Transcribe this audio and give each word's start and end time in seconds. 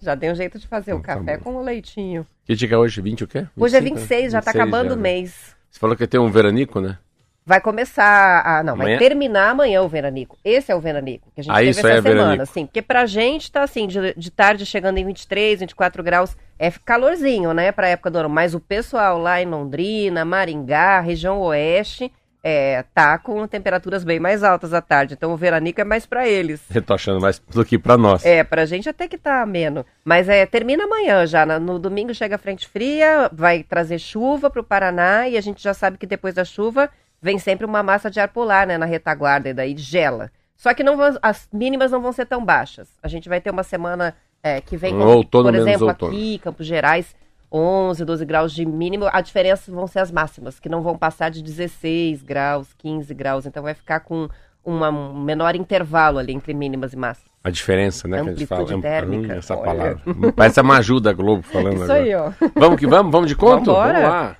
Já 0.00 0.14
dei 0.14 0.30
um 0.30 0.34
jeito 0.34 0.58
de 0.58 0.66
fazer 0.66 0.94
o 0.94 1.00
Tá 1.00 1.14
café 1.16 1.36
com 1.38 1.54
o 1.54 1.62
leitinho. 1.62 2.26
Que 2.44 2.54
dia 2.56 2.72
é 2.72 2.76
hoje? 2.76 3.00
20 3.00 3.24
o 3.24 3.28
quê? 3.28 3.46
Hoje 3.56 3.76
é 3.76 3.80
25, 3.80 4.00
26, 4.00 4.32
já 4.32 4.40
tá 4.42 4.50
26 4.52 4.56
acabando 4.62 4.92
o 4.92 4.96
né? 4.96 5.02
mês. 5.02 5.54
Você 5.70 5.78
falou 5.78 5.96
que 5.96 6.06
ter 6.06 6.18
um 6.18 6.28
veranico, 6.30 6.80
né? 6.80 6.98
Vai 7.46 7.60
começar 7.60 8.40
a. 8.44 8.62
Não, 8.62 8.76
vai 8.76 8.86
Amanhã? 8.86 8.98
terminar 8.98 9.50
amanhã 9.50 9.82
o 9.82 9.88
veranico. 9.88 10.36
Esse 10.44 10.70
é 10.70 10.76
o 10.76 10.80
veranico 10.80 11.28
que 11.34 11.40
a 11.40 11.44
gente 11.44 11.52
Ah, 11.52 11.56
teve 11.58 11.70
isso 11.70 11.80
essa 11.80 11.88
é 11.88 11.94
semana, 12.02 12.14
veranico. 12.14 12.42
assim. 12.42 12.66
Porque 12.66 12.82
pra 12.82 13.04
gente 13.06 13.50
tá 13.50 13.62
assim, 13.62 13.86
de, 13.88 14.14
de 14.16 14.30
tarde 14.30 14.64
chegando 14.66 14.98
em 14.98 15.04
23, 15.04 15.60
24 15.60 16.02
graus. 16.04 16.36
É 16.58 16.70
calorzinho, 16.84 17.52
né? 17.52 17.72
Pra 17.72 17.88
época 17.88 18.10
do 18.10 18.18
ano. 18.18 18.28
Mas 18.28 18.54
o 18.54 18.60
pessoal 18.60 19.18
lá 19.18 19.42
em 19.42 19.46
Londrina, 19.46 20.24
Maringá, 20.24 21.00
região 21.00 21.40
oeste, 21.40 22.12
é, 22.44 22.84
tá 22.94 23.16
com 23.18 23.46
temperaturas 23.46 24.02
bem 24.04 24.18
mais 24.18 24.42
altas 24.42 24.74
à 24.74 24.80
tarde. 24.80 25.14
Então 25.14 25.32
o 25.32 25.36
veranico 25.36 25.80
é 25.80 25.84
mais 25.84 26.04
pra 26.06 26.26
eles. 26.28 26.60
Eu 26.74 26.82
tô 26.82 26.94
achando 26.94 27.20
mais 27.20 27.38
do 27.38 27.64
que 27.64 27.78
pra 27.78 27.96
nós. 27.96 28.24
É, 28.24 28.42
pra 28.42 28.64
gente 28.66 28.88
até 28.88 29.06
que 29.06 29.16
tá 29.16 29.42
ameno. 29.42 29.86
Mas 30.04 30.28
é, 30.28 30.44
termina 30.44 30.84
amanhã 30.84 31.24
já. 31.26 31.46
No 31.60 31.78
domingo 31.78 32.12
chega 32.14 32.34
a 32.34 32.38
frente 32.38 32.66
fria, 32.66 33.30
vai 33.32 33.62
trazer 33.62 33.98
chuva 33.98 34.50
pro 34.50 34.64
Paraná 34.64 35.28
e 35.28 35.36
a 35.36 35.40
gente 35.40 35.62
já 35.62 35.72
sabe 35.72 35.96
que 35.98 36.06
depois 36.06 36.34
da 36.34 36.44
chuva 36.44 36.90
vem 37.20 37.38
sempre 37.38 37.64
uma 37.64 37.82
massa 37.82 38.10
de 38.10 38.18
ar 38.18 38.28
polar, 38.28 38.66
né, 38.66 38.76
na 38.76 38.86
retaguarda 38.86 39.48
e 39.48 39.54
daí 39.54 39.76
gela. 39.76 40.30
Só 40.56 40.74
que 40.74 40.82
não 40.82 40.96
vão- 40.96 41.16
as 41.22 41.48
mínimas 41.52 41.90
não 41.92 42.00
vão 42.02 42.12
ser 42.12 42.26
tão 42.26 42.44
baixas. 42.44 42.88
A 43.02 43.08
gente 43.08 43.28
vai 43.28 43.40
ter 43.40 43.50
uma 43.50 43.62
semana 43.62 44.14
é, 44.42 44.60
que 44.60 44.76
vem, 44.76 44.92
como, 44.92 45.04
outono 45.06 45.44
por 45.52 45.54
exemplo, 45.56 45.88
aqui, 45.88 46.38
Campos 46.38 46.66
Gerais, 46.66 47.14
11, 47.52 48.04
12 48.04 48.24
graus 48.24 48.52
de 48.52 48.64
mínimo. 48.64 49.08
A 49.12 49.20
diferença 49.20 49.70
vão 49.70 49.86
ser 49.86 49.98
as 50.00 50.10
máximas, 50.10 50.58
que 50.58 50.68
não 50.68 50.80
vão 50.82 50.96
passar 50.96 51.30
de 51.30 51.42
16 51.42 52.22
graus, 52.22 52.72
15 52.78 53.12
graus. 53.14 53.44
Então 53.46 53.62
vai 53.62 53.74
ficar 53.74 54.00
com 54.00 54.28
uma- 54.64 54.88
um 54.90 55.20
menor 55.22 55.54
intervalo 55.54 56.18
ali 56.18 56.32
entre 56.32 56.54
mínimas 56.54 56.92
e 56.92 56.96
máximas. 56.96 57.30
A 57.44 57.50
diferença, 57.50 58.06
né? 58.06 58.22
Que 58.22 58.28
a 58.28 58.32
gente 58.34 58.46
fala. 58.46 58.62
Amplitude 58.62 58.86
É- 58.86 58.90
térmica, 58.90 59.34
hum, 59.34 59.36
essa 59.38 59.54
olha. 59.56 59.64
palavra. 59.64 60.02
Parece 60.36 60.60
a 60.60 60.62
Maju 60.62 61.00
da 61.00 61.12
Globo 61.12 61.42
falando 61.42 61.74
Isso 61.82 61.82
agora. 61.92 62.00
aí, 62.00 62.14
ó. 62.14 62.30
Vamos 62.54 62.78
que 62.78 62.86
vamos? 62.86 63.10
Vamos 63.12 63.28
de 63.28 63.34
conto? 63.36 63.66
Vambora. 63.66 63.92
Vamos 64.00 64.08
lá. 64.10 64.36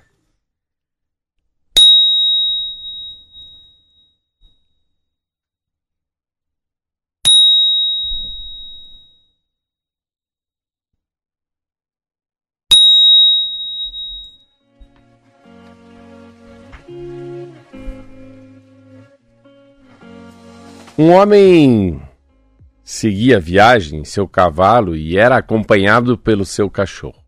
Um 20.95 21.11
homem 21.11 21.99
seguia 22.83 23.37
a 23.37 23.39
viagem 23.39 24.01
em 24.01 24.05
seu 24.05 24.27
cavalo 24.27 24.95
e 24.95 25.17
era 25.17 25.37
acompanhado 25.37 26.15
pelo 26.15 26.45
seu 26.45 26.69
cachorro. 26.69 27.19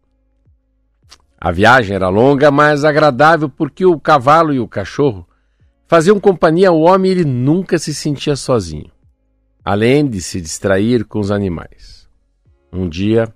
A 1.36 1.52
viagem 1.52 1.96
era 1.96 2.08
longa, 2.08 2.52
mas 2.52 2.86
agradável 2.86 3.50
porque 3.50 3.84
o 3.84 4.00
cavalo 4.00 4.54
e 4.54 4.59
o 4.59 4.68
cachorro 4.68 5.28
faziam 5.88 6.20
companhia 6.20 6.70
ao 6.70 6.80
homem 6.80 7.09
e 7.09 7.16
ele 7.16 7.25
nunca 7.25 7.80
se 7.80 7.92
sentia 7.92 8.36
sozinho, 8.36 8.92
além 9.64 10.08
de 10.08 10.22
se 10.22 10.40
distrair 10.40 11.04
com 11.04 11.20
os 11.20 11.31
animais. 11.31 12.08
Um 12.72 12.88
dia, 12.88 13.34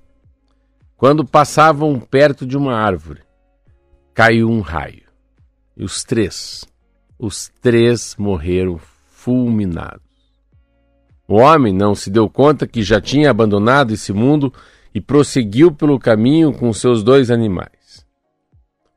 quando 0.95 1.25
passavam 1.25 1.99
perto 1.99 2.45
de 2.45 2.55
uma 2.55 2.75
árvore, 2.75 3.23
caiu 4.13 4.47
um 4.47 4.61
raio 4.61 5.09
e 5.75 5.83
os 5.83 6.03
três, 6.03 6.63
os 7.17 7.49
três 7.61 8.15
morreram 8.15 8.79
fulminados. 9.09 10.08
O 11.29 11.35
homem 11.35 11.71
não 11.71 11.93
se 11.93 12.09
deu 12.09 12.27
conta 12.27 12.65
que 12.65 12.81
já 12.81 12.99
tinha 12.99 13.29
abandonado 13.29 13.93
esse 13.93 14.11
mundo 14.11 14.51
e 14.91 14.99
prosseguiu 14.99 15.71
pelo 15.71 15.99
caminho 15.99 16.51
com 16.51 16.73
seus 16.73 17.03
dois 17.03 17.29
animais. 17.29 18.03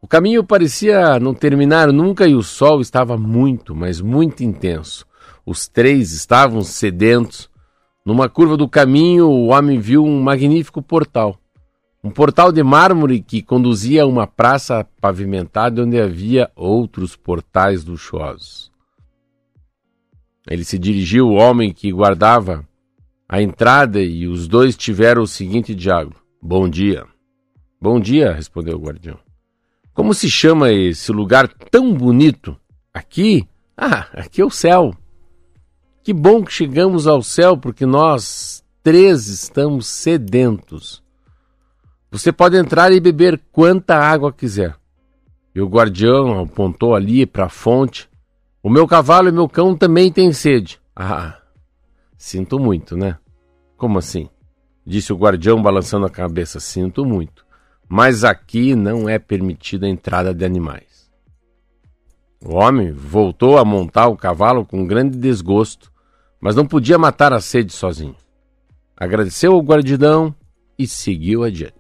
O 0.01 0.09
caminho 0.09 0.43
parecia 0.43 1.21
não 1.21 1.35
terminar 1.35 1.93
nunca 1.93 2.27
e 2.27 2.35
o 2.35 2.43
sol 2.43 2.81
estava 2.81 3.19
muito, 3.19 3.77
mas 3.77 4.01
muito 4.01 4.43
intenso. 4.43 5.05
Os 5.45 5.69
três 5.69 6.11
estavam 6.13 6.63
sedentos. 6.63 7.51
Numa 8.03 8.31
curva 8.31 8.57
do 8.57 8.67
caminho, 8.67 9.29
o 9.29 9.49
homem 9.49 9.79
viu 9.79 10.03
um 10.03 10.23
magnífico 10.23 10.81
portal. 10.81 11.37
Um 12.03 12.11
portal 12.11 12.51
de 12.51 12.63
mármore 12.63 13.21
que 13.21 13.43
conduzia 13.43 14.05
a 14.05 14.07
uma 14.07 14.27
praça 14.27 14.87
pavimentada 15.03 15.83
onde 15.83 16.01
havia 16.01 16.51
outros 16.57 17.15
portais 17.15 17.85
luxuosos. 17.85 18.72
Ele 20.49 20.65
se 20.65 20.79
dirigiu 20.79 21.29
ao 21.29 21.35
homem 21.35 21.73
que 21.73 21.93
guardava 21.93 22.67
a 23.29 23.41
entrada 23.41 24.01
e 24.01 24.27
os 24.27 24.49
dois 24.49 24.77
tiveram 24.77 25.23
o 25.23 25.27
seguinte 25.27 25.75
diálogo: 25.75 26.17
Bom 26.41 26.69
dia. 26.69 27.07
Bom 27.81 27.99
dia, 27.99 28.33
respondeu 28.33 28.77
o 28.77 28.81
guardião. 28.81 29.19
Como 29.95 30.15
se 30.15 30.31
chama 30.31 30.73
esse 30.73 31.13
lugar 31.13 31.49
tão 31.49 31.93
bonito? 31.93 32.57
Aqui? 32.95 33.47
Ah, 33.77 34.09
aqui 34.13 34.41
é 34.41 34.45
o 34.45 34.51
céu. 34.51 34.95
Que 36.03 36.13
bom 36.13 36.43
que 36.43 36.53
chegamos 36.53 37.07
ao 37.07 37.23
céu, 37.23 37.57
porque 37.57 37.87
nós 37.87 38.65
três 38.83 39.29
estamos 39.29 39.87
sedentos. 39.87 41.03
Você 42.11 42.33
pode 42.33 42.57
entrar 42.57 42.93
e 42.93 43.01
beber 43.01 43.41
quanta 43.51 43.97
água 43.97 44.33
quiser. 44.33 44.77
E 45.55 45.61
o 45.61 45.69
guardião 45.69 46.41
apontou 46.41 46.95
ali 46.95 47.25
para 47.25 47.47
a 47.47 47.49
fonte. 47.49 48.09
O 48.63 48.71
meu 48.71 48.87
cavalo 48.87 49.29
e 49.29 49.33
meu 49.33 49.49
cão 49.49 49.77
também 49.77 50.13
têm 50.13 50.33
sede. 50.33 50.81
Ah, 50.95 51.39
sinto 52.17 52.61
muito, 52.61 52.97
né? 52.97 53.19
Como 53.77 53.99
assim? 53.99 54.29
Disse 54.87 55.13
o 55.13 55.17
guardião 55.17 55.61
balançando 55.61 56.07
a 56.07 56.11
cabeça. 56.11 56.61
Sinto 56.61 57.05
muito. 57.05 57.45
Mas 57.89 58.23
aqui 58.23 58.77
não 58.77 59.09
é 59.09 59.19
permitida 59.19 59.87
a 59.87 59.89
entrada 59.89 60.33
de 60.33 60.45
animais. 60.45 61.11
O 62.45 62.55
homem 62.55 62.93
voltou 62.93 63.59
a 63.59 63.65
montar 63.65 64.09
o 64.09 64.17
cavalo 64.17 64.65
com 64.65 64.87
grande 64.87 65.17
desgosto, 65.17 65.93
mas 66.41 66.57
não 66.57 66.67
podia 66.67 66.99
matar 66.99 67.33
a 67.33 67.41
sede 67.41 67.73
sozinho. 67.73 68.17
Agradeceu 68.97 69.53
ao 69.53 69.61
guardião 69.61 70.35
e 70.79 70.87
seguiu 70.87 71.45
adiante. 71.45 71.75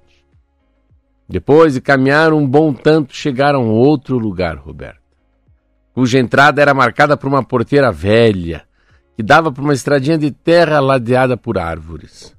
Depois 1.29 1.75
de 1.75 1.81
caminhar 1.81 2.33
um 2.33 2.47
bom 2.47 2.73
tanto, 2.73 3.15
chegaram 3.15 3.63
a 3.63 3.73
outro 3.73 4.19
lugar, 4.19 4.57
Roberto, 4.57 5.02
cuja 5.93 6.19
entrada 6.19 6.61
era 6.61 6.75
marcada 6.75 7.17
por 7.17 7.29
uma 7.29 7.45
porteira 7.45 7.93
velha, 7.93 8.65
que 9.17 9.23
dava 9.23 9.53
por 9.53 9.63
uma 9.63 9.75
estradinha 9.75 10.17
de 10.17 10.31
terra 10.31 10.81
ladeada 10.81 11.37
por 11.37 11.59
árvores. 11.59 12.35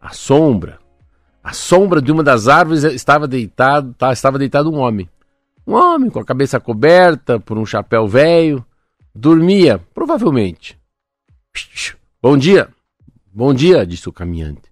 A 0.00 0.10
sombra, 0.10 0.78
a 1.42 1.52
sombra 1.52 2.00
de 2.00 2.10
uma 2.10 2.22
das 2.22 2.48
árvores 2.48 2.84
estava 2.84 3.26
deitado, 3.26 3.94
tá, 3.94 4.12
estava 4.12 4.38
deitado 4.38 4.70
um 4.70 4.78
homem. 4.78 5.08
Um 5.66 5.74
homem 5.74 6.10
com 6.10 6.18
a 6.18 6.24
cabeça 6.24 6.58
coberta 6.58 7.38
por 7.38 7.58
um 7.58 7.66
chapéu 7.66 8.08
velho, 8.08 8.64
dormia, 9.14 9.78
provavelmente. 9.92 10.78
Bom 12.22 12.36
dia. 12.36 12.68
Bom 13.32 13.52
dia, 13.52 13.86
disse 13.86 14.08
o 14.08 14.12
caminhante. 14.12 14.62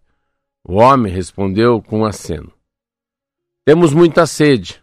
O 0.65 0.75
homem 0.75 1.13
respondeu 1.13 1.83
com 1.83 2.01
um 2.01 2.05
aceno. 2.05 2.53
Temos 3.65 3.93
muita 3.93 4.27
sede. 4.27 4.83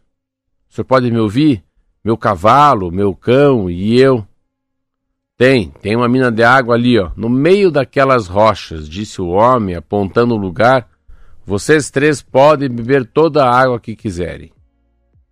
O 0.70 0.74
senhor 0.74 0.86
pode 0.86 1.12
me 1.12 1.20
ouvir? 1.20 1.64
Meu 2.04 2.18
cavalo, 2.18 2.92
meu 2.92 3.16
cão 3.16 3.70
e 3.70 3.98
eu. 3.98 4.28
Tem, 5.38 5.70
tem 5.70 5.96
uma 5.96 6.10
mina 6.10 6.30
de 6.30 6.44
água 6.44 6.76
ali, 6.76 7.00
ó, 7.00 7.12
no 7.16 7.30
meio 7.30 7.72
daquelas 7.72 8.28
rochas, 8.28 8.90
disse 8.90 9.22
o 9.22 9.30
homem, 9.30 9.76
apontando 9.76 10.34
o 10.34 10.38
lugar. 10.38 10.90
Vocês 11.46 11.90
três 11.90 12.22
podem 12.22 12.70
beber 12.70 13.06
toda 13.06 13.46
a 13.46 13.58
água 13.58 13.80
que 13.80 13.96
quiserem. 13.96 14.52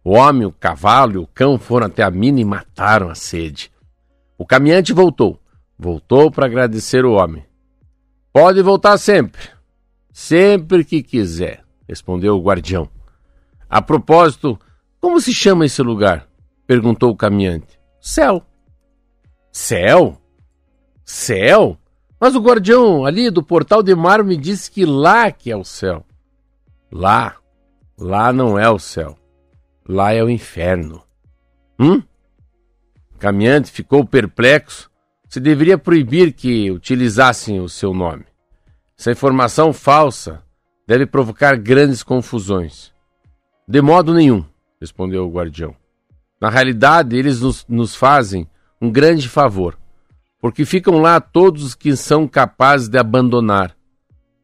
O 0.04 0.12
homem, 0.12 0.48
o 0.48 0.52
cavalo 0.52 1.14
e 1.14 1.18
o 1.18 1.28
cão 1.28 1.60
foram 1.60 1.88
até 1.88 2.04
a 2.04 2.10
mina 2.10 2.40
e 2.40 2.46
mataram 2.46 3.10
a 3.10 3.16
sede. 3.16 3.72
O 4.38 4.46
caminhante 4.46 4.94
voltou. 4.94 5.40
Voltou 5.78 6.32
para 6.32 6.46
agradecer 6.46 7.06
o 7.06 7.14
homem. 7.14 7.46
Pode 8.32 8.62
voltar 8.62 8.98
sempre. 8.98 9.42
Sempre 10.12 10.86
que 10.86 11.04
quiser, 11.04 11.64
respondeu 11.88 12.38
o 12.38 12.42
guardião. 12.42 12.90
A 13.70 13.82
propósito, 13.82 14.60
como 15.00 15.20
se 15.20 15.34
chama 15.34 15.66
esse 15.66 15.82
lugar? 15.82 16.31
Perguntou 16.66 17.12
o 17.12 17.16
caminhante. 17.16 17.80
Céu. 18.00 18.46
Céu? 19.52 20.18
Céu? 21.04 21.78
Mas 22.20 22.36
o 22.36 22.40
guardião 22.40 23.06
ali 23.06 23.30
do 23.30 23.44
portal 23.44 23.82
de 23.82 23.96
mar 23.96 24.24
me 24.24 24.38
disse 24.38 24.70
que 24.70 24.86
lá 24.86 25.32
que 25.32 25.52
é 25.52 25.56
o 25.56 25.64
céu. 25.64 26.06
Lá. 26.92 27.36
Lá 27.98 28.32
não 28.32 28.58
é 28.58 28.70
o 28.70 28.80
céu. 28.80 29.18
Lá 29.88 30.14
é 30.14 30.24
o 30.24 30.30
inferno. 30.30 31.04
Hum? 31.80 32.02
O 33.16 33.18
caminhante 33.18 33.72
ficou 33.72 34.06
perplexo. 34.06 34.90
Se 35.28 35.40
deveria 35.40 35.78
proibir 35.78 36.34
que 36.34 36.70
utilizassem 36.70 37.60
o 37.60 37.70
seu 37.70 37.94
nome. 37.94 38.26
Essa 38.98 39.12
informação 39.12 39.74
falsa 39.74 40.44
deve 40.88 41.06
provocar 41.06 41.58
grandes 41.58 42.04
confusões. 42.04 42.94
De 43.68 43.82
modo 43.82 44.14
nenhum, 44.14 44.46
respondeu 44.80 45.26
o 45.26 45.32
guardião. 45.32 45.76
Na 46.42 46.50
realidade, 46.50 47.16
eles 47.16 47.40
nos, 47.40 47.64
nos 47.70 47.96
fazem 47.96 48.48
um 48.82 48.92
grande 48.92 49.30
favor, 49.30 49.78
porque 50.40 50.66
ficam 50.66 50.98
lá 50.98 51.22
todos 51.22 51.64
os 51.64 51.76
que 51.76 51.96
são 51.96 52.28
capazes 52.28 52.90
de 52.90 52.98
abandonar, 52.98 53.78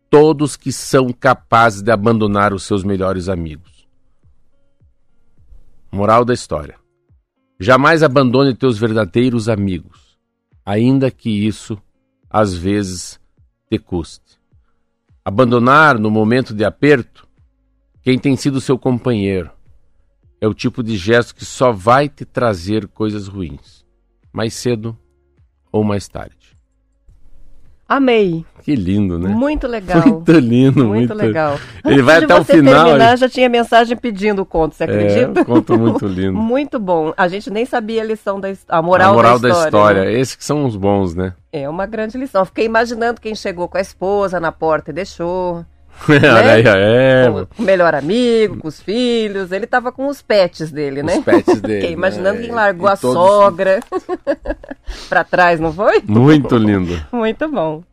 todos 0.07 0.55
que 0.55 0.71
são 0.71 1.11
capazes 1.11 1.81
de 1.81 1.89
abandonar 1.89 2.53
os 2.53 2.61
seus 2.61 2.83
melhores 2.83 3.27
amigos. 3.27 3.87
Moral 5.91 6.23
da 6.23 6.35
história: 6.35 6.75
jamais 7.59 8.03
abandone 8.03 8.53
teus 8.53 8.77
verdadeiros 8.77 9.49
amigos, 9.49 10.19
ainda 10.63 11.09
que 11.09 11.31
isso 11.47 11.81
às 12.29 12.53
vezes 12.53 13.19
te 13.71 13.79
custe. 13.79 14.37
Abandonar 15.25 15.97
no 15.97 16.11
momento 16.11 16.53
de 16.53 16.63
aperto 16.63 17.27
quem 18.03 18.19
tem 18.19 18.35
sido 18.35 18.61
seu 18.61 18.77
companheiro 18.77 19.56
é 20.39 20.47
o 20.47 20.53
tipo 20.53 20.83
de 20.83 20.95
gesto 20.97 21.35
que 21.35 21.45
só 21.45 21.71
vai 21.71 22.07
te 22.07 22.25
trazer 22.25 22.87
coisas 22.87 23.27
ruins 23.27 23.85
mais 24.31 24.53
cedo 24.53 24.97
ou 25.71 25.83
mais 25.83 26.07
tarde. 26.07 26.35
Amei. 27.89 28.45
Que 28.63 28.75
lindo, 28.75 29.17
né? 29.17 29.29
Muito 29.29 29.65
legal. 29.65 30.05
Muito 30.05 30.31
lindo, 30.33 30.85
muito, 30.85 30.89
muito 30.89 31.13
legal. 31.13 31.57
Ele 31.85 32.01
vai 32.01 32.17
até 32.17 32.35
o 32.35 32.43
final. 32.43 32.85
Terminar, 32.85 33.11
ele... 33.11 33.17
já 33.17 33.29
tinha 33.29 33.47
mensagem 33.47 33.95
pedindo 33.95 34.41
o 34.41 34.45
conto, 34.45 34.75
você 34.75 34.83
acredita? 34.83 35.39
É, 35.39 35.41
um 35.41 35.45
conto 35.45 35.79
muito 35.79 36.05
lindo. 36.05 36.33
muito 36.37 36.77
bom. 36.79 37.13
A 37.15 37.29
gente 37.29 37.49
nem 37.49 37.65
sabia 37.65 38.01
a 38.01 38.05
lição 38.05 38.41
da 38.41 38.49
a 38.67 38.81
moral, 38.81 39.13
a 39.13 39.15
moral 39.15 39.39
da 39.39 39.47
história. 39.47 39.71
Da 39.71 39.77
história. 39.77 40.03
Né? 40.03 40.19
Esses 40.19 40.35
que 40.35 40.43
são 40.43 40.65
os 40.65 40.75
bons, 40.75 41.15
né? 41.15 41.33
É 41.49 41.69
uma 41.69 41.85
grande 41.85 42.17
lição. 42.17 42.43
Fiquei 42.43 42.65
imaginando 42.65 43.21
quem 43.21 43.33
chegou 43.33 43.69
com 43.69 43.77
a 43.77 43.81
esposa 43.81 44.37
na 44.37 44.51
porta 44.51 44.91
e 44.91 44.93
deixou. 44.93 45.65
né? 46.07 46.61
é. 46.61 47.25
Com 47.55 47.61
o 47.63 47.65
melhor 47.65 47.95
amigo, 47.95 48.57
com 48.57 48.67
os 48.67 48.81
filhos. 48.81 49.51
Ele 49.51 49.65
tava 49.65 49.91
com 49.91 50.07
os 50.07 50.21
pets 50.21 50.71
dele, 50.71 51.03
né? 51.03 51.17
Os 51.17 51.25
pets 51.25 51.61
dele. 51.61 51.81
Fiquei 51.81 51.93
imaginando 51.93 52.39
né? 52.39 52.45
quem 52.45 52.51
largou 52.53 52.87
a 52.87 52.95
sogra 52.95 53.79
pra 55.09 55.23
trás, 55.23 55.59
não 55.59 55.73
foi? 55.73 56.01
Muito 56.05 56.57
lindo. 56.57 56.99
Muito 57.11 57.47
bom. 57.49 57.83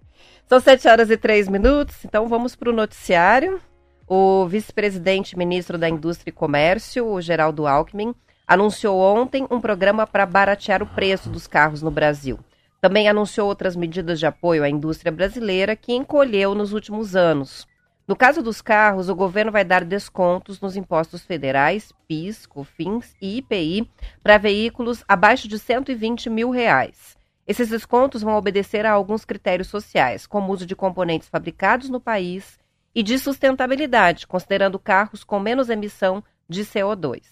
São 0.46 0.60
7 0.60 0.88
horas 0.88 1.10
e 1.10 1.16
3 1.16 1.48
minutos, 1.48 1.96
então 2.04 2.28
vamos 2.28 2.54
para 2.54 2.70
o 2.70 2.74
noticiário. 2.74 3.60
O 4.06 4.46
vice-presidente 4.46 5.36
ministro 5.36 5.78
da 5.78 5.88
Indústria 5.88 6.30
e 6.30 6.32
Comércio, 6.32 7.06
o 7.06 7.20
Geraldo 7.20 7.66
Alckmin, 7.66 8.14
anunciou 8.46 9.00
ontem 9.00 9.46
um 9.50 9.60
programa 9.60 10.06
para 10.06 10.26
baratear 10.26 10.82
o 10.82 10.86
preço 10.86 11.30
dos 11.30 11.46
carros 11.46 11.80
no 11.80 11.90
Brasil. 11.90 12.38
Também 12.80 13.08
anunciou 13.08 13.48
outras 13.48 13.74
medidas 13.74 14.18
de 14.18 14.26
apoio 14.26 14.62
à 14.62 14.68
indústria 14.68 15.10
brasileira 15.10 15.74
que 15.74 15.94
encolheu 15.94 16.54
nos 16.54 16.74
últimos 16.74 17.16
anos. 17.16 17.66
No 18.06 18.14
caso 18.14 18.42
dos 18.42 18.60
carros, 18.60 19.08
o 19.08 19.14
governo 19.14 19.50
vai 19.50 19.64
dar 19.64 19.82
descontos 19.82 20.60
nos 20.60 20.76
impostos 20.76 21.24
federais, 21.24 21.90
PIS, 22.06 22.44
COFINS 22.44 23.16
e 23.20 23.38
IPI 23.38 23.90
para 24.22 24.36
veículos 24.36 25.02
abaixo 25.08 25.48
de 25.48 25.58
120 25.58 26.28
mil 26.28 26.50
reais. 26.50 27.16
Esses 27.46 27.70
descontos 27.70 28.20
vão 28.20 28.36
obedecer 28.36 28.84
a 28.84 28.92
alguns 28.92 29.24
critérios 29.24 29.68
sociais, 29.68 30.26
como 30.26 30.52
uso 30.52 30.66
de 30.66 30.76
componentes 30.76 31.30
fabricados 31.30 31.88
no 31.88 31.98
país 31.98 32.58
e 32.94 33.02
de 33.02 33.18
sustentabilidade, 33.18 34.26
considerando 34.26 34.78
carros 34.78 35.24
com 35.24 35.40
menos 35.40 35.70
emissão 35.70 36.22
de 36.46 36.62
CO2. 36.62 37.22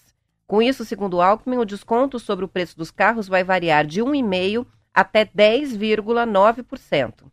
Com 0.47 0.59
isso, 0.59 0.83
segundo 0.83 1.21
Alckmin, 1.21 1.57
o 1.57 1.65
desconto 1.65 2.19
sobre 2.19 2.45
o 2.45 2.49
preço 2.49 2.75
dos 2.75 2.89
carros 2.89 3.27
vai 3.27 3.43
variar 3.43 3.85
de 3.85 4.01
1,5% 4.01 4.65
até 4.91 5.23
10,9%. 5.23 7.31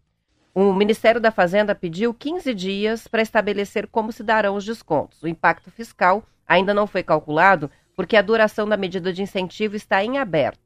O 0.53 0.73
Ministério 0.73 1.21
da 1.21 1.31
Fazenda 1.31 1.77
pediu 1.77 2.13
15 2.13 2.53
dias 2.55 3.07
para 3.07 3.23
estabelecer 3.23 3.87
como 3.87 4.11
se 4.11 4.25
darão 4.25 4.57
os 4.57 4.65
descontos. 4.65 5.23
O 5.23 5.29
impacto 5.29 5.71
fiscal 5.71 6.25
ainda 6.47 6.75
não 6.75 6.89
foi 6.89 7.05
calculado 7.05 7.71
porque 7.95 8.17
a 8.17 8.23
duração 8.23 8.69
da 8.69 8.77
medida 8.77 9.13
de 9.13 9.23
incentivo 9.23 9.77
está 9.77 10.03
em 10.03 10.19
aberto. 10.19 10.59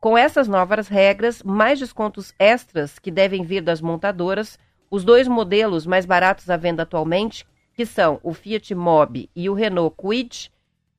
Com 0.00 0.16
essas 0.16 0.48
novas 0.48 0.88
regras, 0.88 1.42
mais 1.42 1.78
descontos 1.78 2.32
extras 2.38 2.98
que 2.98 3.10
devem 3.10 3.44
vir 3.44 3.60
das 3.60 3.82
montadoras, 3.82 4.58
os 4.90 5.04
dois 5.04 5.28
modelos 5.28 5.84
mais 5.84 6.06
baratos 6.06 6.48
à 6.48 6.56
venda 6.56 6.84
atualmente, 6.84 7.46
que 7.74 7.84
são 7.84 8.18
o 8.22 8.32
Fiat 8.32 8.74
Mobi 8.74 9.28
e 9.36 9.50
o 9.50 9.54
Renault 9.54 9.94
Kwid, 9.96 10.50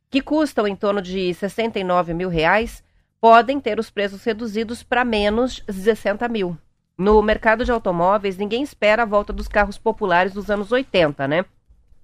que 0.09 0.21
custam 0.21 0.67
em 0.67 0.75
torno 0.75 1.01
de 1.01 1.33
69 1.33 2.13
mil 2.13 2.29
reais, 2.29 2.83
podem 3.19 3.59
ter 3.59 3.79
os 3.79 3.89
preços 3.89 4.23
reduzidos 4.23 4.83
para 4.83 5.03
menos 5.03 5.63
60 5.67 6.27
mil. 6.27 6.55
No 6.99 7.21
mercado 7.21 7.63
de 7.63 7.71
automóveis, 7.71 8.35
ninguém 8.35 8.61
espera 8.61 9.03
a 9.03 9.05
volta 9.05 9.31
dos 9.31 9.47
carros 9.47 9.77
populares 9.77 10.33
dos 10.33 10.49
anos 10.49 10.69
80, 10.69 11.29
né? 11.29 11.45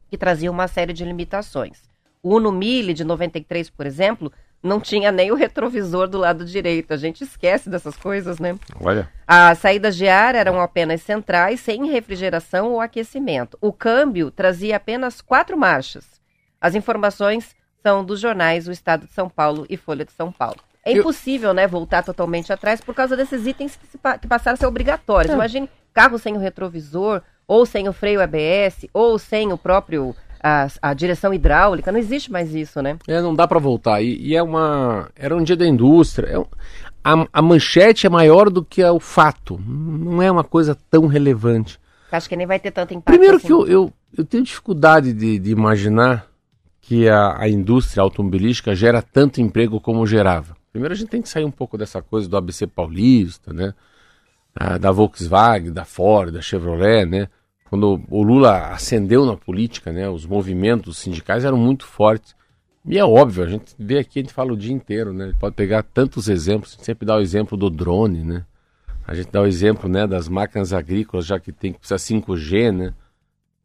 Que 0.09 0.17
traziam 0.17 0.53
uma 0.53 0.69
série 0.69 0.93
de 0.93 1.03
limitações. 1.03 1.81
O 2.23 2.37
Uno 2.37 2.49
Mille 2.49 2.93
de 2.93 3.03
93, 3.03 3.69
por 3.69 3.85
exemplo, 3.85 4.31
não 4.63 4.79
tinha 4.79 5.11
nem 5.11 5.33
o 5.33 5.35
retrovisor 5.35 6.07
do 6.07 6.17
lado 6.17 6.45
direito. 6.45 6.93
A 6.93 6.97
gente 6.97 7.25
esquece 7.25 7.69
dessas 7.69 7.97
coisas, 7.97 8.39
né? 8.39 8.57
Olha. 8.79 9.11
As 9.27 9.57
saídas 9.57 9.97
de 9.97 10.07
ar 10.07 10.33
eram 10.33 10.61
apenas 10.61 11.01
centrais, 11.01 11.59
sem 11.59 11.91
refrigeração 11.91 12.71
ou 12.71 12.79
aquecimento. 12.79 13.57
O 13.59 13.73
câmbio 13.73 14.31
trazia 14.31 14.77
apenas 14.77 15.19
quatro 15.19 15.57
marchas. 15.57 16.21
As 16.61 16.73
informações 16.73 17.53
são 17.83 18.01
dos 18.01 18.21
jornais 18.21 18.65
O 18.65 18.71
Estado 18.71 19.07
de 19.07 19.11
São 19.11 19.29
Paulo 19.29 19.65
e 19.69 19.75
Folha 19.75 20.05
de 20.05 20.13
São 20.13 20.31
Paulo. 20.31 20.61
É 20.85 20.93
impossível, 20.93 21.49
eu... 21.49 21.53
né, 21.53 21.67
voltar 21.67 22.03
totalmente 22.03 22.53
atrás 22.53 22.79
por 22.79 22.93
causa 22.93 23.17
desses 23.17 23.47
itens 23.47 23.75
que, 23.75 23.97
que 24.19 24.27
passaram 24.27 24.53
a 24.53 24.57
ser 24.57 24.67
obrigatórios. 24.67 25.31
É. 25.31 25.35
Imagine 25.35 25.69
carro 25.93 26.19
sem 26.19 26.35
o 26.35 26.39
retrovisor, 26.39 27.21
ou 27.47 27.65
sem 27.65 27.89
o 27.89 27.93
freio 27.93 28.21
ABS, 28.21 28.85
ou 28.93 29.17
sem 29.17 29.51
o 29.51 29.57
próprio 29.57 30.15
a, 30.41 30.67
a, 30.79 30.93
direção 30.93 31.33
hidráulica, 31.33 31.91
não 31.91 31.97
existe 31.97 32.31
mais 32.31 32.53
isso, 32.53 32.79
né? 32.79 32.97
É, 33.07 33.19
não 33.19 33.33
dá 33.33 33.47
para 33.47 33.57
voltar. 33.57 34.01
E, 34.03 34.15
e, 34.17 34.35
é 34.35 34.43
uma. 34.43 35.09
Era 35.15 35.35
um 35.35 35.43
dia 35.43 35.55
da 35.55 35.65
indústria. 35.65 36.27
É 36.27 36.37
um, 36.37 36.45
a, 37.03 37.27
a, 37.33 37.41
manchete 37.41 38.05
é 38.05 38.09
maior 38.09 38.51
do 38.51 38.63
que 38.63 38.83
o 38.83 38.99
fato. 38.99 39.59
Não 39.65 40.21
é 40.21 40.29
uma 40.29 40.43
coisa 40.43 40.77
tão 40.89 41.07
relevante. 41.07 41.79
Acho 42.11 42.29
que 42.29 42.35
nem 42.35 42.45
vai 42.45 42.59
ter 42.59 42.69
tanto 42.69 42.93
impacto. 42.93 43.07
Primeiro 43.07 43.37
assim. 43.37 43.47
que 43.47 43.53
eu, 43.53 43.67
eu, 43.67 43.93
eu, 44.15 44.23
tenho 44.23 44.43
dificuldade 44.43 45.13
de, 45.13 45.39
de 45.39 45.51
imaginar 45.51 46.27
que 46.79 47.09
a, 47.09 47.41
a 47.41 47.49
indústria 47.49 48.03
automobilística 48.03 48.75
gera 48.75 49.01
tanto 49.01 49.41
emprego 49.41 49.81
como 49.81 50.05
gerava. 50.05 50.55
Primeiro 50.75 50.93
a 50.93 50.97
gente 50.97 51.07
tem 51.07 51.21
que 51.21 51.29
sair 51.29 51.45
um 51.45 51.51
pouco 51.51 51.77
dessa 51.77 52.01
coisa 52.01 52.27
do 52.27 52.35
ABC 52.35 52.67
paulista, 52.67 53.53
né? 53.53 53.73
Ah, 54.53 54.77
da 54.77 54.91
Volkswagen, 54.91 55.71
da 55.71 55.85
Ford, 55.85 56.33
da 56.33 56.41
Chevrolet, 56.41 57.05
né? 57.05 57.29
Quando 57.69 58.03
o 58.09 58.21
Lula 58.21 58.73
ascendeu 58.73 59.25
na 59.25 59.37
política, 59.37 59.93
né? 59.93 60.09
Os 60.09 60.25
movimentos 60.25 60.97
sindicais 60.97 61.45
eram 61.45 61.55
muito 61.55 61.85
fortes. 61.85 62.35
E 62.85 62.97
é 62.97 63.05
óbvio, 63.05 63.45
a 63.45 63.47
gente 63.47 63.73
vê 63.79 63.99
aqui, 63.99 64.19
a 64.19 64.21
gente 64.23 64.33
fala 64.33 64.51
o 64.51 64.57
dia 64.57 64.73
inteiro, 64.73 65.13
né? 65.13 65.33
Pode 65.39 65.55
pegar 65.55 65.81
tantos 65.81 66.27
exemplos, 66.27 66.71
a 66.71 66.75
gente 66.75 66.85
sempre 66.85 67.05
dá 67.05 67.15
o 67.15 67.21
exemplo 67.21 67.57
do 67.57 67.69
drone, 67.69 68.21
né? 68.25 68.45
A 69.07 69.15
gente 69.15 69.31
dá 69.31 69.41
o 69.41 69.47
exemplo, 69.47 69.89
né, 69.89 70.05
das 70.05 70.27
máquinas 70.27 70.73
agrícolas, 70.73 71.25
já 71.25 71.39
que 71.39 71.53
tem 71.53 71.71
que 71.71 71.79
precisar 71.79 71.99
5G, 71.99 72.73
né? 72.73 72.93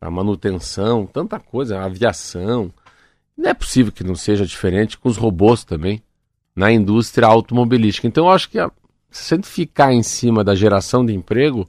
A 0.00 0.08
manutenção, 0.08 1.06
tanta 1.06 1.40
coisa, 1.40 1.80
a 1.80 1.86
aviação. 1.86 2.72
Não 3.36 3.50
é 3.50 3.54
possível 3.54 3.90
que 3.90 4.04
não 4.04 4.14
seja 4.14 4.46
diferente 4.46 4.96
com 4.96 5.08
os 5.08 5.16
robôs 5.16 5.64
também 5.64 6.00
na 6.54 6.70
indústria 6.70 7.26
automobilística. 7.26 8.06
Então 8.06 8.26
eu 8.26 8.30
acho 8.30 8.48
que 8.50 8.58
a, 8.58 8.70
gente 9.10 9.48
ficar 9.48 9.92
em 9.92 10.02
cima 10.02 10.44
da 10.44 10.54
geração 10.54 11.04
de 11.04 11.14
emprego, 11.14 11.68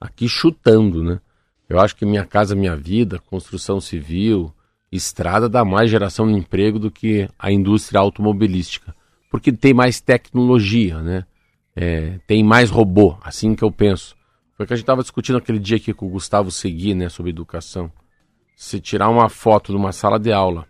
aqui 0.00 0.28
chutando, 0.28 1.02
né? 1.02 1.20
Eu 1.68 1.78
acho 1.78 1.94
que 1.94 2.06
Minha 2.06 2.24
Casa 2.24 2.54
Minha 2.54 2.74
Vida, 2.74 3.18
construção 3.18 3.80
civil, 3.80 4.52
estrada 4.90 5.48
dá 5.48 5.64
mais 5.64 5.90
geração 5.90 6.26
de 6.26 6.32
emprego 6.32 6.78
do 6.78 6.90
que 6.90 7.28
a 7.38 7.52
indústria 7.52 8.00
automobilística, 8.00 8.94
porque 9.30 9.52
tem 9.52 9.74
mais 9.74 10.00
tecnologia, 10.00 11.02
né? 11.02 11.24
é, 11.80 12.18
tem 12.26 12.42
mais 12.42 12.70
robô, 12.70 13.16
assim 13.22 13.54
que 13.54 13.62
eu 13.62 13.70
penso. 13.70 14.16
Foi 14.56 14.64
o 14.64 14.66
que 14.66 14.72
a 14.72 14.76
gente 14.76 14.82
estava 14.82 15.00
discutindo 15.00 15.38
aquele 15.38 15.60
dia 15.60 15.76
aqui 15.76 15.94
com 15.94 16.06
o 16.06 16.10
Gustavo 16.10 16.50
Segui, 16.50 16.92
né, 16.92 17.08
sobre 17.08 17.30
educação. 17.30 17.88
Se 18.56 18.80
tirar 18.80 19.08
uma 19.08 19.28
foto 19.28 19.70
de 19.70 19.78
uma 19.78 19.92
sala 19.92 20.18
de 20.18 20.32
aula, 20.32 20.66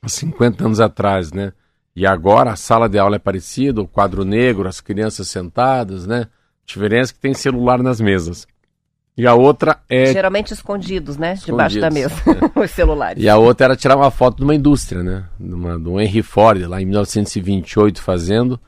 há 0.00 0.08
50 0.08 0.64
anos 0.64 0.80
atrás, 0.80 1.32
né, 1.32 1.52
e 1.96 2.06
agora 2.06 2.52
a 2.52 2.56
sala 2.56 2.88
de 2.88 2.98
aula 2.98 3.16
é 3.16 3.18
parecida, 3.18 3.80
o 3.80 3.88
quadro 3.88 4.22
negro, 4.22 4.68
as 4.68 4.82
crianças 4.82 5.28
sentadas, 5.28 6.06
né, 6.06 6.26
a 6.26 6.66
diferença 6.66 7.10
é 7.10 7.14
que 7.14 7.20
tem 7.20 7.32
celular 7.32 7.82
nas 7.82 8.00
mesas. 8.00 8.46
E 9.16 9.26
a 9.26 9.34
outra 9.34 9.80
é. 9.88 10.12
Geralmente 10.12 10.52
escondidos, 10.52 11.16
né? 11.16 11.32
Escondidos, 11.32 11.72
debaixo 11.72 11.80
da 11.80 11.90
mesa, 11.90 12.14
é. 12.26 12.52
os 12.60 12.70
celulares. 12.70 13.24
E 13.24 13.26
a 13.30 13.38
outra 13.38 13.68
era 13.68 13.76
tirar 13.76 13.96
uma 13.96 14.10
foto 14.10 14.36
de 14.36 14.42
uma 14.44 14.54
indústria, 14.54 15.02
né? 15.02 15.24
De, 15.40 15.54
uma, 15.54 15.78
do 15.78 15.98
Henry 15.98 16.22
Ford, 16.22 16.60
lá 16.68 16.82
em 16.82 16.84
1928, 16.84 18.02
fazendo. 18.02 18.60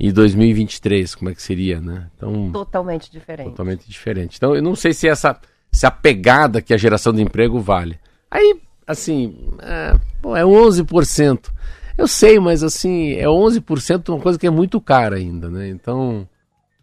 E 0.00 0.10
2023, 0.10 1.14
como 1.14 1.30
é 1.30 1.34
que 1.36 1.40
seria, 1.40 1.80
né? 1.80 2.08
Então, 2.16 2.50
totalmente 2.50 3.12
diferente. 3.12 3.50
Totalmente 3.50 3.88
diferente. 3.88 4.36
Então, 4.36 4.56
eu 4.56 4.62
não 4.62 4.74
sei 4.74 4.92
se 4.92 5.06
essa 5.06 5.38
se 5.70 5.86
a 5.86 5.90
pegada 5.90 6.60
que 6.60 6.74
a 6.74 6.76
geração 6.76 7.12
de 7.12 7.22
emprego 7.22 7.60
vale. 7.60 7.98
Aí, 8.28 8.60
assim, 8.86 9.36
é, 9.60 9.94
pô, 10.20 10.36
é 10.36 10.42
11%. 10.42 11.48
Eu 11.96 12.08
sei, 12.08 12.38
mas 12.38 12.62
assim, 12.62 13.12
é 13.12 13.26
11% 13.26 14.08
uma 14.08 14.20
coisa 14.20 14.38
que 14.38 14.46
é 14.46 14.50
muito 14.50 14.80
cara 14.80 15.16
ainda, 15.16 15.48
né? 15.48 15.68
Então, 15.68 16.28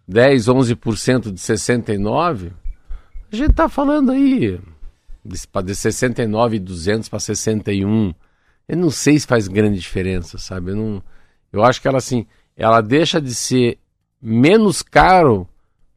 10, 0.08 0.48
11% 0.48 1.32
de 1.32 1.40
69, 1.40 2.52
a 3.32 3.36
gente 3.36 3.54
tá 3.54 3.70
falando 3.70 4.12
aí 4.12 4.60
de, 5.24 5.38
de 5.64 5.76
69,200 5.76 7.10
para 7.10 7.20
61. 7.20 8.14
Eu 8.68 8.78
não 8.78 8.90
sei 8.90 9.20
se 9.20 9.28
faz 9.28 9.48
grande 9.48 9.80
diferença, 9.80 10.38
sabe? 10.38 10.72
Eu, 10.72 10.76
não, 10.76 11.04
eu 11.52 11.64
acho 11.64 11.82
que 11.82 11.88
ela 11.88 11.98
assim, 11.98 12.26
ela 12.56 12.82
deixa 12.82 13.22
de 13.22 13.34
ser 13.34 13.78
menos 14.22 14.82
caro 14.82 15.48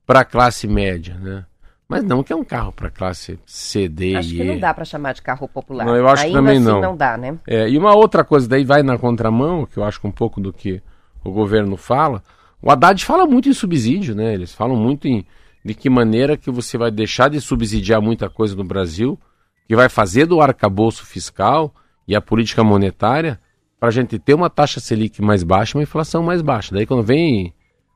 para 0.07 0.21
a 0.21 0.25
classe 0.25 0.66
média, 0.66 1.19
né? 1.19 1.45
Mas 1.92 2.04
não 2.04 2.22
que 2.22 2.32
é 2.32 2.37
um 2.37 2.44
carro 2.44 2.72
para 2.72 2.90
classe 2.90 3.38
C, 3.46 3.88
D 3.88 4.16
acho 4.16 4.34
e 4.34 4.37
que 4.37 4.44
não 4.44 4.58
dá 4.58 4.72
para 4.75 4.84
chamar 4.84 5.12
de 5.12 5.22
carro 5.22 5.49
popular. 5.49 5.84
Não, 5.84 5.96
eu 5.96 6.08
acho 6.08 6.25
Ainda 6.25 6.38
que 6.38 6.44
também 6.44 6.56
assim 6.58 6.66
não. 6.66 6.80
não 6.80 6.96
dá, 6.96 7.16
né? 7.16 7.38
É, 7.46 7.68
e 7.68 7.78
uma 7.78 7.94
outra 7.94 8.25
coisa 8.25 8.49
daí 8.49 8.64
vai 8.64 8.82
na 8.82 8.99
contramão, 8.99 9.66
que 9.66 9.78
eu 9.78 9.84
acho 9.84 10.00
que 10.00 10.06
um 10.06 10.12
pouco 10.12 10.40
do 10.40 10.52
que 10.52 10.82
o 11.25 11.30
governo 11.30 11.76
fala. 11.76 12.22
O 12.61 12.70
Haddad 12.70 13.04
fala 13.04 13.26
muito 13.26 13.49
em 13.49 13.52
subsídio, 13.52 14.14
né? 14.14 14.32
Eles 14.32 14.54
falam 14.54 14.76
muito 14.76 15.08
em 15.08 15.25
de 15.64 15.75
que 15.75 15.88
maneira 15.88 16.37
que 16.37 16.50
você 16.50 16.76
vai 16.76 16.90
deixar 16.90 17.30
de 17.30 17.40
subsidiar 17.40 18.00
muita 18.00 18.28
coisa 18.28 18.56
no 18.56 18.64
Brasil, 18.64 19.18
que 19.66 19.76
vai 19.76 19.88
fazer 19.88 20.26
do 20.26 20.40
arcabouço 20.40 21.06
fiscal 21.06 21.72
e 22.06 22.16
a 22.16 22.20
política 22.20 22.64
monetária 22.64 23.38
para 23.78 23.88
a 23.88 23.92
gente 23.92 24.18
ter 24.18 24.34
uma 24.34 24.50
taxa 24.50 24.80
Selic 24.80 25.20
mais 25.22 25.42
baixa, 25.42 25.76
uma 25.76 25.82
inflação 25.82 26.22
mais 26.22 26.42
baixa. 26.42 26.75
Daí 26.75 26.87
quando 26.87 27.02
vem 27.02 27.54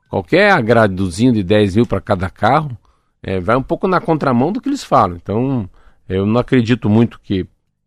qualquer 0.09 0.51
agradozinho 0.51 1.33
de 1.33 1.43
10 1.43 1.75
mil 1.77 1.85
para 1.85 2.01
cada 2.01 2.29
carro, 2.29 2.77
é, 3.21 3.39
vai 3.39 3.55
um 3.55 3.63
pouco 3.63 3.87
na 3.87 3.99
contramão 3.99 4.51
do 4.51 4.61
que 4.61 4.69
eles 4.69 4.83
falam. 4.83 5.17
Então, 5.17 5.69
eu 6.07 6.25
não 6.25 6.39
acredito 6.39 6.89
muito 6.89 7.19
que 7.19 7.45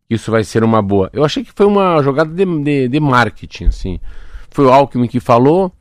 isso 0.09 0.31
vai 0.31 0.43
ser 0.45 0.65
uma 0.65 0.83
boa. 0.83 1.09
Eu 1.13 1.25
achei 1.25 1.45
que 1.45 1.53
foi 1.55 1.67
uma 1.67 2.03
jogada 2.03 2.33
de, 2.33 2.63
de, 2.63 2.89
de 2.89 3.01
marketing, 3.01 3.67
assim. 3.67 4.01
Foi 4.51 4.65
o 4.67 4.73
Alckmin 4.73 5.07
que 5.07 5.21
falou, 5.21 5.73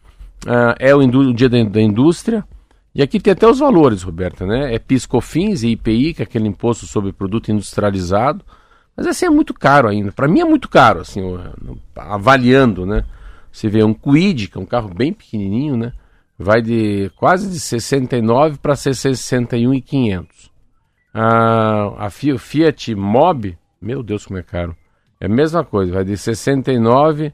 uh, 0.46 0.75
é 0.77 0.94
o, 0.96 1.00
o, 1.00 1.34
dia 1.34 1.50
da, 1.50 1.63
da 1.63 1.82
indústria, 1.82 2.46
e 2.94 3.01
aqui 3.01 3.20
tem 3.20 3.34
até 3.34 3.48
os 3.48 3.60
valores, 3.60 4.03
Roberta, 4.03 4.46
né? 4.46 4.74
É 4.74 4.79
PiscoFins 4.79 5.63
e 5.63 5.70
IPI, 5.70 6.13
que 6.13 6.22
é 6.22 6.24
aquele 6.24 6.48
imposto 6.48 6.86
sobre 6.86 7.12
produto 7.12 7.51
industrializado. 7.51 8.44
Mas 8.96 9.08
assim 9.08 9.25
é 9.25 9.29
muito 9.29 9.53
caro 9.53 9.88
ainda. 9.88 10.12
Para 10.12 10.27
mim 10.27 10.41
é 10.41 10.46
muito 10.46 10.68
caro, 10.68 11.00
assim, 11.01 11.22
avaliando, 11.96 12.86
né? 12.86 13.06
Você 13.51 13.70
vê 13.70 13.84
um 13.84 13.94
Quid, 13.94 14.50
que 14.50 14.58
é 14.58 14.62
um 14.62 14.65
carro 14.65 14.94
bem 14.94 15.13
pequenininho, 15.13 15.77
né? 15.77 15.94
Vai 16.41 16.62
de 16.62 17.12
quase 17.17 17.50
de 17.50 17.60
69 17.60 18.60
para 18.60 18.74
61,500. 18.74 20.50
A, 21.13 22.05
a 22.05 22.10
Fiat 22.10 22.96
Mobi, 22.96 23.58
meu 23.81 24.01
Deus 24.01 24.25
como 24.25 24.39
é 24.39 24.43
caro. 24.43 24.74
É 25.19 25.25
a 25.25 25.29
mesma 25.29 25.65
coisa, 25.65 25.91
vai 25.91 26.05
de 26.05 26.15
69 26.17 27.34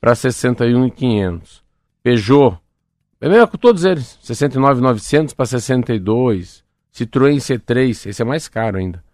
para 0.00 0.16
61,500. 0.16 1.62
Peugeot 2.02 2.58
é 3.20 3.28
mesmo 3.28 3.46
com 3.46 3.56
todos 3.56 3.84
eles. 3.84 4.18
69,900 4.20 5.32
para 5.34 5.46
62. 5.46 6.64
Citroën 6.92 7.36
C3, 7.36 8.08
esse 8.08 8.20
é 8.20 8.24
mais 8.24 8.48
caro 8.48 8.78
ainda. 8.78 9.04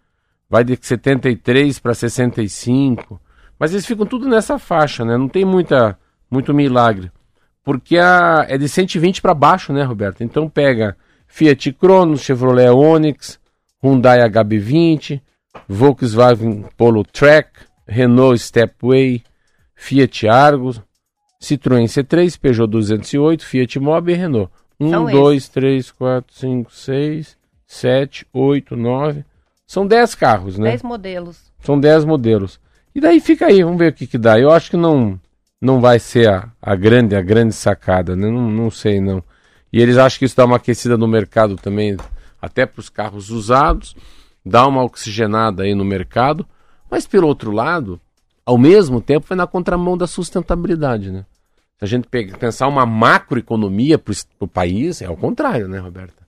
Vai 0.49 0.63
de 0.63 0.77
73 0.81 1.77
para 1.77 1.93
65. 1.93 3.21
Mas 3.59 3.71
eles 3.71 3.85
ficam 3.85 4.05
tudo 4.05 4.27
nessa 4.27 4.57
faixa, 4.57 5.05
né? 5.05 5.15
Não 5.15 5.27
tem 5.27 5.45
muita, 5.45 5.99
muito 6.31 6.53
milagre. 6.53 7.11
Porque 7.67 7.97
a, 7.97 8.45
é 8.47 8.57
de 8.57 8.69
120 8.69 9.21
para 9.21 9.33
baixo, 9.33 9.73
né, 9.73 9.83
Roberto? 9.83 10.23
Então 10.23 10.47
pega 10.47 10.95
Fiat 11.27 11.73
Cronos, 11.73 12.21
Chevrolet 12.21 12.69
Onix, 12.69 13.37
Hyundai 13.83 14.19
HB20, 14.19 15.19
Volkswagen 15.67 16.63
Polo 16.77 17.03
Track, 17.03 17.49
Renault 17.85 18.39
Stepway, 18.39 19.21
Fiat 19.75 20.29
Argo, 20.29 20.81
Citroën 21.43 21.83
C3, 21.83 22.39
Peugeot 22.39 22.67
208, 22.67 23.45
Fiat 23.45 23.79
Mobi 23.81 24.13
e 24.13 24.15
Renault. 24.15 24.49
1, 24.79 25.11
2, 25.11 25.49
3, 25.49 25.91
4, 25.91 26.35
5, 26.37 26.73
6, 26.73 27.37
7, 27.65 28.27
8, 28.31 28.77
9. 28.77 29.25
São 29.65 29.85
10 29.85 30.15
carros, 30.15 30.57
né? 30.57 30.69
10 30.69 30.83
modelos. 30.83 31.51
São 31.59 31.77
10 31.77 32.05
modelos. 32.05 32.61
E 32.95 33.01
daí 33.01 33.19
fica 33.19 33.47
aí, 33.47 33.61
vamos 33.61 33.77
ver 33.77 33.91
o 33.91 33.93
que, 33.93 34.07
que 34.07 34.17
dá. 34.17 34.39
Eu 34.39 34.51
acho 34.51 34.71
que 34.71 34.77
não 34.77 35.19
não 35.61 35.81
vai 35.81 35.99
ser 35.99 36.29
a, 36.29 36.51
a 36.61 36.75
grande 36.75 37.15
a 37.15 37.21
grande 37.21 37.53
sacada, 37.53 38.15
né? 38.15 38.29
Não, 38.29 38.49
não 38.49 38.71
sei 38.71 38.99
não. 38.99 39.23
E 39.71 39.81
eles 39.81 39.97
acham 39.97 40.19
que 40.19 40.25
isso 40.25 40.37
dá 40.37 40.45
uma 40.45 40.57
aquecida 40.57 40.97
no 40.97 41.07
mercado 41.07 41.55
também, 41.55 41.97
até 42.41 42.65
para 42.65 42.79
os 42.79 42.89
carros 42.89 43.29
usados, 43.29 43.95
dá 44.45 44.65
uma 44.67 44.83
oxigenada 44.83 45.63
aí 45.63 45.75
no 45.75 45.83
mercado. 45.83 46.47
Mas 46.89 47.05
pelo 47.05 47.27
outro 47.27 47.51
lado, 47.51 47.99
ao 48.45 48.57
mesmo 48.57 49.01
tempo 49.01 49.27
foi 49.27 49.35
na 49.35 49.45
contramão 49.45 49.97
da 49.97 50.07
sustentabilidade, 50.07 51.11
né? 51.11 51.25
Se 51.77 51.85
a 51.85 51.87
gente 51.87 52.07
pensar 52.07 52.67
uma 52.67 52.85
macroeconomia 52.85 53.99
para 53.99 54.13
o 54.39 54.47
país, 54.47 55.01
é 55.01 55.05
ao 55.05 55.17
contrário, 55.17 55.67
né, 55.67 55.77
Roberta? 55.77 56.25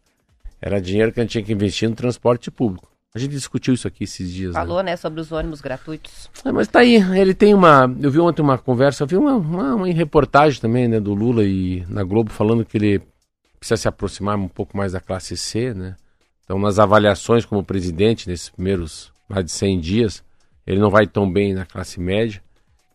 Era 0.61 0.81
dinheiro 0.81 1.11
que 1.11 1.19
a 1.19 1.23
gente 1.23 1.31
tinha 1.31 1.43
que 1.43 1.53
investir 1.53 1.89
no 1.89 1.95
transporte 1.95 2.51
público. 2.51 2.87
A 3.13 3.17
gente 3.17 3.31
discutiu 3.31 3.73
isso 3.73 3.87
aqui 3.87 4.03
esses 4.03 4.31
dias. 4.31 4.53
Né? 4.53 4.59
Falou, 4.59 4.77
né, 4.77 4.91
né 4.91 4.97
sobre 4.97 5.19
os 5.19 5.31
ônibus 5.31 5.61
gratuitos. 5.61 6.29
É, 6.45 6.51
mas 6.51 6.67
tá 6.67 6.79
aí, 6.79 6.95
ele 7.19 7.33
tem 7.33 7.53
uma. 7.53 7.91
Eu 7.99 8.11
vi 8.11 8.19
ontem 8.19 8.41
uma 8.41 8.57
conversa, 8.57 9.03
eu 9.03 9.07
vi 9.07 9.17
uma, 9.17 9.33
uma, 9.33 9.75
uma 9.75 9.87
reportagem 9.87 10.61
também, 10.61 10.87
né, 10.87 10.99
do 10.99 11.13
Lula 11.13 11.43
e 11.43 11.83
na 11.89 12.03
Globo 12.03 12.31
falando 12.31 12.63
que 12.63 12.77
ele 12.77 13.01
precisa 13.59 13.77
se 13.77 13.87
aproximar 13.87 14.37
um 14.37 14.47
pouco 14.47 14.77
mais 14.77 14.93
da 14.93 14.99
classe 14.99 15.35
C, 15.35 15.73
né? 15.73 15.95
Então, 16.43 16.57
nas 16.59 16.79
avaliações 16.79 17.45
como 17.45 17.63
presidente, 17.63 18.27
nesses 18.27 18.49
primeiros 18.49 19.11
mais 19.27 19.45
de 19.45 19.51
100 19.51 19.79
dias, 19.79 20.23
ele 20.65 20.79
não 20.79 20.89
vai 20.89 21.05
tão 21.05 21.31
bem 21.31 21.53
na 21.53 21.65
classe 21.65 21.99
média. 21.99 22.41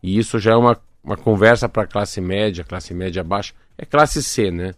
E 0.01 0.17
isso 0.17 0.39
já 0.39 0.51
é 0.51 0.55
uma, 0.55 0.77
uma 1.03 1.15
conversa 1.15 1.69
para 1.69 1.83
a 1.83 1.87
classe 1.87 2.19
média, 2.19 2.63
classe 2.63 2.93
média 2.93 3.23
baixa. 3.23 3.53
É 3.77 3.85
classe 3.85 4.23
C, 4.23 4.51
né? 4.51 4.73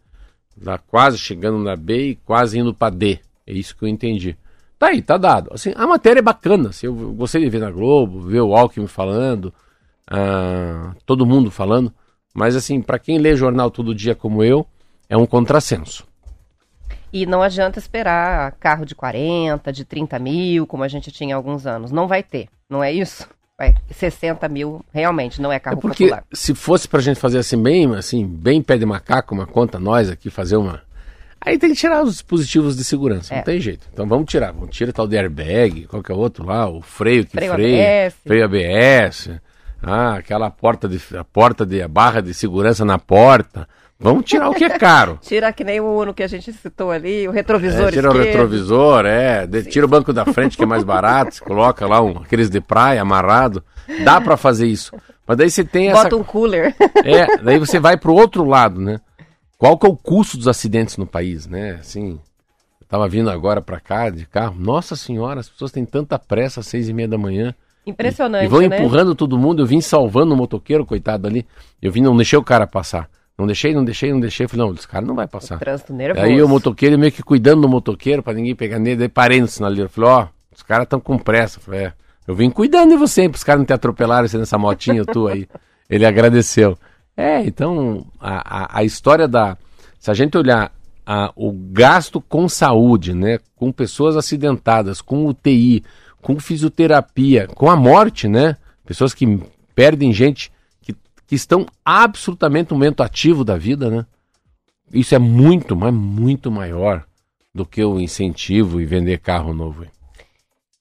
Lá 0.60 0.77
quase 0.77 1.17
chegando 1.17 1.60
na 1.60 1.75
B 1.75 2.10
e 2.10 2.15
quase 2.15 2.60
indo 2.60 2.74
para 2.74 2.96
D. 2.96 3.20
É 3.46 3.53
isso 3.53 3.75
que 3.75 3.84
eu 3.84 3.88
entendi. 3.88 4.38
Tá 4.77 4.88
aí, 4.88 5.01
tá 5.01 5.17
dado. 5.17 5.51
Assim, 5.53 5.74
a 5.75 5.88
matéria 5.88 6.19
é 6.19 6.24
bacana. 6.24 6.69
Assim, 6.69 6.86
eu 6.86 6.93
gostei 7.13 7.41
de 7.41 7.50
ver 7.50 7.60
na 7.60 7.72
Globo, 7.72 8.22
ver 8.22 8.41
o 8.41 8.55
Alckmin 8.55 8.88
falando, 8.88 9.53
ah, 10.10 10.93
todo 11.05 11.25
mundo 11.25 11.50
falando. 11.50 11.91
Mas 12.34 12.55
assim, 12.55 12.81
para 12.81 13.00
quem 13.00 13.17
lê 13.17 13.36
jornal 13.36 13.72
todo 13.72 13.96
dia 13.96 14.13
como 14.13 14.43
eu, 14.43 14.65
é 15.10 15.17
um 15.17 15.25
contrassenso. 15.25 16.05
E 17.12 17.25
não 17.25 17.41
adianta 17.41 17.79
esperar 17.79 18.51
carro 18.60 18.86
de 18.86 18.93
40, 18.93 19.72
de 19.72 19.86
30 19.86 20.19
mil, 20.19 20.67
como 20.67 20.84
a 20.84 20.88
gente 20.88 21.12
tinha 21.12 21.36
há 21.36 21.38
alguns 21.38 21.65
anos. 21.65 21.91
Não 21.91 22.07
vai 22.07 22.22
ter, 22.22 22.48
não 22.69 22.84
é 22.84 22.91
isso? 22.91 23.27
Vai, 23.57 23.74
60 23.89 24.48
mil 24.50 24.86
realmente 24.93 25.41
não 25.41 25.51
é 25.51 25.60
carro 25.60 25.79
é 25.79 25.81
porque 25.81 26.03
popular. 26.03 26.24
Se 26.31 26.53
fosse 26.53 26.88
pra 26.88 27.00
gente 27.00 27.19
fazer 27.19 27.39
assim, 27.39 27.62
bem, 27.62 27.96
assim, 27.96 28.24
bem 28.24 28.62
pé 28.62 28.77
de 28.77 28.86
macaco, 28.86 29.34
uma 29.34 29.48
conta 29.48 29.79
nós 29.79 30.12
aqui, 30.12 30.29
fazer 30.29 30.57
uma. 30.57 30.84
Aí 31.39 31.58
tem 31.58 31.70
que 31.70 31.75
tirar 31.75 32.03
os 32.03 32.13
dispositivos 32.13 32.75
de 32.75 32.84
segurança, 32.84 33.34
é. 33.34 33.38
não 33.38 33.44
tem 33.44 33.60
jeito. 33.60 33.88
Então 33.94 34.08
vamos 34.08 34.29
tirar, 34.29 34.51
vamos 34.51 34.75
tirar 34.75 34.91
tal 34.91 35.08
de 35.08 35.17
airbag, 35.17 35.86
qualquer 35.88 36.13
outro 36.13 36.46
lá, 36.46 36.67
o 36.67 36.82
freio 36.82 37.25
que 37.25 37.32
freio 37.32 37.53
freia, 37.53 38.06
ABS. 38.08 38.15
freio 38.25 38.46
ABS, 38.46 39.29
ah, 39.82 40.15
aquela 40.15 40.50
porta 40.50 40.88
de, 40.88 41.00
a 41.17 41.24
porta 41.24 41.65
de, 41.65 41.82
a 41.82 41.88
barra 41.88 42.22
de 42.22 42.34
segurança 42.34 42.84
na 42.84 42.98
porta. 42.98 43.67
Vamos 44.00 44.25
tirar 44.25 44.50
o 44.50 44.53
que 44.53 44.63
é 44.63 44.70
caro. 44.77 45.20
tira 45.22 45.51
que 45.51 45.63
nem 45.63 45.79
o 45.79 45.86
Uno 45.86 46.13
que 46.13 46.22
a 46.22 46.27
gente 46.27 46.51
citou 46.53 46.91
ali, 46.91 47.27
o 47.27 47.32
retrovisor. 47.32 47.88
É, 47.88 47.91
tira 47.91 48.08
esquerdo. 48.10 48.15
o 48.15 48.24
retrovisor, 48.24 49.06
é. 49.06 49.48
De, 49.48 49.63
tira 49.63 49.86
o 49.86 49.89
banco 49.89 50.13
da 50.13 50.25
frente 50.25 50.58
que 50.58 50.63
é 50.63 50.67
mais 50.67 50.84
barato, 50.84 51.41
coloca 51.46 51.88
lá 51.88 52.01
um, 52.01 52.17
aqueles 52.20 52.50
de 52.50 52.62
praia 52.62 53.01
amarrado. 53.01 53.63
Dá 54.03 54.20
para 54.20 54.36
fazer 54.38 54.67
isso. 54.67 54.91
Mas 55.25 55.38
daí 55.38 55.50
você 55.50 55.63
tem 55.63 55.89
essa. 55.89 56.03
Bota 56.03 56.15
um 56.15 56.24
cooler. 56.24 56.75
É, 57.03 57.38
daí 57.38 57.58
você 57.58 57.79
vai 57.79 57.98
pro 57.98 58.13
outro 58.13 58.44
lado, 58.44 58.79
né? 58.82 59.00
Qual 59.58 59.78
que 59.78 59.86
é 59.86 59.90
o 59.90 59.96
custo 59.96 60.38
dos 60.38 60.48
acidentes 60.48 60.98
no 60.98 61.08
país, 61.08 61.48
né? 61.48 61.78
Assim, 61.80 62.20
eu 62.80 62.88
tava 62.88 63.08
vindo 63.08 63.30
agora 63.30 63.62
para 63.62 63.80
cá 63.80 64.10
de 64.10 64.26
carro. 64.26 64.56
Nossa 64.60 64.96
senhora, 64.96 65.40
as 65.40 65.50
pessoas 65.50 65.72
têm 65.72 65.84
tanta 65.86 66.20
pressa 66.20 66.60
às 66.60 66.68
seis 66.68 66.88
e 66.88 66.94
meia 66.94 67.08
da 67.08 67.18
manhã. 67.18 67.56
Impressionante, 67.86 68.44
E, 68.44 68.46
e 68.46 68.50
vão 68.50 68.60
né? 68.62 68.78
empurrando 68.80 69.16
todo 69.16 69.38
mundo. 69.38 69.62
Eu 69.62 69.66
vim 69.66 69.82
salvando 69.82 70.34
o 70.34 70.38
motoqueiro, 70.38 70.86
coitado 70.86 71.26
ali. 71.26 71.46
Eu 71.82 71.92
vim 71.92 72.02
não 72.02 72.16
deixei 72.16 72.38
o 72.38 72.44
cara 72.44 72.68
passar. 72.68 73.10
Não 73.38 73.46
deixei, 73.46 73.74
não 73.74 73.86
deixei, 73.86 74.12
não 74.12 74.20
deixei. 74.20 74.48
Falei, 74.48 74.66
não, 74.66 74.74
esse 74.74 74.88
cara 74.88 75.06
não 75.06 75.16
vai 75.16 75.28
passar. 75.28 75.56
O 75.56 75.60
trânsito 75.60 75.94
nervoso. 75.94 76.26
Aí 76.26 76.42
o 76.42 76.48
motoqueiro 76.50 76.98
meio 76.98 77.12
que 77.12 77.24
cuidando 77.24 77.62
do 77.62 77.70
motoqueiro 77.70 78.22
pra 78.22 78.34
ninguém 78.34 78.56
pegar 78.56 78.78
nele. 78.80 78.98
Daí 78.98 79.10
parei 79.10 79.40
no 79.40 79.48
sinaleiro. 79.48 79.90
Falei, 79.90 80.10
ó, 80.10 80.28
os 80.56 80.62
caras 80.64 80.84
estão 80.84 81.00
com 81.00 81.18
pressa. 81.18 81.60
Falei, 81.60 81.86
é, 81.86 81.94
eu 82.28 82.36
vim 82.36 82.50
cuidando 82.50 82.90
de 82.90 82.98
você, 82.98 83.30
para 83.30 83.38
os 83.38 83.44
caras 83.44 83.60
não 83.60 83.66
te 83.66 83.74
atropelarem 83.74 84.28
você 84.28 84.38
nessa 84.38 84.58
motinha 84.58 85.06
tua 85.06 85.34
aí. 85.34 85.48
Ele 85.90 86.06
agradeceu. 86.06 86.78
É, 87.17 87.41
então, 87.41 88.05
a, 88.19 88.75
a, 88.75 88.79
a 88.79 88.83
história 88.83 89.27
da. 89.27 89.57
Se 90.00 90.12
a 90.12 90.13
gente 90.13 90.38
olhar 90.38 90.71
a, 91.03 91.31
o 91.36 91.51
gasto 91.51 92.21
com 92.21 92.47
saúde, 92.47 93.13
né? 93.13 93.39
Com 93.55 93.71
pessoas 93.71 94.15
acidentadas, 94.15 95.01
com 95.01 95.25
UTI, 95.25 95.83
com 96.21 96.39
fisioterapia, 96.39 97.47
com 97.47 97.69
a 97.69 97.75
morte, 97.75 98.27
né? 98.27 98.55
Pessoas 98.86 99.13
que 99.13 99.39
perdem 99.74 100.13
gente 100.13 100.51
que, 100.81 100.93
que 101.25 101.36
estão 101.36 101.65
absolutamente 101.83 102.71
no 102.71 102.77
momento 102.77 103.01
ativo 103.01 103.43
da 103.43 103.57
vida, 103.57 103.89
né? 103.89 104.05
Isso 104.93 105.15
é 105.15 105.19
muito, 105.19 105.75
mas 105.75 105.93
muito 105.93 106.51
maior 106.51 107.03
do 107.53 107.65
que 107.65 107.83
o 107.83 108.00
incentivo 108.00 108.79
e 108.79 108.86
vender 108.86 109.19
carro 109.19 109.53
novo. 109.53 109.86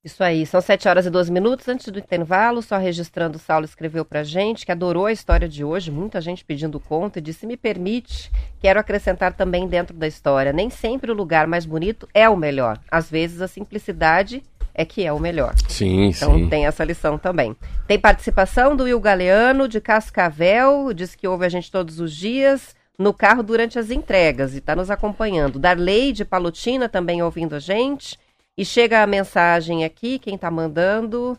Isso 0.07 0.23
aí, 0.23 0.47
são 0.47 0.61
7 0.61 0.87
horas 0.87 1.05
e 1.05 1.11
12 1.11 1.33
minutos 1.33 1.67
antes 1.67 1.89
do 1.89 1.99
intervalo, 1.99 2.63
só 2.63 2.79
registrando, 2.79 3.39
o 3.39 3.41
Saulo 3.41 3.65
escreveu 3.65 4.05
pra 4.05 4.23
gente 4.23 4.65
que 4.65 4.71
adorou 4.71 5.07
a 5.07 5.11
história 5.11 5.49
de 5.49 5.65
hoje, 5.65 5.91
muita 5.91 6.21
gente 6.21 6.45
pedindo 6.45 6.79
conta 6.79 7.19
e 7.19 7.23
disse, 7.23 7.45
me 7.45 7.57
permite, 7.57 8.31
quero 8.61 8.79
acrescentar 8.79 9.33
também 9.33 9.67
dentro 9.67 9.97
da 9.97 10.07
história, 10.07 10.53
nem 10.53 10.71
sempre 10.71 11.11
o 11.11 11.15
lugar 11.15 11.49
mais 11.49 11.67
bonito 11.67 12.09
é 12.15 12.29
o 12.29 12.37
melhor, 12.37 12.79
às 12.89 13.11
vezes 13.11 13.41
a 13.41 13.49
simplicidade 13.49 14.45
é 14.73 14.85
que 14.85 15.05
é 15.05 15.13
o 15.13 15.19
melhor. 15.19 15.55
Sim, 15.69 16.11
então, 16.11 16.35
sim. 16.35 16.49
tem 16.49 16.67
essa 16.67 16.85
lição 16.85 17.19
também. 17.19 17.57
Tem 17.89 17.99
participação 17.99 18.77
do 18.77 18.85
Will 18.85 19.01
Galeano, 19.01 19.67
de 19.67 19.81
Cascavel, 19.81 20.93
diz 20.95 21.17
que 21.17 21.27
ouve 21.27 21.47
a 21.47 21.49
gente 21.49 21.69
todos 21.69 21.99
os 21.99 22.15
dias, 22.15 22.77
no 22.97 23.13
carro 23.13 23.43
durante 23.43 23.77
as 23.77 23.91
entregas 23.91 24.55
e 24.55 24.59
está 24.59 24.77
nos 24.77 24.89
acompanhando. 24.89 25.59
Darley 25.59 26.13
de 26.13 26.25
Palotina 26.25 26.89
também 26.89 27.25
ouvindo 27.25 27.57
a 27.57 27.59
gente. 27.59 28.17
E 28.59 28.65
chega 28.65 29.03
a 29.03 29.07
mensagem 29.07 29.85
aqui, 29.85 30.19
quem 30.19 30.35
está 30.35 30.51
mandando. 30.51 31.37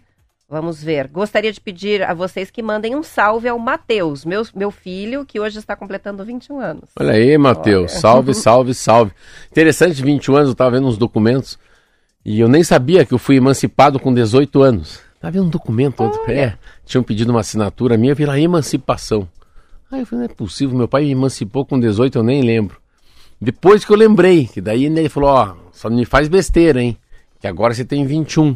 Vamos 0.47 0.83
ver. 0.83 1.07
Gostaria 1.07 1.51
de 1.51 1.59
pedir 1.59 2.03
a 2.03 2.13
vocês 2.13 2.51
que 2.51 2.61
mandem 2.61 2.95
um 2.95 3.01
salve 3.01 3.49
ao 3.49 3.57
Matheus, 3.57 4.23
meu, 4.23 4.43
meu 4.55 4.69
filho, 4.69 5.25
que 5.25 5.39
hoje 5.39 5.57
está 5.57 5.75
completando 5.75 6.23
21 6.23 6.59
anos. 6.59 6.89
Olha 6.97 7.13
aí, 7.13 7.35
Matheus. 7.35 7.93
Salve, 7.93 8.35
salve, 8.35 8.73
salve. 8.75 9.11
Interessante, 9.51 9.99
21 10.03 10.35
anos, 10.35 10.49
eu 10.49 10.51
estava 10.51 10.71
vendo 10.71 10.87
uns 10.87 10.95
documentos 10.95 11.57
e 12.23 12.39
eu 12.39 12.47
nem 12.47 12.63
sabia 12.63 13.03
que 13.03 13.15
eu 13.15 13.17
fui 13.17 13.37
emancipado 13.37 13.99
com 13.99 14.13
18 14.13 14.61
anos. 14.61 15.01
Estava 15.15 15.31
vendo 15.31 15.47
um 15.47 15.49
documento, 15.49 16.03
outro, 16.03 16.21
é, 16.31 16.55
tinham 16.85 17.03
pedido 17.03 17.31
uma 17.31 17.39
assinatura 17.39 17.97
minha 17.97 18.15
pela 18.15 18.39
emancipação. 18.39 19.27
Aí 19.91 20.01
eu 20.01 20.05
falei, 20.05 20.27
não 20.27 20.31
é 20.31 20.35
possível, 20.35 20.77
meu 20.77 20.87
pai 20.87 21.05
me 21.05 21.11
emancipou 21.11 21.65
com 21.65 21.79
18, 21.79 22.19
eu 22.19 22.23
nem 22.23 22.43
lembro. 22.43 22.79
Depois 23.41 23.83
que 23.83 23.91
eu 23.91 23.97
lembrei, 23.97 24.45
que 24.45 24.61
daí 24.61 24.85
ele 24.85 25.09
falou, 25.09 25.31
ó, 25.31 25.55
só 25.71 25.89
não 25.89 25.97
me 25.97 26.05
faz 26.05 26.27
besteira, 26.27 26.79
hein? 26.79 26.95
Que 27.47 27.49
agora 27.49 27.73
você 27.73 27.85
tem 27.85 28.05
21. 28.05 28.55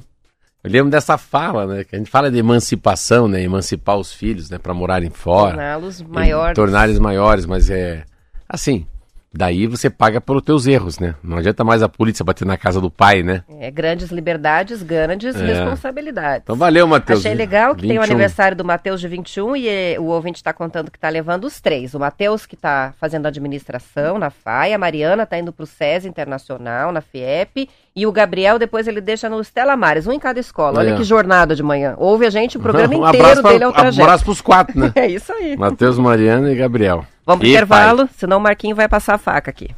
Eu 0.63 0.69
lembro 0.69 0.91
dessa 0.91 1.17
fala, 1.17 1.65
né? 1.65 1.83
Que 1.83 1.95
a 1.95 1.97
gente 1.97 2.11
fala 2.11 2.29
de 2.29 2.37
emancipação, 2.37 3.27
né? 3.27 3.41
Emancipar 3.41 3.97
os 3.97 4.13
filhos, 4.13 4.49
né? 4.49 4.57
Para 4.59 4.73
morarem 4.73 5.09
fora. 5.09 5.51
Torná-los 5.51 6.01
maiores. 6.03 6.55
Torná-los 6.55 6.99
maiores, 6.99 7.45
mas 7.45 7.69
é 7.69 8.03
assim. 8.47 8.85
Daí 9.33 9.65
você 9.65 9.89
paga 9.89 10.19
pelos 10.19 10.41
teus 10.41 10.67
erros, 10.67 10.99
né? 10.99 11.15
Não 11.23 11.37
adianta 11.37 11.63
mais 11.63 11.81
a 11.81 11.87
polícia 11.87 12.23
bater 12.23 12.45
na 12.45 12.57
casa 12.57 12.81
do 12.81 12.91
pai, 12.91 13.23
né? 13.23 13.43
É, 13.59 13.71
grandes 13.71 14.09
liberdades, 14.11 14.83
grandes 14.83 15.33
é. 15.35 15.45
responsabilidades. 15.45 16.41
Então 16.43 16.57
valeu, 16.57 16.85
Matheus. 16.85 17.21
Achei 17.21 17.33
legal 17.33 17.73
que 17.73 17.83
21. 17.83 17.89
tem 17.89 17.99
o 17.99 18.03
aniversário 18.03 18.57
do 18.57 18.65
Matheus 18.65 18.99
de 18.99 19.07
21 19.07 19.55
e 19.55 19.69
eh, 19.69 19.95
o 19.97 20.03
ouvinte 20.03 20.35
está 20.35 20.51
contando 20.51 20.91
que 20.91 20.97
está 20.97 21.07
levando 21.07 21.45
os 21.45 21.61
três. 21.61 21.93
O 21.93 21.99
Matheus, 21.99 22.45
que 22.45 22.55
está 22.55 22.93
fazendo 22.99 23.25
administração 23.25 24.19
na 24.19 24.29
FAI, 24.29 24.73
a 24.73 24.77
Mariana 24.77 25.23
está 25.23 25.39
indo 25.39 25.53
para 25.53 25.63
o 25.63 25.67
SESI 25.67 26.09
Internacional, 26.09 26.91
na 26.91 26.99
FIEP, 26.99 27.69
e 27.95 28.05
o 28.05 28.11
Gabriel, 28.11 28.59
depois 28.59 28.85
ele 28.85 28.99
deixa 28.99 29.29
no 29.29 29.39
Stella 29.41 29.77
Mares, 29.77 30.07
um 30.07 30.11
em 30.11 30.19
cada 30.19 30.41
escola. 30.41 30.79
Olha, 30.79 30.89
Olha 30.89 30.97
que 30.97 31.05
jornada 31.05 31.55
de 31.55 31.63
manhã. 31.63 31.95
Ouve 31.97 32.25
a 32.25 32.29
gente 32.29 32.57
o 32.57 32.59
programa 32.59 32.93
um 32.95 33.07
inteiro 33.07 33.41
dele 33.43 33.63
ao 33.63 33.71
trajeto. 33.71 34.01
Um 34.01 34.03
abraço 34.03 34.23
para 34.25 34.31
os 34.31 34.41
quatro, 34.41 34.77
né? 34.77 34.91
é 34.95 35.07
isso 35.07 35.31
aí. 35.31 35.55
Matheus, 35.55 35.97
Mariana 35.97 36.51
e 36.51 36.55
Gabriel. 36.55 37.05
Vamos 37.31 37.43
pro 37.43 37.47
e 37.47 37.51
intervalo, 37.51 38.07
pai. 38.07 38.15
senão 38.17 38.37
o 38.37 38.41
Marquinho 38.41 38.75
vai 38.75 38.89
passar 38.89 39.15
a 39.15 39.17
faca 39.17 39.49
aqui. 39.49 39.69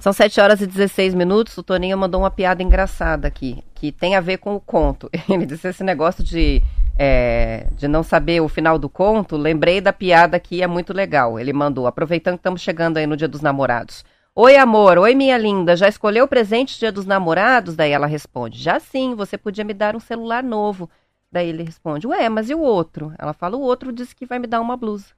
São 0.00 0.12
7 0.12 0.40
horas 0.40 0.60
e 0.60 0.66
16 0.66 1.14
minutos. 1.14 1.56
O 1.58 1.62
Toninho 1.62 1.96
mandou 1.96 2.22
uma 2.22 2.30
piada 2.30 2.62
engraçada 2.62 3.28
aqui, 3.28 3.62
que 3.74 3.92
tem 3.92 4.16
a 4.16 4.20
ver 4.20 4.38
com 4.38 4.56
o 4.56 4.60
conto. 4.60 5.08
Ele 5.28 5.46
disse 5.46 5.68
esse 5.68 5.84
negócio 5.84 6.24
de 6.24 6.60
é, 6.98 7.68
de 7.72 7.86
não 7.86 8.02
saber 8.02 8.40
o 8.40 8.48
final 8.48 8.78
do 8.78 8.88
conto, 8.88 9.36
lembrei 9.36 9.80
da 9.80 9.92
piada 9.92 10.40
que 10.40 10.62
é 10.62 10.66
muito 10.66 10.92
legal. 10.92 11.38
Ele 11.38 11.52
mandou, 11.52 11.86
aproveitando 11.86 12.34
que 12.34 12.40
estamos 12.40 12.60
chegando 12.60 12.96
aí 12.96 13.06
no 13.06 13.16
Dia 13.16 13.28
dos 13.28 13.40
Namorados. 13.40 14.04
Oi, 14.34 14.56
amor. 14.56 14.98
Oi, 14.98 15.14
minha 15.14 15.38
linda. 15.38 15.76
Já 15.76 15.88
escolheu 15.88 16.24
o 16.24 16.28
presente 16.28 16.78
Dia 16.78 16.92
dos 16.92 17.06
Namorados? 17.06 17.76
Daí 17.76 17.92
ela 17.92 18.06
responde: 18.06 18.58
Já 18.58 18.78
sim, 18.80 19.14
você 19.14 19.38
podia 19.38 19.64
me 19.64 19.74
dar 19.74 19.96
um 19.96 20.00
celular 20.00 20.42
novo. 20.42 20.90
Daí 21.30 21.48
ele 21.48 21.62
responde: 21.62 22.06
Ué, 22.06 22.28
mas 22.28 22.50
e 22.50 22.54
o 22.54 22.60
outro? 22.60 23.12
Ela 23.18 23.32
fala: 23.32 23.56
O 23.56 23.60
outro 23.60 23.92
disse 23.92 24.14
que 24.14 24.26
vai 24.26 24.38
me 24.38 24.46
dar 24.46 24.60
uma 24.60 24.76
blusa. 24.76 25.17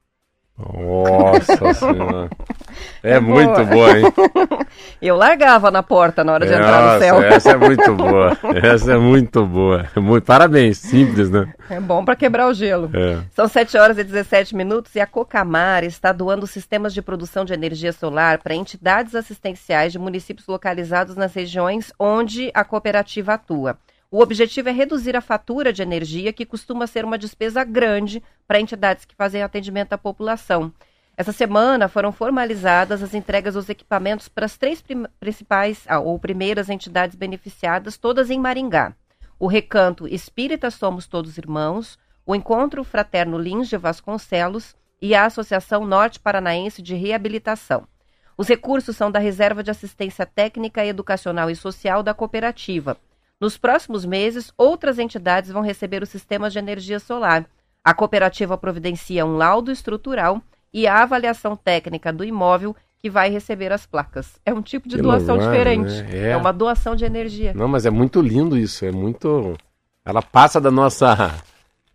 Nossa 0.61 1.75
senhora. 1.75 2.31
É, 3.03 3.15
é 3.15 3.21
muito 3.21 3.53
boa. 3.53 3.65
boa, 3.65 3.99
hein? 3.99 4.05
Eu 5.01 5.17
largava 5.17 5.71
na 5.71 5.83
porta 5.83 6.23
na 6.23 6.35
hora 6.35 6.47
de 6.47 6.53
Nossa, 6.53 6.65
entrar 6.65 6.95
no 6.95 7.01
céu. 7.01 7.23
Essa 7.23 7.51
é 7.51 7.57
muito 7.57 7.95
boa. 7.97 8.39
Essa 8.63 8.93
é 8.93 8.99
muito 8.99 9.47
boa. 9.47 9.87
Muito, 9.97 10.25
parabéns, 10.25 10.79
simples, 10.79 11.31
né? 11.31 11.53
É 11.69 11.81
bom 11.81 12.05
para 12.05 12.15
quebrar 12.15 12.47
o 12.47 12.55
gelo. 12.55 12.91
É. 12.93 13.19
São 13.35 13.49
7 13.49 13.77
horas 13.79 13.99
e 13.99 14.05
17 14.05 14.55
minutos 14.55 14.95
e 14.95 15.01
a 15.01 15.07
Cocamar 15.07 15.83
está 15.85 16.13
doando 16.13 16.47
sistemas 16.47 16.93
de 16.93 17.01
produção 17.01 17.45
de 17.45 17.55
energia 17.55 17.93
solar 17.93 18.39
para 18.39 18.55
entidades 18.55 19.15
assistenciais 19.15 19.93
de 19.93 19.99
municípios 19.99 20.47
localizados 20.47 21.17
nas 21.17 21.35
regiões 21.35 21.93
onde 21.99 22.51
a 22.53 22.65
cooperativa 22.65 23.35
atua. 23.35 23.79
O 24.13 24.21
objetivo 24.21 24.69
é 24.69 24.73
reduzir 24.73 25.15
a 25.15 25.21
fatura 25.21 25.73
de 25.73 25.83
energia, 25.83 26.33
que 26.33 26.45
costuma 26.45 26.89
ser 26.89 27.05
uma 27.05 27.17
despesa 27.17 27.63
grande 27.63 28.21
para 28.45 28.59
entidades 28.59 29.05
que 29.05 29.15
fazem 29.15 29.41
atendimento 29.41 29.93
à 29.93 29.99
população. 29.99 30.73
Essa 31.17 31.31
semana 31.31 31.87
foram 31.87 32.11
formalizadas 32.11 33.05
as 33.05 33.15
entregas 33.15 33.55
dos 33.55 33.69
equipamentos 33.69 34.29
para 34.29 34.47
as 34.47 34.57
três 34.57 34.83
principais 35.21 35.85
ah, 35.87 36.01
ou 36.01 36.19
primeiras 36.19 36.69
entidades 36.69 37.15
beneficiadas, 37.15 37.97
todas 37.97 38.31
em 38.31 38.39
Maringá. 38.41 38.97
O 39.39 39.47
Recanto 39.47 40.09
Espírita 40.09 40.73
Somos 40.73 41.07
Todos 41.07 41.39
Irmãos, 41.39 41.97
o 42.27 42.35
Encontro 42.35 42.83
Fraterno 42.83 43.39
Lins 43.39 43.69
de 43.69 43.77
Vasconcelos 43.77 44.75
e 45.01 45.15
a 45.15 45.25
Associação 45.25 45.87
Norte 45.87 46.19
Paranaense 46.19 46.83
de 46.83 46.97
Reabilitação. 46.97 47.87
Os 48.37 48.49
recursos 48.49 48.97
são 48.97 49.09
da 49.09 49.21
Reserva 49.21 49.63
de 49.63 49.71
Assistência 49.71 50.27
Técnica, 50.27 50.85
Educacional 50.85 51.49
e 51.49 51.55
Social 51.55 52.03
da 52.03 52.13
cooperativa 52.13 52.99
nos 53.41 53.57
próximos 53.57 54.05
meses, 54.05 54.53
outras 54.57 54.99
entidades 54.99 55.51
vão 55.51 55.63
receber 55.63 56.03
os 56.03 56.11
sistemas 56.11 56.53
de 56.53 56.59
energia 56.59 57.01
solar. 57.01 57.47
A 57.83 57.95
cooperativa 57.95 58.59
providencia 58.59 59.25
um 59.25 59.37
laudo 59.37 59.73
estrutural 59.73 60.43
e 60.73 60.87
a 60.87 61.03
avaliação 61.03 61.57
técnica 61.57 62.13
do 62.13 62.23
imóvel 62.23 62.77
que 63.01 63.09
vai 63.09 63.31
receber 63.31 63.73
as 63.73 63.87
placas. 63.87 64.39
É 64.45 64.53
um 64.53 64.61
tipo 64.61 64.87
de 64.87 64.97
que 64.97 65.03
doação 65.03 65.39
diferente. 65.39 66.03
Né? 66.03 66.29
É. 66.29 66.31
é 66.33 66.37
uma 66.37 66.53
doação 66.53 66.95
de 66.95 67.05
energia. 67.05 67.55
Não, 67.55 67.67
mas 67.67 67.87
é 67.87 67.91
muito 67.91 68.21
lindo 68.21 68.59
isso. 68.59 68.85
É 68.85 68.93
muito. 68.93 69.57
Ela 70.05 70.21
passa 70.21 70.61
da 70.61 70.71
nossa. 70.71 71.35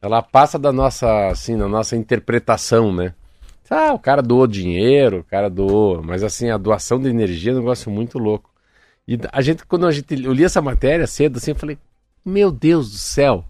Ela 0.01 0.21
passa 0.21 0.59
da 0.59 0.71
nossa, 0.71 1.27
assim, 1.27 1.57
da 1.57 1.67
nossa 1.67 1.95
interpretação, 1.95 2.93
né? 2.93 3.13
Ah, 3.69 3.93
o 3.93 3.99
cara 3.99 4.21
doou 4.21 4.45
dinheiro, 4.45 5.19
o 5.19 5.23
cara 5.23 5.49
doou, 5.49 6.03
mas 6.03 6.23
assim, 6.23 6.51
a 6.51 6.57
doação 6.57 6.99
de 6.99 7.09
energia 7.09 7.51
é 7.51 7.55
um 7.55 7.59
negócio 7.59 7.89
muito 7.89 8.19
louco. 8.19 8.51
E 9.07 9.19
a 9.31 9.41
gente, 9.41 9.65
quando 9.65 9.85
a 9.85 9.91
gente, 9.91 10.23
eu 10.23 10.33
li 10.33 10.43
essa 10.43 10.61
matéria 10.61 11.05
cedo, 11.05 11.37
assim, 11.37 11.51
eu 11.51 11.55
falei, 11.55 11.77
meu 12.25 12.51
Deus 12.51 12.91
do 12.91 12.97
céu, 12.97 13.45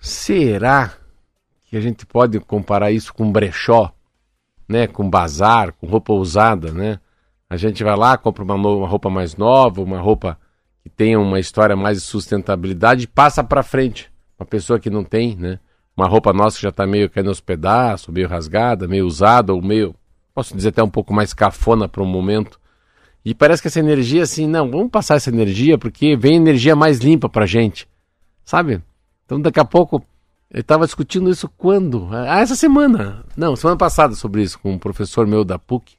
será 0.00 0.94
que 1.68 1.76
a 1.76 1.80
gente 1.80 2.06
pode 2.06 2.40
comparar 2.40 2.90
isso 2.90 3.12
com 3.12 3.30
brechó, 3.30 3.92
né? 4.68 4.86
Com 4.86 5.08
bazar, 5.08 5.72
com 5.74 5.86
roupa 5.86 6.12
usada, 6.12 6.72
né? 6.72 6.98
A 7.48 7.56
gente 7.56 7.84
vai 7.84 7.96
lá, 7.96 8.16
compra 8.16 8.42
uma, 8.42 8.54
uma 8.54 8.88
roupa 8.88 9.10
mais 9.10 9.36
nova, 9.36 9.82
uma 9.82 10.00
roupa 10.00 10.38
que 10.82 10.88
tenha 10.88 11.20
uma 11.20 11.38
história 11.38 11.76
mais 11.76 11.98
de 11.98 12.04
sustentabilidade 12.04 13.04
e 13.04 13.06
passa 13.06 13.44
para 13.44 13.62
frente. 13.62 14.10
Uma 14.38 14.46
pessoa 14.46 14.80
que 14.80 14.90
não 14.90 15.04
tem, 15.04 15.36
né? 15.36 15.58
Uma 15.96 16.08
roupa 16.08 16.32
nossa 16.32 16.56
que 16.56 16.62
já 16.62 16.70
está 16.70 16.86
meio 16.86 17.08
caindo 17.08 17.28
aos 17.28 17.40
pedaços, 17.40 18.12
meio 18.12 18.28
rasgada, 18.28 18.88
meio 18.88 19.06
usada, 19.06 19.52
ou 19.52 19.62
meio, 19.62 19.94
posso 20.34 20.56
dizer 20.56 20.70
até 20.70 20.82
um 20.82 20.90
pouco 20.90 21.12
mais 21.12 21.32
cafona 21.32 21.88
para 21.88 22.02
um 22.02 22.06
momento. 22.06 22.58
E 23.24 23.34
parece 23.34 23.62
que 23.62 23.68
essa 23.68 23.80
energia, 23.80 24.22
assim, 24.22 24.46
não, 24.46 24.70
vamos 24.70 24.90
passar 24.90 25.14
essa 25.14 25.30
energia 25.30 25.78
porque 25.78 26.16
vem 26.16 26.36
energia 26.36 26.76
mais 26.76 26.98
limpa 26.98 27.28
pra 27.28 27.46
gente. 27.46 27.88
Sabe? 28.44 28.82
Então 29.24 29.40
daqui 29.40 29.58
a 29.58 29.64
pouco. 29.64 30.04
Eu 30.50 30.60
estava 30.60 30.84
discutindo 30.84 31.30
isso 31.30 31.48
quando? 31.56 32.08
Ah, 32.12 32.38
essa 32.38 32.54
semana. 32.54 33.24
Não, 33.36 33.56
semana 33.56 33.76
passada 33.76 34.14
sobre 34.14 34.42
isso, 34.42 34.58
com 34.60 34.72
um 34.72 34.78
professor 34.78 35.26
meu 35.26 35.44
da 35.44 35.58
PUC. 35.58 35.94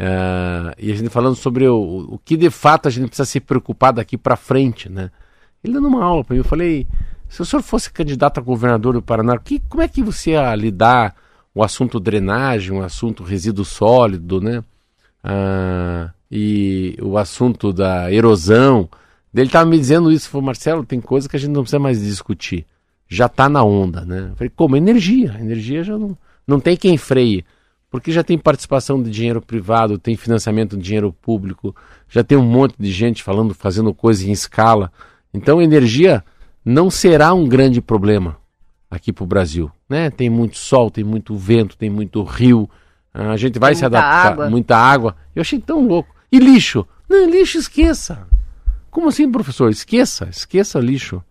Uh, 0.00 0.74
e 0.76 0.90
a 0.90 0.94
gente 0.96 1.10
falando 1.10 1.36
sobre 1.36 1.68
o, 1.68 2.06
o 2.08 2.18
que 2.18 2.36
de 2.36 2.50
fato 2.50 2.88
a 2.88 2.90
gente 2.90 3.06
precisa 3.06 3.26
se 3.26 3.38
preocupar 3.38 3.92
daqui 3.92 4.18
para 4.18 4.34
frente, 4.34 4.88
né? 4.88 5.10
Ele 5.62 5.74
dando 5.74 5.86
uma 5.86 6.04
aula 6.04 6.24
para 6.24 6.34
mim, 6.34 6.40
eu 6.40 6.44
falei, 6.44 6.86
se 7.28 7.40
o 7.40 7.44
senhor 7.44 7.62
fosse 7.62 7.92
candidato 7.92 8.38
a 8.38 8.42
governador 8.42 8.94
do 8.94 9.02
Paraná, 9.02 9.38
que, 9.38 9.60
como 9.68 9.82
é 9.82 9.86
que 9.86 10.02
você 10.02 10.32
ia 10.32 10.54
lidar 10.56 11.14
o 11.54 11.62
assunto 11.62 12.00
drenagem, 12.00 12.72
o 12.72 12.82
assunto 12.82 13.22
resíduo 13.22 13.64
sólido, 13.64 14.40
né? 14.40 14.58
Uh, 15.24 16.13
e 16.30 16.96
o 17.00 17.16
assunto 17.16 17.72
da 17.72 18.12
erosão. 18.12 18.88
Ele 19.34 19.46
estava 19.46 19.68
me 19.68 19.78
dizendo 19.78 20.12
isso, 20.12 20.28
falou, 20.28 20.46
Marcelo, 20.46 20.84
tem 20.84 21.00
coisa 21.00 21.28
que 21.28 21.36
a 21.36 21.38
gente 21.38 21.50
não 21.50 21.62
precisa 21.62 21.78
mais 21.78 22.00
discutir. 22.00 22.64
Já 23.08 23.26
está 23.26 23.48
na 23.48 23.62
onda, 23.62 24.04
né? 24.04 24.28
Eu 24.30 24.36
falei, 24.36 24.52
como? 24.54 24.76
Energia. 24.76 25.36
Energia 25.40 25.82
já 25.82 25.98
não, 25.98 26.16
não 26.46 26.60
tem 26.60 26.76
quem 26.76 26.96
freie 26.96 27.44
porque 27.94 28.10
já 28.10 28.24
tem 28.24 28.36
participação 28.36 29.00
de 29.00 29.08
dinheiro 29.08 29.40
privado, 29.40 30.00
tem 30.00 30.16
financiamento 30.16 30.76
de 30.76 30.82
dinheiro 30.82 31.12
público, 31.12 31.72
já 32.08 32.24
tem 32.24 32.36
um 32.36 32.44
monte 32.44 32.74
de 32.76 32.90
gente 32.90 33.22
falando, 33.22 33.54
fazendo 33.54 33.94
coisa 33.94 34.26
em 34.26 34.32
escala. 34.32 34.90
Então, 35.32 35.62
energia 35.62 36.24
não 36.64 36.90
será 36.90 37.32
um 37.32 37.46
grande 37.46 37.80
problema 37.80 38.36
aqui 38.90 39.12
para 39.12 39.22
o 39.22 39.26
Brasil. 39.28 39.70
Né? 39.88 40.10
Tem 40.10 40.28
muito 40.28 40.58
sol, 40.58 40.90
tem 40.90 41.04
muito 41.04 41.36
vento, 41.36 41.76
tem 41.76 41.88
muito 41.88 42.20
rio, 42.24 42.68
a 43.12 43.36
gente 43.36 43.60
vai 43.60 43.74
tem 43.74 43.78
se 43.78 43.84
adaptar. 43.84 44.32
Água. 44.32 44.50
Muita 44.50 44.76
água. 44.76 45.14
Eu 45.32 45.42
achei 45.42 45.60
tão 45.60 45.86
louco. 45.86 46.12
E 46.34 46.38
lixo? 46.40 46.84
Não, 47.08 47.30
lixo 47.30 47.58
esqueça. 47.58 48.26
Como 48.90 49.06
assim, 49.08 49.30
professor? 49.30 49.70
Esqueça, 49.70 50.28
esqueça 50.28 50.80
lixo. 50.80 51.22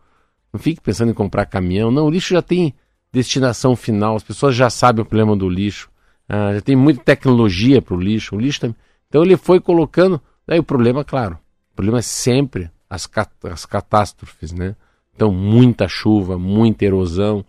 Não 0.53 0.57
fique 0.57 0.79
pensando 0.79 1.11
em 1.11 1.13
comprar 1.13 1.45
caminhão. 1.45 1.91
Não, 1.91 2.05
o 2.05 2.09
lixo 2.09 2.33
já 2.33 2.41
tem 2.41 2.73
destinação 3.11 3.75
final, 3.75 4.15
as 4.15 4.23
pessoas 4.23 4.55
já 4.55 4.69
sabem 4.69 5.01
o 5.01 5.05
problema 5.05 5.35
do 5.35 5.49
lixo. 5.49 5.89
Ah, 6.29 6.53
já 6.53 6.61
tem 6.61 6.73
muita 6.73 7.03
tecnologia 7.03 7.81
para 7.81 7.93
o 7.95 7.99
lixo. 7.99 8.33
O 8.33 8.39
lixo 8.39 8.61
também. 8.61 8.77
Então 9.09 9.23
ele 9.23 9.35
foi 9.35 9.59
colocando. 9.59 10.21
Daí 10.47 10.57
o 10.57 10.63
problema, 10.63 11.03
claro, 11.03 11.37
o 11.73 11.75
problema 11.75 11.99
é 11.99 12.01
sempre 12.01 12.71
as, 12.89 13.05
cat 13.05 13.29
as 13.51 13.65
catástrofes, 13.65 14.53
né? 14.53 14.73
Então 15.13 15.33
muita 15.33 15.85
chuva, 15.85 16.39
muita 16.39 16.85
erosão, 16.85 17.43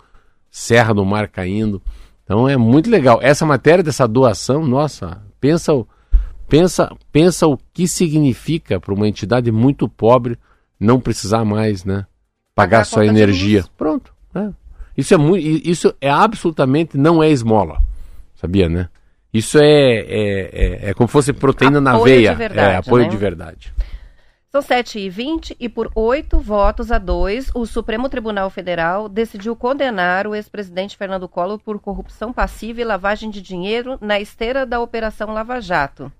Serra 0.50 0.92
do 0.92 1.04
Mar 1.04 1.28
caindo. 1.28 1.80
Então 2.24 2.48
é 2.48 2.56
muito 2.56 2.90
legal. 2.90 3.20
Essa 3.22 3.46
matéria 3.46 3.84
dessa 3.84 4.08
doação, 4.08 4.66
nossa, 4.66 5.22
pensa 5.38 5.72
o, 5.72 5.86
pensa, 6.48 6.94
pensa 7.12 7.46
o 7.46 7.58
que 7.72 7.86
significa 7.88 8.80
para 8.80 8.94
uma 8.94 9.08
entidade 9.08 9.50
muito 9.50 9.88
pobre 9.88 10.38
não 10.78 11.00
precisar 11.00 11.44
mais, 11.44 11.84
né? 11.84 12.06
Pagar, 12.54 12.78
Pagar 12.78 12.84
sua 12.84 13.06
energia. 13.06 13.64
Pronto. 13.76 14.12
Né? 14.32 14.52
Isso 14.96 15.14
é 15.14 15.16
muito, 15.16 15.46
isso 15.46 15.94
é 16.00 16.10
absolutamente 16.10 16.96
não 16.96 17.22
é 17.22 17.30
esmola. 17.30 17.80
Sabia, 18.36 18.68
né? 18.68 18.88
Isso 19.32 19.58
é, 19.58 19.64
é, 19.64 20.50
é, 20.52 20.90
é 20.90 20.94
como 20.94 21.08
se 21.08 21.12
fosse 21.12 21.32
proteína 21.32 21.78
apoio 21.78 21.98
na 21.98 21.98
veia. 21.98 22.30
De 22.30 22.36
verdade, 22.36 22.74
é, 22.74 22.76
apoio 22.76 23.04
né? 23.04 23.10
de 23.10 23.16
verdade. 23.16 23.74
São 24.54 24.62
7h20 24.62 25.56
e 25.58 25.68
por 25.68 25.90
oito 25.96 26.38
votos 26.38 26.92
a 26.92 26.98
dois, 26.98 27.50
o 27.56 27.66
Supremo 27.66 28.08
Tribunal 28.08 28.48
Federal 28.50 29.08
decidiu 29.08 29.56
condenar 29.56 30.28
o 30.28 30.34
ex-presidente 30.36 30.96
Fernando 30.96 31.26
Collor 31.26 31.58
por 31.58 31.80
corrupção 31.80 32.32
passiva 32.32 32.80
e 32.80 32.84
lavagem 32.84 33.30
de 33.30 33.42
dinheiro 33.42 33.98
na 34.00 34.20
esteira 34.20 34.64
da 34.64 34.78
Operação 34.78 35.34
Lava 35.34 35.60
Jato. 35.60 36.12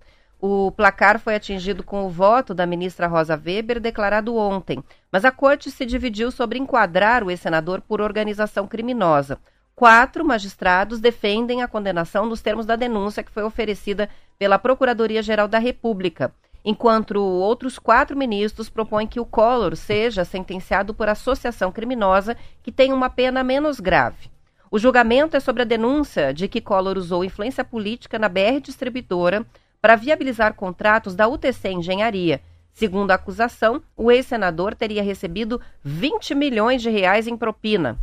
O 0.47 0.71
placar 0.71 1.19
foi 1.19 1.35
atingido 1.35 1.83
com 1.83 2.05
o 2.05 2.11
voto 2.11 2.53
da 2.53 2.67
ministra 2.67 3.07
Rosa 3.07 3.35
Weber, 3.35 3.81
declarado 3.81 4.37
ontem, 4.37 4.85
mas 5.11 5.25
a 5.25 5.31
corte 5.31 5.71
se 5.71 5.87
dividiu 5.87 6.31
sobre 6.31 6.59
enquadrar 6.59 7.25
o 7.25 7.31
ex-senador 7.31 7.81
por 7.81 8.03
organização 8.03 8.69
criminosa. 8.69 9.39
Quatro 9.75 10.23
magistrados 10.23 11.01
defendem 11.01 11.63
a 11.63 11.67
condenação 11.67 12.27
nos 12.27 12.43
termos 12.43 12.67
da 12.67 12.77
denúncia 12.77 13.23
que 13.23 13.31
foi 13.31 13.43
oferecida 13.43 14.07
pela 14.39 14.59
Procuradoria-Geral 14.59 15.49
da 15.49 15.59
República, 15.59 16.31
enquanto 16.63 17.17
outros 17.23 17.79
quatro 17.79 18.15
ministros 18.15 18.69
propõem 18.69 19.07
que 19.07 19.19
o 19.19 19.25
Collor 19.25 19.75
seja 19.75 20.27
sentenciado 20.27 20.93
por 20.93 21.09
associação 21.09 21.73
criminosa 21.73 22.37
que 22.63 22.71
tem 22.71 22.93
uma 22.93 23.09
pena 23.09 23.43
menos 23.43 23.81
grave. 23.81 24.29
O 24.71 24.79
julgamento 24.79 25.39
é 25.39 25.41
sobre 25.41 25.63
a 25.63 25.65
denúncia 25.65 26.35
de 26.35 26.49
que 26.49 26.61
Collor 26.61 26.99
usou 26.99 27.25
influência 27.25 27.65
política 27.65 28.19
na 28.19 28.29
BR 28.29 28.61
Distribuidora 28.63 29.47
para 29.85 29.97
viabilizar 29.97 30.55
contratos 30.55 31.15
da 31.15 31.29
UTC 31.29 31.69
Engenharia. 31.69 32.41
Segundo 32.73 33.11
a 33.11 33.17
acusação, 33.17 33.83
o 33.95 34.11
ex-senador 34.11 34.75
teria 34.75 35.03
recebido 35.03 35.61
20 35.83 36.35
milhões 36.35 36.81
de 36.81 36.89
reais 36.89 37.27
em 37.27 37.37
propina. 37.37 37.99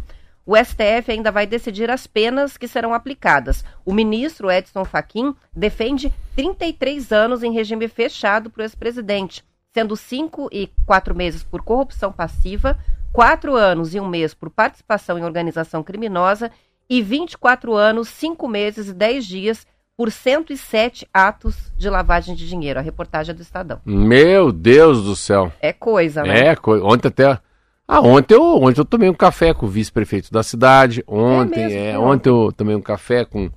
O 0.46 0.56
STF 0.56 1.12
ainda 1.12 1.32
vai 1.32 1.48
decidir 1.48 1.90
as 1.90 2.06
penas 2.06 2.56
que 2.56 2.68
serão 2.68 2.94
aplicadas. 2.94 3.66
O 3.84 3.96
ministro 3.96 4.52
Edson 4.52 4.86
Fachin 4.86 5.36
defende 5.52 6.14
33 6.36 7.12
anos 7.12 7.42
em 7.42 7.52
regime 7.52 7.88
fechado 7.88 8.52
para 8.52 8.62
o 8.62 8.64
ex-presidente, 8.64 9.44
sendo 9.74 9.98
cinco 9.98 10.50
e 10.52 10.70
quatro 10.86 11.16
meses 11.16 11.42
por 11.42 11.64
corrupção 11.64 12.12
passiva, 12.12 12.78
quatro 13.12 13.56
anos 13.56 13.96
e 13.96 14.00
um 14.00 14.08
mês 14.08 14.36
por 14.36 14.52
participação 14.52 15.18
em 15.18 15.24
organização 15.24 15.82
criminosa 15.82 16.52
e 16.88 17.02
24 17.02 17.74
anos, 17.74 18.08
cinco 18.08 18.48
meses 18.48 18.90
e 18.90 18.94
dez 18.94 19.26
dias 19.26 19.66
por 20.02 20.10
107 20.10 21.08
atos 21.14 21.72
de 21.78 21.88
lavagem 21.88 22.34
de 22.34 22.50
dinheiro. 22.50 22.80
A 22.80 22.82
reportagem 22.82 23.34
é 23.34 23.36
do 23.36 23.44
Estadão. 23.44 23.80
Meu 23.86 24.52
Deus 24.52 25.04
do 25.04 25.16
céu. 25.16 25.54
É 25.62 25.72
coisa, 25.72 26.24
né? 26.24 26.48
É 26.48 26.56
coisa. 26.56 26.84
Ontem 26.84 27.08
até 27.08 27.40
ah, 27.88 28.02
ontem 28.02 28.34
eu, 28.34 28.64
ontem 28.64 28.82
eu 28.82 28.86
tomei 28.86 29.08
um 29.08 29.14
café 29.14 29.54
com 29.54 29.68
o 29.68 29.70
vice-prefeito 29.70 30.32
da 30.32 30.42
cidade. 30.42 31.04
Ontem, 31.06 31.62
é, 31.62 31.68
mesmo, 31.68 31.80
é 31.80 32.00
ontem 32.00 32.30
eu 32.30 32.52
tomei 32.52 32.76
um 32.76 32.82
café 32.82 33.26
com, 33.26 33.52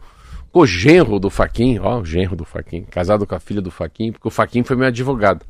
com 0.53 0.61
o 0.61 0.67
genro 0.67 1.19
do 1.19 1.31
Faquin, 1.31 1.79
ó, 1.79 2.01
o 2.01 2.05
genro 2.05 2.37
do 2.37 2.45
Faquin, 2.45 2.83
casado 2.83 3.27
com 3.27 3.35
a 3.35 3.41
filha 3.41 3.63
do 3.63 3.71
Faquin, 3.71 4.13
porque 4.13 4.29
o 4.29 4.31
Faquin 4.31 4.63
foi 4.63 4.77
meu 4.77 4.89
advogado. 4.89 5.45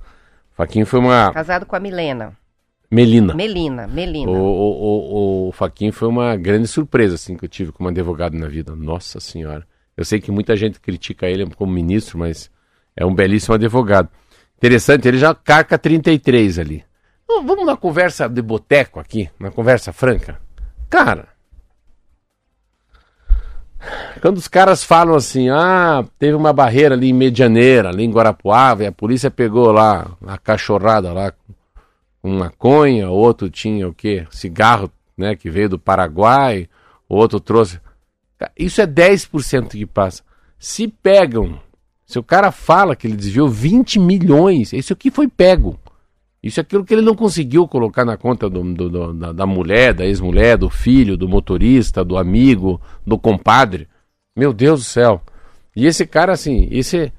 O 0.52 0.54
Faquin 0.54 0.84
foi 0.84 1.00
uma. 1.00 1.32
Casado 1.32 1.66
com 1.66 1.74
a 1.74 1.80
Milena. 1.80 2.36
Melina. 2.88 3.34
Melina, 3.34 3.88
Melina. 3.88 4.30
O, 4.30 4.36
o, 4.36 5.46
o, 5.46 5.48
o 5.48 5.52
Faquin 5.52 5.90
foi 5.90 6.06
uma 6.06 6.36
grande 6.36 6.68
surpresa, 6.68 7.16
assim, 7.16 7.36
que 7.36 7.46
eu 7.46 7.48
tive 7.48 7.72
como 7.72 7.88
advogado 7.88 8.34
na 8.34 8.46
vida. 8.46 8.76
Nossa 8.76 9.18
Senhora. 9.18 9.66
Eu 9.96 10.04
sei 10.04 10.20
que 10.20 10.30
muita 10.30 10.56
gente 10.56 10.80
critica 10.80 11.26
ele 11.26 11.46
como 11.54 11.72
ministro, 11.72 12.18
mas 12.18 12.50
é 12.96 13.04
um 13.04 13.14
belíssimo 13.14 13.54
advogado. 13.54 14.08
Interessante, 14.56 15.06
ele 15.06 15.18
já 15.18 15.34
carca 15.34 15.78
33 15.78 16.58
ali. 16.58 16.84
Vamos 17.26 17.66
na 17.66 17.76
conversa 17.76 18.28
de 18.28 18.42
boteco 18.42 19.00
aqui, 19.00 19.28
na 19.38 19.50
conversa 19.50 19.92
franca. 19.92 20.40
Cara, 20.88 21.28
quando 24.20 24.38
os 24.38 24.48
caras 24.48 24.82
falam 24.82 25.14
assim, 25.14 25.48
ah, 25.50 26.04
teve 26.18 26.34
uma 26.34 26.52
barreira 26.52 26.94
ali 26.94 27.10
em 27.10 27.12
Medianeira, 27.12 27.90
ali 27.90 28.04
em 28.04 28.10
Guarapuava, 28.10 28.84
e 28.84 28.86
a 28.86 28.92
polícia 28.92 29.30
pegou 29.30 29.70
lá 29.72 30.06
a 30.26 30.38
cachorrada 30.38 31.12
lá 31.12 31.32
com 32.22 32.30
maconha, 32.30 33.10
outro 33.10 33.50
tinha 33.50 33.86
o 33.86 33.94
quê? 33.94 34.26
Cigarro, 34.30 34.90
né, 35.16 35.36
que 35.36 35.50
veio 35.50 35.68
do 35.68 35.78
Paraguai, 35.78 36.68
outro 37.08 37.38
trouxe. 37.38 37.80
Isso 38.58 38.80
é 38.80 38.86
10% 38.86 39.68
que 39.68 39.86
passa. 39.86 40.22
Se 40.58 40.88
pegam, 40.88 41.60
se 42.06 42.18
o 42.18 42.22
cara 42.22 42.50
fala 42.52 42.94
que 42.94 43.06
ele 43.06 43.16
desviou 43.16 43.48
20 43.48 43.98
milhões, 43.98 44.72
isso 44.72 44.92
aqui 44.92 45.10
foi 45.10 45.28
pego. 45.28 45.78
Isso 46.42 46.60
é 46.60 46.62
aquilo 46.62 46.84
que 46.84 46.92
ele 46.92 47.00
não 47.00 47.14
conseguiu 47.14 47.66
colocar 47.66 48.04
na 48.04 48.18
conta 48.18 48.50
do, 48.50 48.62
do, 48.74 48.90
do, 48.90 49.14
da, 49.14 49.32
da 49.32 49.46
mulher, 49.46 49.94
da 49.94 50.04
ex-mulher, 50.04 50.58
do 50.58 50.68
filho, 50.68 51.16
do 51.16 51.26
motorista, 51.26 52.04
do 52.04 52.18
amigo, 52.18 52.78
do 53.06 53.18
compadre. 53.18 53.88
Meu 54.36 54.52
Deus 54.52 54.80
do 54.80 54.84
céu. 54.84 55.22
E 55.74 55.86
esse 55.86 56.06
cara, 56.06 56.32
assim, 56.32 56.68
esse. 56.70 57.10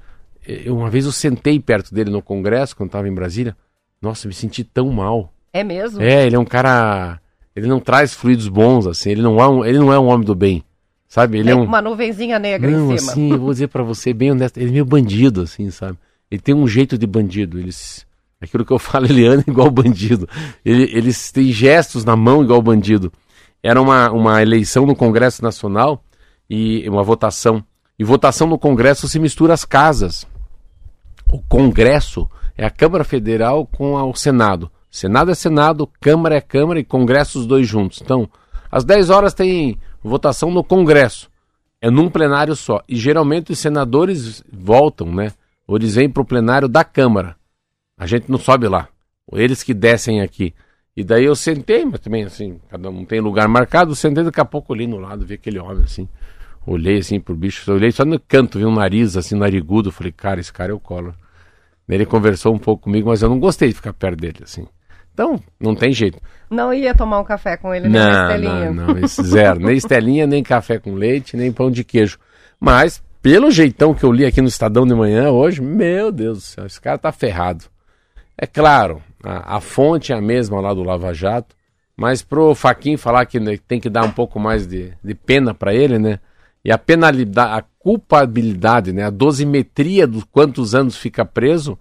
Uma 0.66 0.88
vez 0.88 1.06
eu 1.06 1.12
sentei 1.12 1.58
perto 1.58 1.92
dele 1.92 2.08
no 2.08 2.22
congresso, 2.22 2.76
quando 2.76 2.90
estava 2.90 3.08
em 3.08 3.14
Brasília. 3.14 3.56
Nossa, 4.00 4.28
me 4.28 4.34
senti 4.34 4.62
tão 4.62 4.90
mal. 4.90 5.32
É 5.52 5.64
mesmo? 5.64 6.00
É, 6.00 6.24
ele 6.24 6.36
é 6.36 6.38
um 6.38 6.44
cara. 6.44 7.20
Ele 7.56 7.66
não 7.66 7.80
traz 7.80 8.14
fluidos 8.14 8.46
bons, 8.46 8.86
assim. 8.86 9.10
Ele 9.10 9.22
não 9.22 9.40
é 9.40 9.48
um, 9.48 9.64
ele 9.64 9.78
não 9.78 9.92
é 9.92 9.98
um 9.98 10.06
homem 10.06 10.24
do 10.24 10.36
bem. 10.36 10.62
Sabe? 11.16 11.38
Ele 11.38 11.48
é, 11.48 11.52
é 11.52 11.56
um... 11.56 11.64
uma 11.64 11.80
nuvenzinha 11.80 12.38
negra 12.38 12.70
não, 12.70 12.92
em 12.92 12.98
cima. 12.98 13.12
Assim, 13.12 13.32
eu 13.32 13.38
vou 13.38 13.50
dizer 13.50 13.68
para 13.68 13.82
você, 13.82 14.12
bem 14.12 14.32
honesto. 14.32 14.58
Ele 14.58 14.68
é 14.68 14.72
meio 14.72 14.84
bandido, 14.84 15.40
assim, 15.40 15.70
sabe? 15.70 15.96
Ele 16.30 16.42
tem 16.42 16.54
um 16.54 16.68
jeito 16.68 16.98
de 16.98 17.06
bandido. 17.06 17.58
Ele 17.58 17.70
Aquilo 18.38 18.66
que 18.66 18.70
eu 18.70 18.78
falo, 18.78 19.06
ele 19.06 19.26
anda 19.26 19.42
igual 19.48 19.70
bandido. 19.70 20.28
Ele, 20.62 20.82
eles 20.92 21.32
têm 21.32 21.50
gestos 21.50 22.04
na 22.04 22.14
mão 22.14 22.44
igual 22.44 22.60
bandido. 22.60 23.10
Era 23.62 23.80
uma, 23.80 24.10
uma 24.10 24.42
eleição 24.42 24.84
no 24.84 24.94
Congresso 24.94 25.42
Nacional 25.42 26.04
e 26.50 26.86
uma 26.86 27.02
votação. 27.02 27.64
E 27.98 28.04
votação 28.04 28.46
no 28.46 28.58
Congresso 28.58 29.08
se 29.08 29.18
mistura 29.18 29.54
as 29.54 29.64
casas. 29.64 30.26
O 31.32 31.40
Congresso 31.40 32.28
é 32.58 32.66
a 32.66 32.70
Câmara 32.70 33.04
Federal 33.04 33.66
com 33.66 33.96
a, 33.96 34.04
o 34.04 34.14
Senado. 34.14 34.70
Senado 34.90 35.30
é 35.30 35.34
Senado, 35.34 35.88
Câmara 35.98 36.36
é 36.36 36.42
Câmara 36.42 36.78
e 36.78 36.84
Congresso 36.84 37.40
os 37.40 37.46
dois 37.46 37.66
juntos. 37.66 38.02
Então, 38.02 38.28
às 38.70 38.84
10 38.84 39.08
horas 39.08 39.32
tem 39.32 39.78
votação 40.02 40.50
no 40.50 40.64
Congresso. 40.64 41.30
É 41.80 41.90
num 41.90 42.08
plenário 42.08 42.56
só. 42.56 42.82
E 42.88 42.96
geralmente 42.96 43.52
os 43.52 43.58
senadores 43.58 44.42
voltam, 44.52 45.12
né? 45.12 45.32
Ou 45.66 45.76
eles 45.76 45.94
vêm 45.94 46.08
para 46.08 46.22
o 46.22 46.26
plenário 46.26 46.68
da 46.68 46.84
Câmara. 46.84 47.36
A 47.98 48.06
gente 48.06 48.30
não 48.30 48.38
sobe 48.38 48.68
lá. 48.68 48.88
Eles 49.32 49.62
que 49.62 49.74
descem 49.74 50.20
aqui. 50.20 50.54
E 50.96 51.04
daí 51.04 51.24
eu 51.24 51.34
sentei, 51.34 51.84
mas 51.84 52.00
também 52.00 52.24
assim, 52.24 52.58
cada 52.70 52.88
um 52.88 53.04
tem 53.04 53.20
lugar 53.20 53.46
marcado, 53.48 53.94
sentei 53.94 54.24
daqui 54.24 54.40
a 54.40 54.44
pouco 54.46 54.72
ali 54.72 54.86
no 54.86 54.96
lado, 54.96 55.26
vi 55.26 55.34
aquele 55.34 55.58
homem 55.58 55.84
assim, 55.84 56.08
Olhei 56.66 56.98
assim 56.98 57.20
pro 57.20 57.36
bicho, 57.36 57.70
olhei 57.72 57.92
só 57.92 58.04
no 58.04 58.18
canto, 58.18 58.58
vi 58.58 58.66
um 58.66 58.74
nariz 58.74 59.16
assim, 59.16 59.36
narigudo. 59.36 59.92
Falei, 59.92 60.10
cara, 60.10 60.40
esse 60.40 60.52
cara 60.52 60.72
é 60.72 60.74
o 60.74 60.80
Collor. 60.80 61.14
Ele 61.88 62.04
conversou 62.04 62.52
um 62.52 62.58
pouco 62.58 62.82
comigo, 62.82 63.08
mas 63.08 63.22
eu 63.22 63.28
não 63.28 63.38
gostei 63.38 63.68
de 63.68 63.74
ficar 63.74 63.92
perto 63.92 64.18
dele, 64.18 64.40
assim. 64.42 64.66
Então, 65.16 65.40
não 65.58 65.74
tem 65.74 65.94
jeito. 65.94 66.20
Não 66.50 66.74
ia 66.74 66.94
tomar 66.94 67.18
um 67.20 67.24
café 67.24 67.56
com 67.56 67.74
ele, 67.74 67.88
nem 67.88 68.02
não, 68.02 68.22
estelinha. 68.22 68.70
Não, 68.70 68.86
não, 68.88 69.08
zero. 69.08 69.58
nem 69.60 69.74
estelinha, 69.74 70.26
nem 70.26 70.42
café 70.42 70.78
com 70.78 70.92
leite, 70.92 71.38
nem 71.38 71.50
pão 71.50 71.70
de 71.70 71.82
queijo. 71.82 72.18
Mas, 72.60 73.02
pelo 73.22 73.50
jeitão 73.50 73.94
que 73.94 74.04
eu 74.04 74.12
li 74.12 74.26
aqui 74.26 74.42
no 74.42 74.48
Estadão 74.48 74.86
de 74.86 74.94
manhã 74.94 75.30
hoje, 75.30 75.62
meu 75.62 76.12
Deus 76.12 76.36
do 76.36 76.42
céu, 76.42 76.66
esse 76.66 76.78
cara 76.78 76.98
tá 76.98 77.10
ferrado. 77.10 77.64
É 78.36 78.46
claro, 78.46 79.02
a, 79.24 79.56
a 79.56 79.60
fonte 79.62 80.12
é 80.12 80.16
a 80.16 80.20
mesma 80.20 80.60
lá 80.60 80.74
do 80.74 80.82
Lava 80.82 81.14
Jato, 81.14 81.56
mas 81.96 82.20
pro 82.20 82.54
Faquin 82.54 82.98
falar 82.98 83.24
que 83.24 83.40
né, 83.40 83.58
tem 83.66 83.80
que 83.80 83.88
dar 83.88 84.04
um 84.04 84.12
pouco 84.12 84.38
mais 84.38 84.66
de, 84.66 84.92
de 85.02 85.14
pena 85.14 85.54
para 85.54 85.74
ele, 85.74 85.98
né? 85.98 86.20
E 86.62 86.70
a 86.70 86.76
penalidade, 86.76 87.58
a 87.58 87.64
culpabilidade, 87.78 88.92
né? 88.92 89.04
A 89.04 89.10
dosimetria 89.10 90.06
dos 90.06 90.24
quantos 90.24 90.74
anos 90.74 90.94
fica 90.94 91.24
preso 91.24 91.78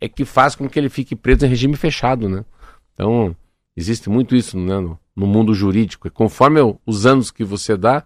é 0.00 0.08
que 0.08 0.24
faz 0.24 0.54
com 0.54 0.68
que 0.68 0.78
ele 0.78 0.88
fique 0.88 1.16
preso 1.16 1.44
em 1.44 1.48
regime 1.48 1.74
fechado, 1.74 2.28
né? 2.28 2.44
Então, 2.96 3.36
existe 3.76 4.08
muito 4.08 4.34
isso 4.34 4.58
né, 4.58 4.80
no, 4.80 4.98
no 5.14 5.26
mundo 5.26 5.52
jurídico. 5.52 6.08
E 6.08 6.10
conforme 6.10 6.60
os 6.86 7.04
anos 7.04 7.30
que 7.30 7.44
você 7.44 7.76
dá, 7.76 8.02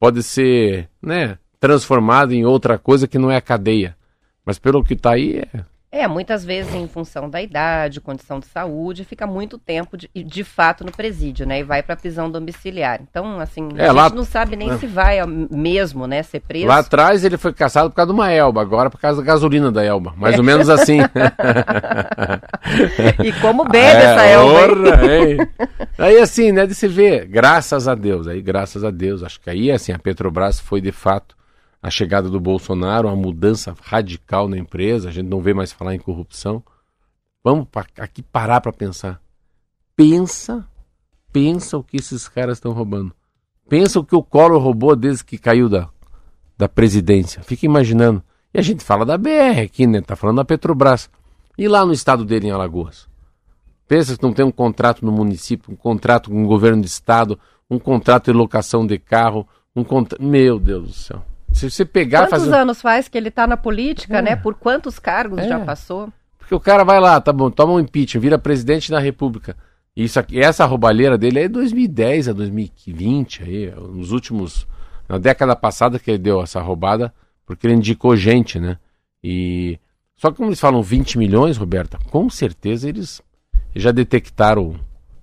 pode 0.00 0.20
ser 0.20 0.90
né, 1.00 1.38
transformado 1.60 2.32
em 2.32 2.44
outra 2.44 2.76
coisa 2.76 3.06
que 3.06 3.18
não 3.18 3.30
é 3.30 3.36
a 3.36 3.40
cadeia. 3.40 3.96
Mas 4.44 4.58
pelo 4.58 4.82
que 4.82 4.94
está 4.94 5.12
aí, 5.12 5.36
é, 5.38 5.64
é, 5.94 6.08
muitas 6.08 6.42
vezes 6.42 6.74
em 6.74 6.88
função 6.88 7.28
da 7.28 7.42
idade, 7.42 8.00
condição 8.00 8.40
de 8.40 8.46
saúde, 8.46 9.04
fica 9.04 9.26
muito 9.26 9.58
tempo 9.58 9.98
de, 9.98 10.08
de 10.14 10.42
fato 10.42 10.84
no 10.84 10.90
presídio, 10.90 11.46
né? 11.46 11.60
E 11.60 11.62
vai 11.62 11.82
para 11.82 11.94
prisão 11.94 12.30
domiciliar. 12.30 12.98
Então, 13.02 13.38
assim, 13.38 13.68
é, 13.76 13.88
a 13.88 13.92
lá... 13.92 14.04
gente 14.04 14.14
não 14.14 14.24
sabe 14.24 14.56
nem 14.56 14.70
é. 14.70 14.78
se 14.78 14.86
vai 14.86 15.18
mesmo, 15.26 16.06
né, 16.06 16.22
ser 16.22 16.40
preso. 16.40 16.66
Lá 16.66 16.78
atrás 16.78 17.26
ele 17.26 17.36
foi 17.36 17.52
caçado 17.52 17.90
por 17.90 17.96
causa 17.96 18.10
de 18.10 18.18
uma 18.18 18.32
Elba, 18.32 18.62
agora 18.62 18.88
por 18.88 18.98
causa 18.98 19.20
da 19.20 19.26
gasolina 19.26 19.70
da 19.70 19.84
Elba. 19.84 20.14
Mais 20.16 20.36
é. 20.36 20.38
ou 20.38 20.44
menos 20.44 20.70
assim. 20.70 21.00
e 23.22 23.30
como 23.42 23.64
bebe 23.64 24.00
é, 24.00 24.04
essa 24.04 24.24
Elba. 24.24 24.52
Orra, 24.52 24.98
aí 25.98 26.16
assim, 26.16 26.52
né, 26.52 26.66
de 26.66 26.74
se 26.74 26.88
ver, 26.88 27.26
graças 27.26 27.86
a 27.86 27.94
Deus, 27.94 28.26
aí 28.26 28.40
graças 28.40 28.82
a 28.82 28.90
Deus, 28.90 29.22
acho 29.22 29.38
que 29.38 29.50
aí 29.50 29.70
assim, 29.70 29.92
a 29.92 29.98
Petrobras 29.98 30.58
foi 30.58 30.80
de 30.80 30.90
fato 30.90 31.36
a 31.82 31.90
chegada 31.90 32.30
do 32.30 32.38
Bolsonaro, 32.38 33.08
uma 33.08 33.16
mudança 33.16 33.74
radical 33.82 34.48
na 34.48 34.56
empresa, 34.56 35.08
a 35.08 35.12
gente 35.12 35.28
não 35.28 35.40
vê 35.40 35.52
mais 35.52 35.72
falar 35.72 35.96
em 35.96 35.98
corrupção. 35.98 36.62
Vamos 37.42 37.66
aqui 37.98 38.22
parar 38.22 38.60
para 38.60 38.72
pensar. 38.72 39.20
Pensa, 39.96 40.64
pensa 41.32 41.76
o 41.76 41.82
que 41.82 41.96
esses 41.96 42.28
caras 42.28 42.58
estão 42.58 42.72
roubando. 42.72 43.12
Pensa 43.68 43.98
o 43.98 44.04
que 44.04 44.14
o 44.14 44.22
Collor 44.22 44.62
roubou 44.62 44.94
desde 44.94 45.24
que 45.24 45.36
caiu 45.36 45.68
da, 45.68 45.88
da 46.56 46.68
presidência. 46.68 47.42
Fica 47.42 47.66
imaginando. 47.66 48.22
E 48.54 48.60
a 48.60 48.62
gente 48.62 48.84
fala 48.84 49.04
da 49.04 49.18
BR 49.18 49.60
aqui, 49.64 49.84
né? 49.84 50.00
Tá 50.00 50.14
falando 50.14 50.36
da 50.36 50.44
Petrobras. 50.44 51.10
E 51.58 51.66
lá 51.66 51.84
no 51.84 51.92
estado 51.92 52.24
dele, 52.24 52.46
em 52.46 52.50
Alagoas? 52.50 53.08
Pensa 53.88 54.16
que 54.16 54.22
não 54.22 54.32
tem 54.32 54.44
um 54.44 54.52
contrato 54.52 55.04
no 55.04 55.10
município, 55.10 55.72
um 55.72 55.76
contrato 55.76 56.30
com 56.30 56.44
o 56.44 56.46
governo 56.46 56.82
do 56.82 56.86
estado, 56.86 57.38
um 57.68 57.78
contrato 57.78 58.26
de 58.26 58.38
locação 58.38 58.86
de 58.86 58.98
carro, 58.98 59.46
um 59.74 59.82
contrato. 59.82 60.22
Meu 60.22 60.60
Deus 60.60 60.86
do 60.86 60.92
céu. 60.92 61.31
Se 61.52 61.70
você 61.70 61.84
pegar. 61.84 62.26
Quantos 62.26 62.44
fazer... 62.44 62.54
anos 62.54 62.82
faz 62.82 63.08
que 63.08 63.16
ele 63.16 63.28
está 63.28 63.46
na 63.46 63.56
política, 63.56 64.18
é. 64.18 64.22
né? 64.22 64.36
Por 64.36 64.54
quantos 64.54 64.98
cargos 64.98 65.40
é. 65.40 65.48
já 65.48 65.60
passou? 65.60 66.08
Porque 66.38 66.54
o 66.54 66.60
cara 66.60 66.84
vai 66.84 67.00
lá, 67.00 67.20
tá 67.20 67.32
bom, 67.32 67.50
toma 67.50 67.74
um 67.74 67.80
impeachment, 67.80 68.20
vira 68.20 68.38
presidente 68.38 68.90
da 68.90 68.98
República. 68.98 69.56
Isso 69.94 70.18
aqui, 70.18 70.40
essa 70.40 70.64
roubalheira 70.64 71.18
dele 71.18 71.40
é 71.40 71.48
2010 71.48 72.28
a 72.28 72.32
2020, 72.32 73.42
aí, 73.42 73.70
nos 73.70 74.10
últimos. 74.10 74.66
Na 75.08 75.18
década 75.18 75.54
passada 75.54 75.98
que 75.98 76.10
ele 76.10 76.18
deu 76.18 76.42
essa 76.42 76.60
roubada, 76.60 77.12
porque 77.44 77.66
ele 77.66 77.74
indicou 77.74 78.16
gente, 78.16 78.58
né? 78.58 78.78
E. 79.22 79.78
Só 80.16 80.30
que 80.30 80.36
como 80.36 80.48
eles 80.48 80.60
falam 80.60 80.82
20 80.82 81.18
milhões, 81.18 81.56
Roberta, 81.56 81.98
com 82.10 82.30
certeza 82.30 82.88
eles 82.88 83.20
já 83.74 83.90
detectaram 83.90 84.76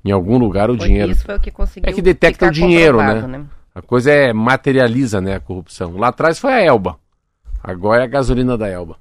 em 0.03 0.11
algum 0.11 0.37
lugar 0.37 0.69
o 0.69 0.77
foi 0.77 0.87
dinheiro. 0.87 1.11
Isso 1.11 1.25
foi 1.25 1.35
o 1.35 1.39
que 1.39 1.51
conseguiu. 1.51 1.89
É 1.89 1.93
que 1.93 2.01
detecta 2.01 2.47
o 2.47 2.51
dinheiro, 2.51 2.97
né? 2.97 3.21
né? 3.27 3.45
A 3.73 3.81
coisa 3.81 4.11
é 4.11 4.33
materializa, 4.33 5.21
né, 5.21 5.35
a 5.35 5.39
corrupção. 5.39 5.97
Lá 5.97 6.09
atrás 6.09 6.39
foi 6.39 6.53
a 6.53 6.61
Elba. 6.61 6.99
Agora 7.63 8.01
é 8.01 8.05
a 8.05 8.09
gasolina 8.09 8.57
da 8.57 8.67
Elba. 8.67 8.97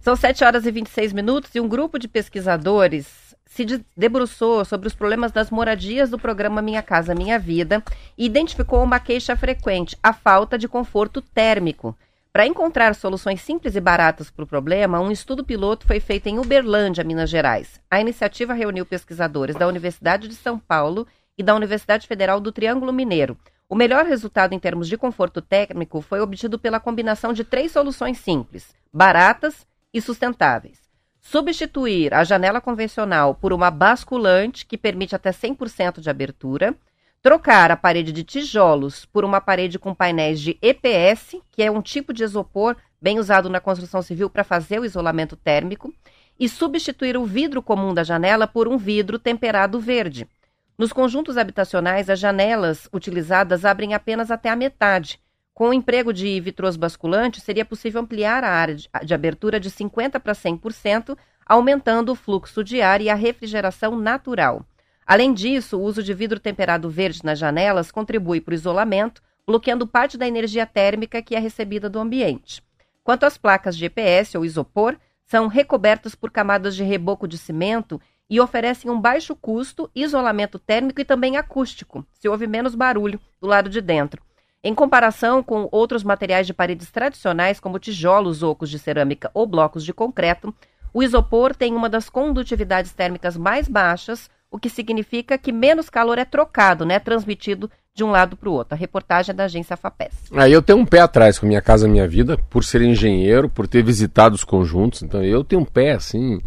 São 0.00 0.16
7 0.16 0.42
horas 0.42 0.66
e 0.66 0.70
26 0.70 1.12
minutos 1.12 1.54
e 1.54 1.60
um 1.60 1.68
grupo 1.68 1.98
de 1.98 2.08
pesquisadores 2.08 3.36
se 3.46 3.64
debruçou 3.94 4.64
sobre 4.64 4.88
os 4.88 4.94
problemas 4.94 5.30
das 5.30 5.50
moradias 5.50 6.08
do 6.08 6.18
programa 6.18 6.62
Minha 6.62 6.82
Casa 6.82 7.14
Minha 7.14 7.38
Vida 7.38 7.82
e 8.16 8.24
identificou 8.24 8.82
uma 8.82 8.98
queixa 8.98 9.36
frequente, 9.36 9.96
a 10.02 10.12
falta 10.12 10.56
de 10.56 10.66
conforto 10.66 11.20
térmico. 11.20 11.96
Para 12.32 12.46
encontrar 12.46 12.94
soluções 12.94 13.42
simples 13.42 13.76
e 13.76 13.80
baratas 13.80 14.30
para 14.30 14.42
o 14.42 14.46
problema, 14.46 15.00
um 15.00 15.12
estudo 15.12 15.44
piloto 15.44 15.86
foi 15.86 16.00
feito 16.00 16.28
em 16.28 16.38
Uberlândia, 16.38 17.04
Minas 17.04 17.28
Gerais. 17.28 17.78
A 17.90 18.00
iniciativa 18.00 18.54
reuniu 18.54 18.86
pesquisadores 18.86 19.54
da 19.54 19.68
Universidade 19.68 20.28
de 20.28 20.34
São 20.34 20.58
Paulo 20.58 21.06
e 21.36 21.42
da 21.42 21.54
Universidade 21.54 22.08
Federal 22.08 22.40
do 22.40 22.50
Triângulo 22.50 22.90
Mineiro. 22.90 23.36
O 23.72 23.74
melhor 23.74 24.04
resultado 24.04 24.52
em 24.52 24.58
termos 24.58 24.86
de 24.86 24.98
conforto 24.98 25.40
técnico 25.40 26.02
foi 26.02 26.20
obtido 26.20 26.58
pela 26.58 26.78
combinação 26.78 27.32
de 27.32 27.42
três 27.42 27.72
soluções 27.72 28.18
simples, 28.18 28.74
baratas 28.92 29.66
e 29.94 29.98
sustentáveis. 29.98 30.78
Substituir 31.18 32.12
a 32.12 32.22
janela 32.22 32.60
convencional 32.60 33.34
por 33.34 33.50
uma 33.50 33.70
basculante 33.70 34.66
que 34.66 34.76
permite 34.76 35.16
até 35.16 35.30
100% 35.30 36.00
de 36.00 36.10
abertura, 36.10 36.74
trocar 37.22 37.70
a 37.70 37.76
parede 37.78 38.12
de 38.12 38.22
tijolos 38.22 39.06
por 39.06 39.24
uma 39.24 39.40
parede 39.40 39.78
com 39.78 39.94
painéis 39.94 40.38
de 40.38 40.58
EPS, 40.60 41.36
que 41.50 41.62
é 41.62 41.70
um 41.70 41.80
tipo 41.80 42.12
de 42.12 42.24
isopor 42.24 42.76
bem 43.00 43.18
usado 43.18 43.48
na 43.48 43.58
construção 43.58 44.02
civil 44.02 44.28
para 44.28 44.44
fazer 44.44 44.80
o 44.80 44.84
isolamento 44.84 45.34
térmico, 45.34 45.94
e 46.38 46.46
substituir 46.46 47.16
o 47.16 47.24
vidro 47.24 47.62
comum 47.62 47.94
da 47.94 48.04
janela 48.04 48.46
por 48.46 48.68
um 48.68 48.76
vidro 48.76 49.18
temperado 49.18 49.80
verde. 49.80 50.28
Nos 50.78 50.92
conjuntos 50.92 51.36
habitacionais, 51.36 52.08
as 52.08 52.18
janelas 52.18 52.88
utilizadas 52.92 53.64
abrem 53.64 53.94
apenas 53.94 54.30
até 54.30 54.48
a 54.48 54.56
metade. 54.56 55.20
Com 55.52 55.68
o 55.68 55.74
emprego 55.74 56.12
de 56.12 56.40
vitros 56.40 56.76
basculantes, 56.76 57.42
seria 57.42 57.64
possível 57.64 58.00
ampliar 58.00 58.42
a 58.42 58.50
área 58.50 58.74
de, 58.74 59.14
abertura 59.14 59.60
de 59.60 59.70
50% 59.70 60.18
para 60.18 60.32
100%, 60.32 61.16
aumentando 61.44 62.12
o 62.12 62.14
fluxo 62.14 62.64
de 62.64 62.80
ar 62.80 63.02
e 63.02 63.10
a 63.10 63.14
refrigeração 63.14 63.94
natural. 63.94 64.64
Além 65.06 65.34
disso, 65.34 65.78
o 65.78 65.82
uso 65.82 66.02
de 66.02 66.14
vidro 66.14 66.40
temperado 66.40 66.88
verde 66.88 67.20
nas 67.22 67.38
janelas 67.38 67.92
contribui 67.92 68.40
para 68.40 68.52
o 68.52 68.54
isolamento, 68.54 69.22
bloqueando 69.46 69.86
parte 69.86 70.16
da 70.16 70.26
energia 70.26 70.64
térmica 70.64 71.20
que 71.20 71.34
é 71.34 71.38
recebida 71.38 71.90
do 71.90 71.98
ambiente. 71.98 72.62
Quanto 73.04 73.24
às 73.24 73.36
placas 73.36 73.76
GPS 73.76 74.38
ou 74.38 74.44
isopor, 74.44 74.96
são 75.26 75.48
recobertas 75.48 76.14
por 76.14 76.30
camadas 76.30 76.74
de 76.74 76.82
reboco 76.82 77.26
de 77.26 77.36
cimento 77.36 78.00
e 78.32 78.40
oferecem 78.40 78.90
um 78.90 78.98
baixo 78.98 79.36
custo, 79.36 79.90
isolamento 79.94 80.58
térmico 80.58 81.02
e 81.02 81.04
também 81.04 81.36
acústico, 81.36 82.02
se 82.14 82.26
houve 82.26 82.46
menos 82.46 82.74
barulho 82.74 83.20
do 83.38 83.46
lado 83.46 83.68
de 83.68 83.78
dentro. 83.82 84.22
Em 84.64 84.74
comparação 84.74 85.42
com 85.42 85.68
outros 85.70 86.02
materiais 86.02 86.46
de 86.46 86.54
paredes 86.54 86.90
tradicionais, 86.90 87.60
como 87.60 87.78
tijolos 87.78 88.42
ocos 88.42 88.70
de 88.70 88.78
cerâmica 88.78 89.30
ou 89.34 89.46
blocos 89.46 89.84
de 89.84 89.92
concreto, 89.92 90.54
o 90.94 91.02
isopor 91.02 91.54
tem 91.54 91.74
uma 91.74 91.90
das 91.90 92.08
condutividades 92.08 92.94
térmicas 92.94 93.36
mais 93.36 93.68
baixas, 93.68 94.30
o 94.50 94.58
que 94.58 94.70
significa 94.70 95.36
que 95.36 95.52
menos 95.52 95.90
calor 95.90 96.16
é 96.16 96.24
trocado, 96.24 96.86
né, 96.86 96.98
transmitido 96.98 97.70
de 97.94 98.02
um 98.02 98.10
lado 98.10 98.34
para 98.34 98.48
o 98.48 98.52
outro. 98.54 98.74
A 98.74 98.78
reportagem 98.78 99.34
é 99.34 99.36
da 99.36 99.44
agência 99.44 99.76
FAPES. 99.76 100.32
Aí 100.32 100.54
eu 100.54 100.62
tenho 100.62 100.78
um 100.78 100.86
pé 100.86 101.00
atrás 101.00 101.38
com 101.38 101.44
Minha 101.44 101.60
Casa 101.60 101.86
Minha 101.86 102.08
Vida, 102.08 102.38
por 102.48 102.64
ser 102.64 102.80
engenheiro, 102.80 103.50
por 103.50 103.68
ter 103.68 103.82
visitado 103.82 104.34
os 104.34 104.42
conjuntos, 104.42 105.02
então 105.02 105.22
eu 105.22 105.44
tenho 105.44 105.60
um 105.60 105.66
pé 105.66 105.92
assim 105.92 106.40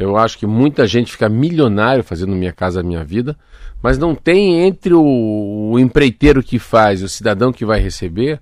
eu 0.00 0.16
acho 0.16 0.38
que 0.38 0.46
muita 0.46 0.86
gente 0.86 1.12
fica 1.12 1.28
milionário 1.28 2.02
fazendo 2.02 2.34
Minha 2.34 2.54
Casa 2.54 2.82
Minha 2.82 3.04
Vida, 3.04 3.36
mas 3.82 3.98
não 3.98 4.14
tem 4.14 4.66
entre 4.66 4.94
o, 4.94 5.72
o 5.72 5.78
empreiteiro 5.78 6.42
que 6.42 6.58
faz 6.58 7.02
e 7.02 7.04
o 7.04 7.08
cidadão 7.08 7.52
que 7.52 7.66
vai 7.66 7.78
receber 7.78 8.40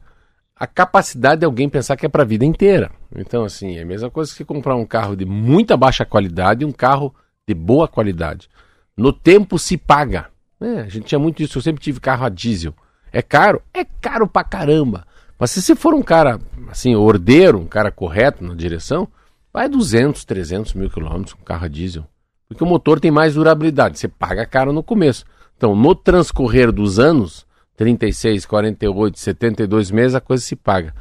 a 0.54 0.68
capacidade 0.68 1.40
de 1.40 1.44
alguém 1.44 1.68
pensar 1.68 1.96
que 1.96 2.06
é 2.06 2.08
para 2.08 2.22
a 2.22 2.26
vida 2.26 2.44
inteira. 2.44 2.92
Então, 3.12 3.44
assim, 3.44 3.76
é 3.76 3.82
a 3.82 3.86
mesma 3.86 4.08
coisa 4.08 4.32
que 4.32 4.44
comprar 4.44 4.76
um 4.76 4.86
carro 4.86 5.16
de 5.16 5.24
muita 5.24 5.76
baixa 5.76 6.04
qualidade 6.04 6.62
e 6.62 6.64
um 6.64 6.70
carro 6.70 7.12
de 7.46 7.54
boa 7.54 7.88
qualidade. 7.88 8.48
No 8.96 9.12
tempo 9.12 9.58
se 9.58 9.76
paga. 9.76 10.26
É, 10.60 10.82
a 10.82 10.88
gente 10.88 11.06
tinha 11.06 11.18
muito 11.18 11.42
isso, 11.42 11.58
eu 11.58 11.62
sempre 11.62 11.82
tive 11.82 11.98
carro 11.98 12.24
a 12.24 12.28
diesel. 12.28 12.72
É 13.12 13.20
caro? 13.20 13.60
É 13.74 13.84
caro 13.84 14.28
pra 14.28 14.44
caramba. 14.44 15.04
Mas 15.36 15.50
se 15.50 15.60
você 15.60 15.74
for 15.74 15.92
um 15.92 16.02
cara, 16.02 16.38
assim, 16.70 16.94
ordeiro, 16.94 17.58
um 17.58 17.66
cara 17.66 17.90
correto 17.90 18.44
na 18.44 18.54
direção, 18.54 19.08
vai 19.52 19.68
200, 19.68 20.24
300 20.24 20.74
mil 20.74 20.90
quilômetros 20.90 21.34
com 21.34 21.42
carro 21.42 21.64
a 21.64 21.68
diesel. 21.68 22.04
Porque 22.48 22.64
o 22.64 22.66
motor 22.66 22.98
tem 22.98 23.10
mais 23.10 23.34
durabilidade, 23.34 23.98
você 23.98 24.08
paga 24.08 24.46
caro 24.46 24.72
no 24.72 24.82
começo. 24.82 25.24
Então, 25.56 25.74
no 25.74 25.94
transcorrer 25.94 26.72
dos 26.72 26.98
anos, 26.98 27.46
36, 27.76 28.46
48, 28.46 29.18
72 29.18 29.90
meses, 29.90 30.14
a 30.14 30.20
coisa 30.20 30.42
se 30.42 30.56
paga. 30.56 30.94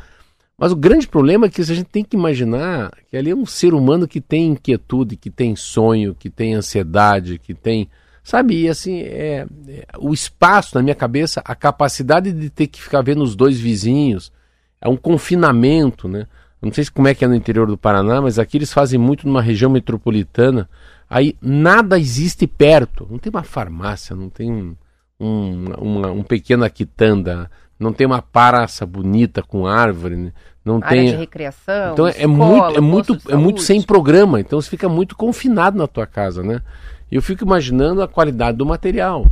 Mas 0.58 0.72
o 0.72 0.76
grande 0.76 1.08
problema 1.08 1.46
é 1.46 1.50
que 1.50 1.62
a 1.62 1.66
gente 1.66 1.86
tem 1.86 2.04
que 2.04 2.18
imaginar 2.18 2.92
que 3.10 3.16
ali 3.16 3.30
é 3.30 3.36
um 3.36 3.46
ser 3.46 3.74
humano 3.74 4.08
que 4.08 4.20
tem 4.20 4.48
inquietude, 4.48 5.16
que 5.16 5.30
tem 5.30 5.56
sonho, 5.56 6.16
que 6.16 6.30
tem 6.30 6.56
ansiedade, 6.56 7.38
que 7.38 7.54
tem 7.54 7.90
Sabe, 8.28 8.64
e 8.64 8.68
assim, 8.68 9.00
é, 9.04 9.48
é, 9.70 9.86
o 10.00 10.14
espaço 10.14 10.76
na 10.76 10.84
minha 10.84 10.94
cabeça, 10.94 11.42
a 11.46 11.56
capacidade 11.56 12.34
de 12.34 12.50
ter 12.50 12.68
que 12.68 12.82
ficar 12.82 13.02
vendo 13.02 13.24
os 13.24 13.38
dois 13.38 13.58
vizinhos, 13.58 14.34
é 14.82 14.90
um 14.90 14.98
confinamento, 14.98 16.10
né? 16.10 16.28
Não 16.62 16.72
sei 16.72 16.86
como 16.94 17.08
é 17.08 17.14
que 17.14 17.24
é 17.24 17.28
no 17.28 17.36
interior 17.36 17.68
do 17.68 17.78
Paraná, 17.78 18.22
mas 18.22 18.40
aqui 18.40 18.58
eles 18.58 18.74
fazem 18.74 19.00
muito 19.00 19.28
numa 19.28 19.42
região 19.42 19.70
metropolitana. 19.70 20.68
Aí 21.10 21.36
nada 21.42 22.00
existe 22.00 22.48
perto. 22.48 23.08
Não 23.10 23.20
tem 23.20 23.30
uma 23.30 23.44
farmácia, 23.44 24.16
não 24.16 24.30
tem 24.30 24.52
um, 24.52 24.76
um, 25.20 25.66
uma, 25.78 26.12
um 26.12 26.24
pequena 26.24 26.70
quitanda, 26.70 27.50
não 27.80 27.94
tem 27.94 28.08
uma 28.08 28.22
praça 28.22 28.86
bonita 28.86 29.44
com 29.44 29.68
árvore, 29.68 30.16
né? 30.16 30.34
não 30.68 30.80
Área 30.84 30.90
tem. 30.90 31.12
de 31.12 31.16
recreação. 31.16 31.94
Então 31.94 32.08
é, 32.08 32.14
é 32.18 32.28
muito, 32.28 32.78
é 32.78 32.82
muito, 32.82 33.18
é 33.30 33.36
muito 33.36 33.62
sem 33.62 33.82
programa. 33.82 34.40
Então 34.40 34.60
você 34.60 34.70
fica 34.70 34.90
muito 34.90 35.16
confinado 35.16 35.78
na 35.78 35.88
tua 35.88 36.06
casa, 36.06 36.44
né? 36.44 36.62
E 37.10 37.16
eu 37.16 37.22
fico 37.22 37.46
imaginando 37.46 38.02
a 38.02 38.08
qualidade 38.08 38.58
do 38.58 38.66
material. 38.66 39.26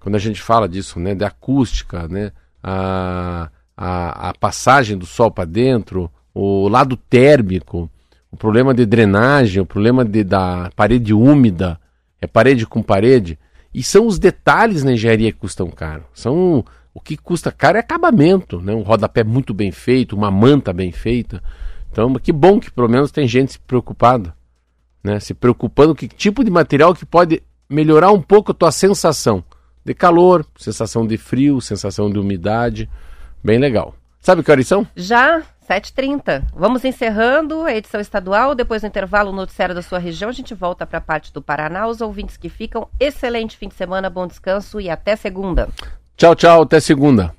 Quando 0.00 0.14
a 0.14 0.20
gente 0.20 0.42
fala 0.42 0.68
disso, 0.68 1.00
né, 1.00 1.14
da 1.14 1.28
acústica, 1.28 2.06
né, 2.06 2.30
a, 2.62 3.48
a, 3.76 4.28
a 4.28 4.34
passagem 4.34 4.96
do 4.96 5.06
sol 5.06 5.30
para 5.30 5.46
dentro, 5.46 6.10
o 6.38 6.68
lado 6.68 6.98
térmico, 6.98 7.90
o 8.30 8.36
problema 8.36 8.74
de 8.74 8.84
drenagem, 8.84 9.62
o 9.62 9.64
problema 9.64 10.04
de, 10.04 10.22
da 10.22 10.70
parede 10.76 11.14
úmida, 11.14 11.80
é 12.20 12.26
parede 12.26 12.66
com 12.66 12.82
parede. 12.82 13.38
E 13.72 13.82
são 13.82 14.06
os 14.06 14.18
detalhes 14.18 14.84
na 14.84 14.92
engenharia 14.92 15.32
que 15.32 15.38
custam 15.38 15.70
caro. 15.70 16.04
São 16.12 16.62
o 16.92 17.00
que 17.00 17.16
custa 17.16 17.50
caro 17.50 17.78
é 17.78 17.80
acabamento, 17.80 18.60
né? 18.60 18.74
Um 18.74 18.82
rodapé 18.82 19.24
muito 19.24 19.54
bem 19.54 19.70
feito, 19.70 20.14
uma 20.14 20.30
manta 20.30 20.74
bem 20.74 20.92
feita. 20.92 21.42
Então, 21.90 22.12
que 22.16 22.32
bom 22.32 22.60
que 22.60 22.70
pelo 22.70 22.88
menos 22.88 23.10
tem 23.10 23.26
gente 23.26 23.52
se 23.52 23.58
preocupada, 23.58 24.34
né? 25.02 25.18
Se 25.20 25.32
preocupando 25.32 25.94
que 25.94 26.06
tipo 26.06 26.44
de 26.44 26.50
material 26.50 26.94
que 26.94 27.06
pode 27.06 27.42
melhorar 27.66 28.12
um 28.12 28.20
pouco 28.20 28.52
a 28.52 28.54
tua 28.54 28.70
sensação 28.70 29.42
de 29.82 29.94
calor, 29.94 30.44
sensação 30.58 31.06
de 31.06 31.16
frio, 31.16 31.62
sensação 31.62 32.10
de 32.10 32.18
umidade. 32.18 32.90
Bem 33.42 33.58
legal. 33.58 33.94
Sabe 34.20 34.42
que 34.42 34.50
horas 34.50 34.66
são? 34.66 34.86
Já 34.94 35.42
7h30. 35.66 36.44
Vamos 36.54 36.84
encerrando 36.84 37.62
a 37.64 37.74
edição 37.74 38.00
estadual. 38.00 38.54
Depois 38.54 38.82
do 38.82 38.88
intervalo, 38.88 39.30
o 39.30 39.34
noticiário 39.34 39.74
da 39.74 39.82
sua 39.82 39.98
região. 39.98 40.28
A 40.28 40.32
gente 40.32 40.54
volta 40.54 40.86
para 40.86 40.98
a 40.98 41.00
parte 41.00 41.32
do 41.32 41.42
Paraná. 41.42 41.86
Os 41.86 42.00
ouvintes 42.00 42.36
que 42.36 42.48
ficam, 42.48 42.88
excelente 43.00 43.56
fim 43.56 43.68
de 43.68 43.74
semana, 43.74 44.08
bom 44.08 44.26
descanso 44.26 44.80
e 44.80 44.88
até 44.88 45.16
segunda. 45.16 45.68
Tchau, 46.16 46.34
tchau. 46.34 46.62
Até 46.62 46.80
segunda. 46.80 47.34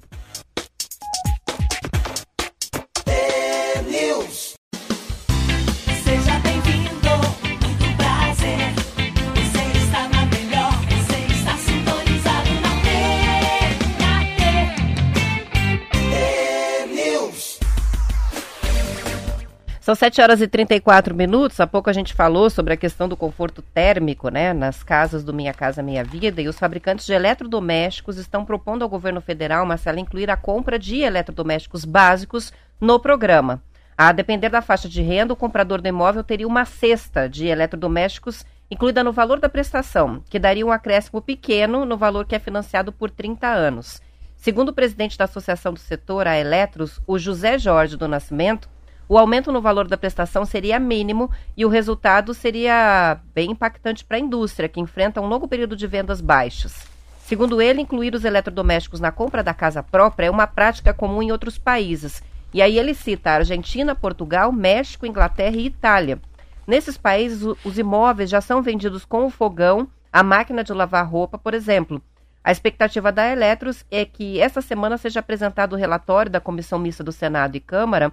São 19.88 19.96
7 19.96 20.22
horas 20.22 20.42
e 20.42 20.50
34 20.50 21.16
minutos. 21.16 21.62
Há 21.62 21.66
pouco 21.66 21.90
a 21.90 21.94
gente 21.94 22.14
falou 22.14 22.50
sobre 22.50 22.74
a 22.74 22.76
questão 22.76 23.08
do 23.08 23.16
conforto 23.16 23.62
térmico, 23.62 24.28
né, 24.28 24.52
nas 24.52 24.84
casas 24.84 25.24
do 25.24 25.34
Minha 25.34 25.54
Casa 25.54 25.82
Minha 25.82 26.04
Vida. 26.04 26.42
E 26.42 26.50
os 26.50 26.60
fabricantes 26.60 27.06
de 27.06 27.14
eletrodomésticos 27.14 28.18
estão 28.18 28.44
propondo 28.44 28.82
ao 28.82 28.90
governo 28.90 29.22
federal, 29.22 29.66
Marcelo, 29.66 29.98
incluir 29.98 30.30
a 30.30 30.36
compra 30.36 30.78
de 30.78 30.98
eletrodomésticos 30.98 31.86
básicos 31.86 32.52
no 32.82 33.00
programa. 33.00 33.64
A 33.98 34.12
depender 34.12 34.50
da 34.50 34.62
faixa 34.62 34.90
de 34.90 35.02
renda, 35.02 35.32
o 35.32 35.38
comprador 35.38 35.80
do 35.80 35.88
imóvel 35.88 36.22
teria 36.22 36.46
uma 36.46 36.66
cesta 36.66 37.30
de 37.30 37.48
eletrodomésticos 37.48 38.46
incluída 38.70 39.06
no 39.06 39.14
valor 39.14 39.40
da 39.40 39.48
prestação, 39.48 40.22
que 40.30 40.38
daria 40.38 40.66
um 40.66 40.72
acréscimo 40.74 41.22
pequeno 41.22 41.86
no 41.86 41.96
valor 41.96 42.26
que 42.26 42.36
é 42.36 42.40
financiado 42.40 42.92
por 42.92 43.10
30 43.10 43.48
anos. 43.48 44.02
Segundo 44.36 44.68
o 44.68 44.74
presidente 44.74 45.18
da 45.18 45.24
Associação 45.24 45.72
do 45.72 45.80
Setor, 45.80 46.28
a 46.28 46.38
Eletros, 46.38 47.00
o 47.08 47.18
José 47.18 47.58
Jorge 47.58 47.96
do 47.96 48.06
Nascimento, 48.06 48.68
o 49.10 49.18
aumento 49.18 49.52
no 49.52 49.62
valor 49.62 49.88
da 49.88 49.98
prestação 49.98 50.44
seria 50.44 50.80
mínimo 50.80 51.32
e 51.56 51.66
o 51.66 51.70
resultado 51.70 52.34
seria 52.34 53.20
bem 53.34 53.52
impactante 53.52 54.04
para 54.04 54.18
a 54.18 54.20
indústria, 54.20 54.68
que 54.68 54.82
enfrenta 54.82 55.22
um 55.22 55.28
longo 55.28 55.48
período 55.48 55.78
de 55.78 55.88
vendas 55.88 56.20
baixas. 56.20 56.86
Segundo 57.20 57.62
ele, 57.62 57.82
incluir 57.82 58.14
os 58.14 58.26
eletrodomésticos 58.26 59.00
na 59.00 59.12
compra 59.12 59.42
da 59.42 59.54
casa 59.54 59.82
própria 59.82 60.28
é 60.28 60.32
uma 60.32 60.48
prática 60.48 60.94
comum 60.94 61.22
em 61.22 61.32
outros 61.32 61.58
países. 61.58 62.22
E 62.54 62.62
aí 62.62 62.78
ele 62.78 62.94
cita 62.94 63.32
Argentina, 63.32 63.96
Portugal, 63.96 64.52
México, 64.52 65.06
Inglaterra 65.06 65.56
e 65.56 65.66
Itália. 65.66 66.20
Nesses 66.66 66.98
países, 66.98 67.44
os 67.64 67.78
imóveis 67.78 68.30
já 68.30 68.42
são 68.42 68.62
vendidos 68.62 69.06
com 69.06 69.26
o 69.26 69.30
fogão, 69.30 69.88
a 70.12 70.22
máquina 70.22 70.64
de 70.64 70.74
lavar 70.74 71.10
roupa, 71.10 71.38
por 71.38 71.54
exemplo. 71.54 72.02
A 72.44 72.52
expectativa 72.52 73.12
da 73.12 73.30
Eletros 73.30 73.86
é 73.90 74.06
que 74.06 74.40
essa 74.40 74.62
semana 74.62 74.98
seja 74.98 75.20
apresentado 75.20 75.74
o 75.74 75.78
relatório 75.78 76.32
da 76.32 76.42
Comissão 76.42 76.80
Mista 76.80 77.04
do 77.04 77.12
Senado 77.12 77.56
e 77.56 77.60
Câmara 77.60 78.12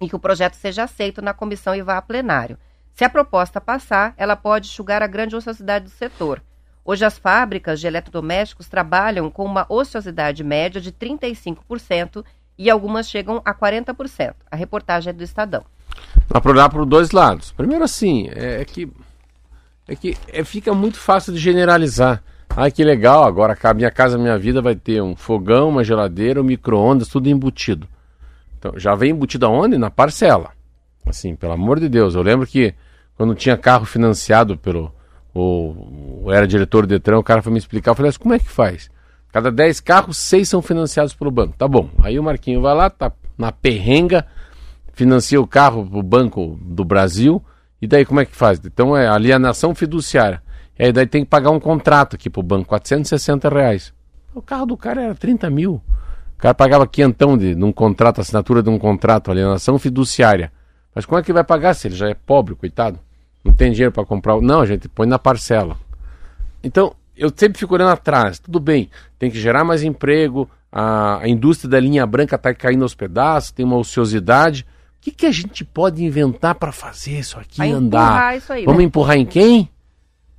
e 0.00 0.08
que 0.08 0.16
o 0.16 0.18
projeto 0.18 0.54
seja 0.54 0.84
aceito 0.84 1.22
na 1.22 1.34
comissão 1.34 1.74
e 1.74 1.82
vá 1.82 1.96
a 1.96 2.02
plenário. 2.02 2.58
Se 2.92 3.04
a 3.04 3.10
proposta 3.10 3.60
passar, 3.60 4.14
ela 4.16 4.36
pode 4.36 4.68
enxugar 4.68 5.02
a 5.02 5.06
grande 5.06 5.34
ociosidade 5.34 5.86
do 5.86 5.90
setor. 5.90 6.42
Hoje, 6.84 7.04
as 7.04 7.18
fábricas 7.18 7.80
de 7.80 7.86
eletrodomésticos 7.86 8.68
trabalham 8.68 9.30
com 9.30 9.44
uma 9.44 9.66
ociosidade 9.68 10.44
média 10.44 10.80
de 10.80 10.92
35% 10.92 12.24
e 12.58 12.70
algumas 12.70 13.08
chegam 13.08 13.40
a 13.44 13.54
40%. 13.54 14.34
A 14.50 14.54
reportagem 14.54 15.10
é 15.10 15.12
do 15.12 15.24
Estadão. 15.24 15.64
Dá 16.28 16.40
para 16.40 16.52
olhar 16.52 16.68
por 16.68 16.84
dois 16.84 17.10
lados. 17.10 17.52
Primeiro, 17.52 17.84
assim, 17.84 18.28
é, 18.34 18.60
é 18.60 18.64
que, 18.64 18.88
é 19.88 19.96
que 19.96 20.16
é, 20.28 20.44
fica 20.44 20.74
muito 20.74 20.98
fácil 20.98 21.32
de 21.32 21.38
generalizar. 21.38 22.22
Ai, 22.56 22.70
que 22.70 22.84
legal, 22.84 23.24
agora 23.24 23.58
a 23.60 23.74
minha 23.74 23.90
casa, 23.90 24.18
minha 24.18 24.38
vida 24.38 24.62
vai 24.62 24.76
ter 24.76 25.02
um 25.02 25.16
fogão, 25.16 25.70
uma 25.70 25.82
geladeira, 25.82 26.40
um 26.40 26.44
micro-ondas, 26.44 27.08
tudo 27.08 27.28
embutido. 27.28 27.88
Então, 28.64 28.78
já 28.78 28.94
vem 28.94 29.10
embutido 29.10 29.44
aonde? 29.44 29.76
Na 29.76 29.90
parcela. 29.90 30.52
Assim, 31.06 31.36
pelo 31.36 31.52
amor 31.52 31.78
de 31.78 31.86
Deus. 31.86 32.14
Eu 32.14 32.22
lembro 32.22 32.46
que 32.46 32.74
quando 33.14 33.34
tinha 33.34 33.58
carro 33.58 33.84
financiado 33.84 34.56
pelo. 34.56 34.90
O, 35.34 36.22
o 36.24 36.32
era 36.32 36.46
diretor 36.46 36.86
do 36.86 36.88
Detran, 36.88 37.18
o 37.18 37.22
cara 37.22 37.42
foi 37.42 37.52
me 37.52 37.58
explicar. 37.58 37.90
Eu 37.90 37.94
falei 37.94 38.08
assim: 38.08 38.18
como 38.18 38.32
é 38.32 38.38
que 38.38 38.48
faz? 38.48 38.90
Cada 39.30 39.52
10 39.52 39.80
carros, 39.80 40.16
6 40.16 40.48
são 40.48 40.62
financiados 40.62 41.12
pelo 41.12 41.30
banco. 41.30 41.54
Tá 41.58 41.68
bom. 41.68 41.90
Aí 42.02 42.18
o 42.18 42.22
Marquinho 42.22 42.62
vai 42.62 42.74
lá, 42.74 42.88
tá 42.88 43.12
na 43.36 43.52
perrenga, 43.52 44.24
financia 44.94 45.38
o 45.38 45.46
carro 45.46 45.84
pro 45.84 46.02
Banco 46.02 46.58
do 46.62 46.84
Brasil. 46.84 47.44
E 47.82 47.86
daí 47.86 48.06
como 48.06 48.20
é 48.20 48.24
que 48.24 48.34
faz? 48.34 48.60
Então 48.64 48.96
é 48.96 49.06
alienação 49.06 49.74
fiduciária. 49.74 50.42
E 50.78 50.84
aí 50.86 50.92
daí 50.92 51.06
tem 51.06 51.22
que 51.22 51.28
pagar 51.28 51.50
um 51.50 51.60
contrato 51.60 52.16
aqui 52.16 52.30
pro 52.30 52.42
banco, 52.42 52.68
460 52.68 53.48
reais. 53.50 53.92
O 54.34 54.40
carro 54.40 54.64
do 54.64 54.76
cara 54.76 55.02
era 55.02 55.14
30 55.14 55.50
mil. 55.50 55.82
O 56.36 56.38
cara 56.38 56.54
pagava 56.54 56.86
quentão 56.86 57.38
de, 57.38 57.54
num 57.54 57.72
contrato, 57.72 58.20
assinatura 58.20 58.62
de 58.62 58.68
um 58.68 58.78
contrato, 58.78 59.30
alienação 59.30 59.78
fiduciária. 59.78 60.52
Mas 60.94 61.06
como 61.06 61.18
é 61.18 61.22
que 61.22 61.32
vai 61.32 61.44
pagar 61.44 61.74
se 61.74 61.88
ele 61.88 61.96
já 61.96 62.08
é 62.08 62.14
pobre, 62.14 62.54
coitado? 62.54 62.98
Não 63.42 63.52
tem 63.52 63.72
dinheiro 63.72 63.92
para 63.92 64.04
comprar. 64.04 64.40
Não, 64.40 64.60
a 64.60 64.66
gente 64.66 64.88
põe 64.88 65.06
na 65.06 65.18
parcela. 65.18 65.76
Então, 66.62 66.94
eu 67.16 67.30
sempre 67.34 67.58
fico 67.58 67.74
olhando 67.74 67.90
atrás. 67.90 68.38
Tudo 68.38 68.60
bem, 68.60 68.90
tem 69.18 69.30
que 69.30 69.38
gerar 69.38 69.64
mais 69.64 69.82
emprego, 69.82 70.48
a, 70.72 71.18
a 71.22 71.28
indústria 71.28 71.70
da 71.70 71.78
linha 71.78 72.06
branca 72.06 72.36
está 72.36 72.52
caindo 72.52 72.82
aos 72.82 72.94
pedaços, 72.94 73.52
tem 73.52 73.64
uma 73.64 73.76
ociosidade. 73.76 74.66
O 74.98 75.04
que, 75.04 75.10
que 75.12 75.26
a 75.26 75.30
gente 75.30 75.64
pode 75.64 76.02
inventar 76.02 76.54
para 76.54 76.72
fazer 76.72 77.18
isso 77.18 77.38
aqui 77.38 77.58
Vai 77.58 77.70
andar? 77.70 78.36
Isso 78.36 78.52
aí, 78.52 78.64
Vamos 78.64 78.80
né? 78.80 78.84
empurrar 78.84 79.16
em 79.16 79.26
quem? 79.26 79.68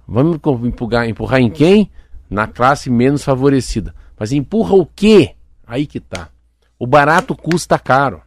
Vamos 0.08 0.39
empurrar, 0.63 1.08
empurrar 1.08 1.39
em 1.39 1.49
quem? 1.49 1.89
Na 2.29 2.47
classe 2.47 2.89
menos 2.89 3.23
favorecida. 3.23 3.93
Mas 4.19 4.31
empurra 4.31 4.73
o 4.75 4.86
quê? 4.86 5.36
Aí 5.65 5.86
que 5.86 5.99
tá. 5.99 6.30
O 6.78 6.86
barato 6.86 7.36
custa 7.36 7.80
caro. 7.80 8.21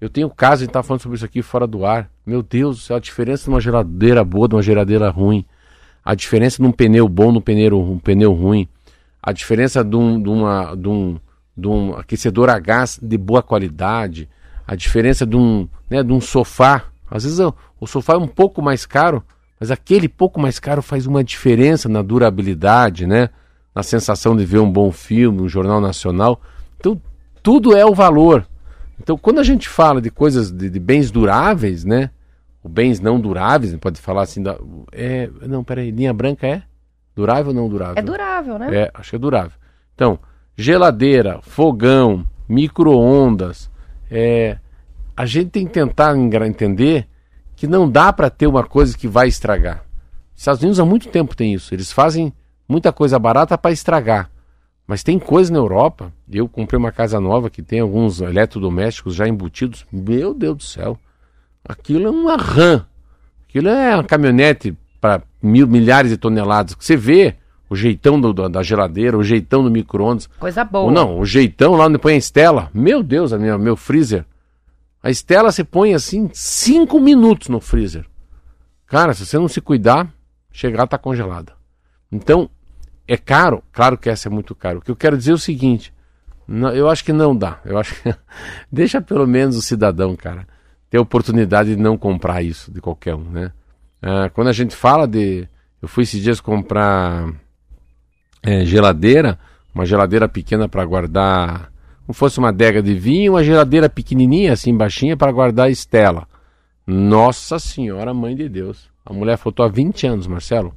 Eu 0.00 0.08
tenho 0.08 0.28
caso, 0.28 0.62
a 0.62 0.64
gente 0.64 0.72
tá 0.72 0.82
falando 0.82 1.00
sobre 1.00 1.16
isso 1.16 1.24
aqui 1.24 1.40
fora 1.40 1.66
do 1.66 1.86
ar. 1.86 2.10
Meu 2.26 2.42
Deus 2.42 2.76
do 2.76 2.82
céu, 2.82 2.96
a 2.96 3.00
diferença 3.00 3.44
de 3.44 3.50
uma 3.50 3.60
geladeira 3.60 4.24
boa 4.24 4.48
de 4.48 4.54
uma 4.54 4.62
geladeira 4.62 5.08
ruim. 5.10 5.44
A 6.04 6.14
diferença 6.14 6.62
de 6.62 6.68
um 6.68 6.72
pneu 6.72 7.08
bom 7.08 7.32
no 7.32 7.40
pneu, 7.40 7.80
um 7.80 7.98
pneu 7.98 8.32
ruim. 8.32 8.68
A 9.22 9.32
diferença 9.32 9.82
de 9.82 9.96
um, 9.96 10.20
de, 10.20 10.28
uma, 10.28 10.74
de, 10.74 10.88
um, 10.88 11.18
de 11.56 11.66
um 11.68 11.94
aquecedor 11.96 12.50
a 12.50 12.58
gás 12.58 12.98
de 13.00 13.16
boa 13.16 13.42
qualidade. 13.42 14.28
A 14.66 14.74
diferença 14.74 15.24
de 15.24 15.36
um, 15.36 15.68
né, 15.88 16.02
de 16.02 16.12
um 16.12 16.20
sofá. 16.20 16.84
Às 17.10 17.24
vezes 17.24 17.38
o, 17.38 17.54
o 17.80 17.86
sofá 17.86 18.14
é 18.14 18.18
um 18.18 18.28
pouco 18.28 18.60
mais 18.60 18.84
caro, 18.84 19.22
mas 19.58 19.70
aquele 19.70 20.08
pouco 20.08 20.40
mais 20.40 20.58
caro 20.58 20.82
faz 20.82 21.06
uma 21.06 21.24
diferença 21.24 21.88
na 21.88 22.02
durabilidade, 22.02 23.06
né? 23.06 23.30
Na 23.74 23.82
sensação 23.82 24.36
de 24.36 24.44
ver 24.44 24.58
um 24.58 24.70
bom 24.70 24.90
filme, 24.92 25.40
um 25.40 25.48
jornal 25.48 25.80
nacional. 25.80 26.40
Então, 26.84 27.00
tudo 27.42 27.74
é 27.74 27.84
o 27.86 27.94
valor. 27.94 28.46
Então, 29.00 29.16
quando 29.16 29.38
a 29.38 29.42
gente 29.42 29.68
fala 29.68 30.02
de 30.02 30.10
coisas, 30.10 30.52
de, 30.52 30.68
de 30.68 30.78
bens 30.78 31.10
duráveis, 31.10 31.82
né? 31.82 32.10
Ou 32.62 32.70
bens 32.70 33.00
não 33.00 33.18
duráveis, 33.18 33.74
pode 33.76 33.98
falar 34.00 34.22
assim, 34.22 34.42
da, 34.42 34.58
é, 34.92 35.30
não, 35.48 35.64
peraí, 35.64 35.90
linha 35.90 36.12
branca 36.12 36.46
é 36.46 36.62
durável 37.16 37.48
ou 37.48 37.54
não 37.54 37.68
durável? 37.68 37.94
É 37.96 38.02
durável, 38.02 38.58
né? 38.58 38.68
É, 38.74 38.90
acho 38.92 39.10
que 39.10 39.16
é 39.16 39.18
durável. 39.18 39.58
Então, 39.94 40.18
geladeira, 40.56 41.40
fogão, 41.42 42.26
micro-ondas, 42.46 43.70
é, 44.10 44.58
a 45.16 45.24
gente 45.24 45.50
tem 45.50 45.66
que 45.66 45.72
tentar 45.72 46.14
entender 46.46 47.08
que 47.56 47.66
não 47.66 47.88
dá 47.88 48.12
para 48.12 48.28
ter 48.28 48.46
uma 48.46 48.64
coisa 48.64 48.96
que 48.96 49.08
vai 49.08 49.28
estragar. 49.28 49.84
Os 50.34 50.40
Estados 50.40 50.62
Unidos 50.62 50.80
há 50.80 50.84
muito 50.84 51.08
tempo 51.08 51.36
tem 51.36 51.54
isso. 51.54 51.74
Eles 51.74 51.92
fazem 51.92 52.32
muita 52.68 52.92
coisa 52.92 53.18
barata 53.18 53.56
para 53.56 53.70
estragar. 53.70 54.30
Mas 54.86 55.02
tem 55.02 55.18
coisa 55.18 55.52
na 55.52 55.58
Europa. 55.58 56.12
Eu 56.30 56.48
comprei 56.48 56.78
uma 56.78 56.92
casa 56.92 57.18
nova 57.18 57.48
que 57.48 57.62
tem 57.62 57.80
alguns 57.80 58.20
eletrodomésticos 58.20 59.14
já 59.14 59.26
embutidos. 59.26 59.86
Meu 59.90 60.34
Deus 60.34 60.56
do 60.56 60.62
céu. 60.62 60.98
Aquilo 61.66 62.06
é 62.06 62.10
uma 62.10 62.36
RAM. 62.36 62.86
Aquilo 63.48 63.68
é 63.68 63.94
uma 63.94 64.04
caminhonete 64.04 64.76
para 65.00 65.22
mil, 65.42 65.66
milhares 65.66 66.10
de 66.10 66.16
toneladas. 66.16 66.76
Você 66.78 66.96
vê 66.96 67.36
o 67.68 67.74
jeitão 67.74 68.20
do, 68.20 68.32
da 68.48 68.62
geladeira, 68.62 69.16
o 69.16 69.24
jeitão 69.24 69.62
do 69.62 69.70
micro-ondas. 69.70 70.28
Coisa 70.38 70.64
boa. 70.64 70.84
Ou 70.84 70.90
não, 70.90 71.18
o 71.18 71.24
jeitão 71.24 71.74
lá 71.74 71.86
onde 71.86 71.98
põe 71.98 72.14
a 72.14 72.18
Estela. 72.18 72.70
Meu 72.74 73.02
Deus, 73.02 73.32
a 73.32 73.38
minha, 73.38 73.56
meu 73.56 73.76
freezer. 73.76 74.24
A 75.02 75.10
Estela 75.10 75.52
se 75.52 75.64
põe 75.64 75.94
assim 75.94 76.30
cinco 76.32 77.00
minutos 77.00 77.48
no 77.48 77.60
freezer. 77.60 78.06
Cara, 78.86 79.14
se 79.14 79.24
você 79.24 79.38
não 79.38 79.48
se 79.48 79.60
cuidar, 79.60 80.12
chegar 80.52 80.86
tá 80.86 80.96
congelada. 80.96 81.52
Então, 82.10 82.48
é 83.06 83.16
caro? 83.16 83.62
Claro 83.72 83.98
que 83.98 84.08
essa 84.08 84.28
é 84.28 84.30
muito 84.30 84.54
caro. 84.54 84.78
O 84.78 84.82
que 84.82 84.90
eu 84.90 84.96
quero 84.96 85.16
dizer 85.16 85.32
é 85.32 85.34
o 85.34 85.38
seguinte: 85.38 85.92
não, 86.48 86.70
eu 86.70 86.88
acho 86.88 87.04
que 87.04 87.12
não 87.12 87.36
dá. 87.36 87.60
Eu 87.64 87.78
acho 87.78 88.02
que 88.02 88.14
deixa 88.72 89.00
pelo 89.00 89.26
menos 89.26 89.56
o 89.56 89.62
cidadão, 89.62 90.16
cara, 90.16 90.46
ter 90.90 90.98
oportunidade 90.98 91.76
de 91.76 91.80
não 91.80 91.96
comprar 91.96 92.42
isso 92.42 92.72
de 92.72 92.80
qualquer 92.80 93.14
um, 93.14 93.24
né? 93.30 93.52
Ah, 94.02 94.30
quando 94.32 94.48
a 94.48 94.52
gente 94.52 94.74
fala 94.74 95.06
de. 95.06 95.48
Eu 95.80 95.88
fui 95.88 96.04
esses 96.04 96.22
dias 96.22 96.40
comprar 96.40 97.30
é, 98.42 98.64
geladeira, 98.64 99.38
uma 99.74 99.84
geladeira 99.84 100.28
pequena 100.28 100.68
para 100.68 100.84
guardar. 100.84 101.70
Como 102.06 102.14
fosse 102.14 102.38
uma 102.38 102.48
adega 102.48 102.82
de 102.82 102.94
vinho, 102.94 103.32
uma 103.32 103.44
geladeira 103.44 103.88
pequenininha, 103.88 104.52
assim, 104.52 104.76
baixinha, 104.76 105.16
para 105.16 105.32
guardar 105.32 105.70
Estela. 105.70 106.26
Nossa 106.86 107.58
Senhora, 107.58 108.12
Mãe 108.12 108.34
de 108.36 108.46
Deus. 108.46 108.90
A 109.06 109.12
mulher 109.12 109.38
faltou 109.38 109.64
há 109.64 109.68
20 109.68 110.06
anos, 110.06 110.26
Marcelo 110.26 110.74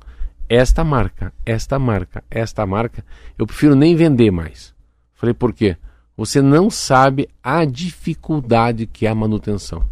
esta 0.50 0.84
marca, 0.84 1.34
esta 1.46 1.78
marca, 1.78 2.24
esta 2.30 2.66
marca, 2.66 3.04
eu 3.38 3.46
prefiro 3.46 3.76
nem 3.76 3.96
vender 3.96 4.32
mais. 4.32 4.74
Falei, 5.14 5.34
por 5.34 5.54
quê? 5.54 5.76
Você 6.16 6.42
não 6.42 6.70
sabe 6.70 7.30
a 7.44 7.66
dificuldade 7.66 8.88
que 8.88 9.06
é 9.06 9.10
a 9.10 9.16
manutenção. 9.16 9.84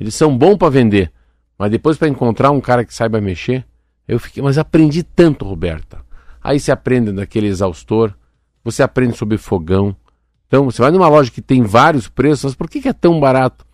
Eles 0.00 0.14
são 0.14 0.36
bons 0.36 0.56
para 0.56 0.70
vender, 0.70 1.12
mas 1.58 1.70
depois 1.70 1.98
para 1.98 2.08
encontrar 2.08 2.50
um 2.50 2.60
cara 2.60 2.84
que 2.84 2.94
saiba 2.94 3.20
mexer, 3.20 3.64
eu 4.08 4.18
fiquei, 4.18 4.42
mas 4.42 4.58
aprendi 4.58 5.02
tanto, 5.02 5.44
Roberta. 5.44 6.00
Aí 6.42 6.58
você 6.58 6.72
aprende 6.72 7.12
daquele 7.12 7.46
exaustor, 7.46 8.14
você 8.64 8.82
aprende 8.82 9.16
sobre 9.16 9.36
fogão. 9.38 9.94
Então, 10.48 10.64
você 10.64 10.82
vai 10.82 10.90
numa 10.90 11.08
loja 11.08 11.30
que 11.30 11.42
tem 11.42 11.62
vários 11.62 12.08
preços, 12.08 12.44
mas 12.44 12.54
por 12.54 12.68
que, 12.68 12.88
é 12.88 12.92
tão 12.92 13.20
barato? 13.20 13.64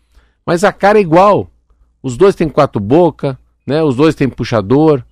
Mas 0.44 0.64
a 0.64 0.72
cara 0.72 0.98
é 0.98 1.00
igual. 1.00 1.50
Os 2.02 2.16
dois 2.16 2.34
têm 2.34 2.48
quatro 2.48 2.80
boca, 2.80 3.38
né? 3.66 3.82
Os 3.82 3.96
dois 3.96 4.14
têm 4.14 4.28
puxador, 4.28 5.02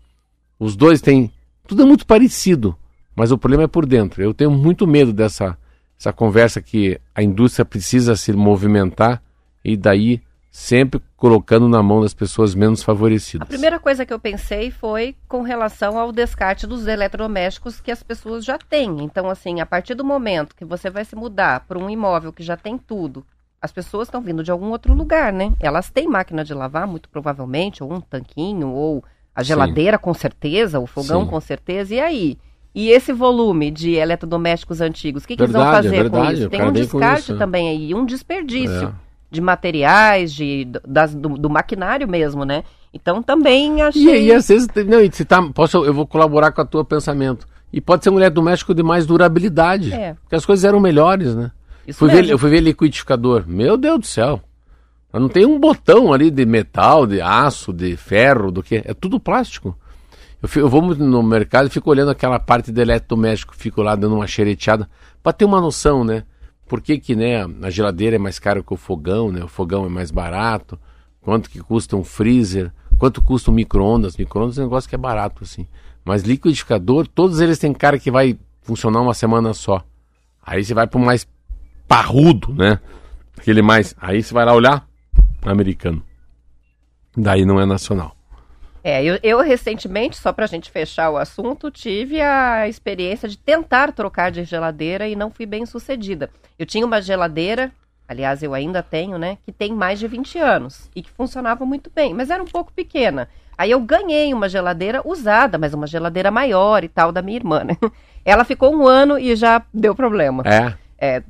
os 0.59 0.77
dois 0.77 1.01
têm. 1.01 1.33
Tudo 1.67 1.83
é 1.83 1.87
muito 1.87 2.07
parecido, 2.07 2.77
mas 3.15 3.33
o 3.33 3.39
problema 3.39 3.65
é 3.65 3.69
por 3.69 3.87
dentro. 3.87 4.23
Eu 4.23 4.35
tenho 4.35 4.51
muito 4.51 4.87
medo 4.87 5.13
dessa 5.13 5.57
essa 5.99 6.13
conversa 6.13 6.61
que 6.61 7.01
a 7.15 7.23
indústria 7.23 7.65
precisa 7.65 8.17
se 8.17 8.33
movimentar 8.33 9.23
e 9.65 9.77
daí 9.77 10.21
sempre 10.51 11.01
colocando 11.17 11.69
na 11.69 11.83
mão 11.83 12.01
das 12.01 12.15
pessoas 12.15 12.55
menos 12.55 12.83
favorecidas. 12.83 13.47
A 13.47 13.51
primeira 13.51 13.81
coisa 13.81 14.07
que 14.07 14.13
eu 14.13 14.21
pensei 14.21 14.71
foi 14.71 15.17
com 15.27 15.43
relação 15.43 15.99
ao 15.99 16.13
descarte 16.13 16.67
dos 16.67 16.87
eletrodomésticos 16.87 17.81
que 17.81 17.91
as 17.91 18.03
pessoas 18.03 18.45
já 18.45 18.57
têm. 18.57 19.03
Então, 19.03 19.29
assim, 19.29 19.61
a 19.61 19.67
partir 19.67 19.95
do 19.95 20.05
momento 20.05 20.55
que 20.55 20.65
você 20.65 20.91
vai 20.91 21.05
se 21.05 21.17
mudar 21.17 21.61
para 21.67 21.79
um 21.79 21.91
imóvel 21.91 22.33
que 22.33 22.43
já 22.43 22.57
tem 22.57 22.79
tudo, 22.79 23.27
as 23.61 23.73
pessoas 23.73 24.07
estão 24.07 24.21
vindo 24.21 24.45
de 24.45 24.51
algum 24.51 24.71
outro 24.71 24.95
lugar, 24.95 25.33
né? 25.33 25.53
Elas 25.59 25.91
têm 25.91 26.07
máquina 26.07 26.45
de 26.45 26.55
lavar, 26.55 26.87
muito 26.87 27.09
provavelmente, 27.09 27.83
ou 27.83 27.93
um 27.93 28.01
tanquinho, 28.01 28.69
ou 28.69 29.03
a 29.35 29.43
geladeira, 29.43 29.97
Sim. 29.97 30.03
com 30.03 30.15
certeza, 30.15 30.79
o 30.79 30.87
fogão, 30.87 31.25
Sim. 31.25 31.31
com 31.31 31.41
certeza. 31.41 31.95
E 31.95 32.01
aí? 32.01 32.39
E 32.75 32.91
esse 32.91 33.13
volume 33.13 33.71
de 33.71 33.93
eletrodomésticos 33.95 34.81
antigos, 34.81 35.25
o 35.25 35.29
que, 35.29 35.37
que 35.37 35.43
eles 35.43 35.53
vão 35.53 35.65
fazer 35.65 35.91
verdade, 35.91 36.27
com 36.27 36.33
isso? 36.33 36.51
Tem 36.51 36.63
um 36.63 36.73
descarte 36.73 37.35
também 37.37 37.69
aí, 37.69 37.95
um 37.95 38.05
desperdício 38.05 38.89
é. 38.89 38.93
de 39.31 39.41
materiais, 39.41 40.33
de, 40.33 40.67
das, 40.87 41.15
do, 41.15 41.31
do, 41.31 41.49
maquinário 41.49 42.09
mesmo, 42.09 42.45
né? 42.45 42.65
Então 42.93 43.23
também 43.23 43.81
achei. 43.81 44.23
E, 44.23 44.27
e 44.27 44.33
às 44.33 44.49
vezes, 44.49 44.67
não, 44.87 44.99
se 45.13 45.25
tá, 45.25 45.41
posso, 45.55 45.85
eu 45.85 45.95
vou 45.95 46.07
colaborar 46.07 46.51
com 46.51 46.63
a 46.63 46.65
tua 46.65 46.85
pensamento. 46.85 47.47
E 47.73 47.81
pode 47.81 48.03
ser 48.05 48.11
um 48.11 48.19
eletrodoméstico 48.19 48.75
de 48.75 48.83
mais 48.83 49.07
durabilidade. 49.07 49.93
É. 49.93 50.15
Porque 50.15 50.37
as 50.37 50.47
coisas 50.47 50.65
eram 50.65 50.79
melhores, 50.79 51.35
né? 51.35 51.51
Isso 51.87 51.99
fui 51.99 52.09
ver, 52.09 52.29
eu 52.29 52.39
fui 52.39 52.51
ver 52.51 52.61
liquidificador. 52.61 53.45
Meu 53.47 53.77
Deus 53.77 54.01
do 54.01 54.07
céu. 54.07 54.41
Mas 55.15 55.23
não 55.23 55.29
tem 55.29 55.47
um 55.47 55.61
botão 55.61 56.13
ali 56.13 56.29
de 56.29 56.45
metal, 56.45 57.07
de 57.07 57.21
aço, 57.21 57.73
de 57.73 57.97
ferro, 57.97 58.51
do 58.51 58.65
que. 58.65 58.83
É 58.85 58.93
tudo 58.93 59.21
plástico. 59.21 59.79
Eu, 60.43 60.49
fico, 60.49 60.67
eu 60.67 60.69
vou 60.69 60.83
no 60.83 61.23
mercado 61.23 61.69
e 61.69 61.71
fico 61.71 61.89
olhando 61.89 62.11
aquela 62.11 62.41
parte 62.41 62.73
do 62.73 62.81
eletrodoméstico, 62.81 63.55
fico 63.55 63.81
lá 63.81 63.95
dando 63.95 64.17
uma 64.17 64.27
xereteada, 64.27 64.91
para 65.23 65.33
ter 65.33 65.45
uma 65.45 65.61
noção, 65.61 66.03
né? 66.03 66.25
Por 66.67 66.81
que, 66.81 66.99
que 66.99 67.15
né, 67.15 67.47
a 67.63 67.71
geladeira 67.71 68.17
é 68.17 68.19
mais 68.19 68.41
cara 68.41 68.61
que 68.61 68.75
o 68.75 68.77
fogão, 68.77 69.31
né? 69.31 69.45
O 69.45 69.47
fogão 69.47 69.87
é 69.87 69.89
mais 69.89 70.11
barato, 70.11 70.77
quanto 71.21 71.49
que 71.49 71.61
custa 71.61 71.95
um 71.95 72.03
freezer, 72.03 72.73
quanto 72.99 73.23
custa 73.23 73.53
um 73.53 73.55
micro-ondas. 73.55 74.17
Micro-ondas 74.17 74.59
é 74.59 74.63
um 74.63 74.65
negócio 74.65 74.89
que 74.89 74.97
é 74.97 74.99
barato, 74.99 75.45
assim. 75.45 75.69
Mas 76.05 76.25
liquidificador, 76.25 77.07
todos 77.07 77.41
eles 77.41 77.57
têm 77.57 77.73
cara 77.73 78.01
que 78.01 78.11
vai 78.11 78.37
funcionar 78.63 79.01
uma 79.01 79.15
semana 79.15 79.55
só. 79.55 79.81
Aí 80.45 80.65
você 80.65 80.75
vai 80.75 80.89
para 80.89 80.99
o 80.99 81.05
mais 81.05 81.25
parrudo, 81.87 82.53
né? 82.53 82.81
Aquele 83.39 83.63
mais. 83.63 83.95
Aí 84.01 84.21
você 84.21 84.35
vai 84.35 84.45
lá 84.45 84.53
olhar, 84.53 84.85
americano. 85.45 86.03
Daí 87.17 87.45
não 87.45 87.61
é 87.61 87.67
nacional. 87.67 88.17
É, 88.83 89.03
eu, 89.03 89.19
eu 89.23 89.41
recentemente, 89.41 90.17
só 90.17 90.31
para 90.31 90.45
a 90.45 90.49
gente 90.49 90.71
fechar 90.71 91.11
o 91.11 91.17
assunto, 91.17 91.71
tive 91.71 92.21
a 92.21 92.69
experiência 92.69 93.27
de 93.27 93.39
tentar 93.39 93.93
trocar 93.93 94.31
de 94.31 94.45
geladeira 94.45 95.09
e 95.09 95.17
não 95.17 95.31
fui 95.31 95.47
bem 95.47 95.65
sucedida. 95.65 96.29
Eu 96.59 96.67
tinha 96.67 96.85
uma 96.85 97.01
geladeira, 97.01 97.73
aliás, 98.07 98.43
eu 98.43 98.53
ainda 98.53 98.83
tenho, 98.83 99.17
né, 99.17 99.39
que 99.43 99.51
tem 99.51 99.73
mais 99.73 99.99
de 99.99 100.07
20 100.07 100.39
anos 100.39 100.91
e 100.95 101.01
que 101.01 101.11
funcionava 101.11 101.65
muito 101.65 101.91
bem, 101.95 102.13
mas 102.13 102.29
era 102.29 102.43
um 102.43 102.47
pouco 102.47 102.73
pequena. 102.75 103.27
Aí 103.57 103.71
eu 103.71 103.81
ganhei 103.81 104.35
uma 104.35 104.51
geladeira 104.51 105.01
usada, 105.03 105.57
mas 105.57 105.73
uma 105.73 105.87
geladeira 105.87 106.31
maior 106.31 106.85
e 106.85 106.89
tal, 106.89 107.11
da 107.11 107.23
minha 107.23 107.39
irmã, 107.39 107.65
né? 107.65 107.79
Ela 108.23 108.45
ficou 108.45 108.75
um 108.75 108.87
ano 108.87 109.19
e 109.19 109.35
já 109.35 109.63
deu 109.73 109.95
problema. 109.95 110.43
É 110.45 110.84
é, 110.99 111.23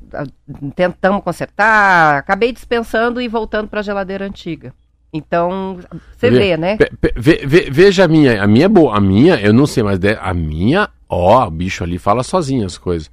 tentamos 0.75 1.23
consertar, 1.23 2.19
acabei 2.19 2.53
dispensando 2.53 3.21
e 3.21 3.29
voltando 3.29 3.69
para 3.69 3.81
a 3.81 3.83
geladeira 3.83 4.25
antiga. 4.25 4.73
Então, 5.13 5.79
você 6.17 6.29
vê, 6.29 6.39
vê, 6.39 6.57
né? 6.57 6.77
Ve, 7.17 7.47
ve, 7.47 7.71
veja 7.71 8.05
a 8.05 8.09
minha, 8.09 8.43
a 8.43 8.47
minha 8.49 8.67
é 8.67 8.69
boa, 8.69 8.97
a 8.97 9.01
minha, 9.01 9.37
eu 9.37 9.53
não 9.53 9.65
sei, 9.67 9.85
mas 9.85 10.01
a 10.21 10.35
minha, 10.35 10.89
ó, 11.09 11.47
o 11.47 11.51
bicho 11.51 11.85
ali 11.85 11.99
fala 11.99 12.25
sozinho 12.25 12.67
as 12.67 12.77
coisas. 12.77 13.09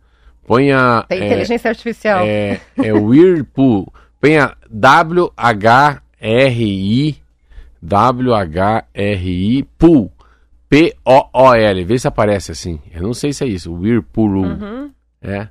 Põe 0.47 0.71
a... 0.71 1.05
Tem 1.07 1.21
é, 1.21 1.27
inteligência 1.27 1.69
artificial. 1.69 2.25
É, 2.25 2.59
é 2.77 2.91
Whirlpool, 2.91 3.93
põe 4.19 4.39
a 4.39 4.55
W-H-R-I, 4.67 6.01
W-H-R-I, 7.81 9.63
Pool, 9.77 10.11
P-O-O-L, 10.67 11.83
vê 11.85 11.99
se 11.99 12.07
aparece 12.07 12.51
assim. 12.51 12.79
Eu 12.91 13.03
não 13.03 13.13
sei 13.13 13.31
se 13.33 13.43
é 13.43 13.47
isso, 13.47 13.71
Whirlpool. 13.73 14.43
Uhum. 14.43 14.89
É. 15.21 15.49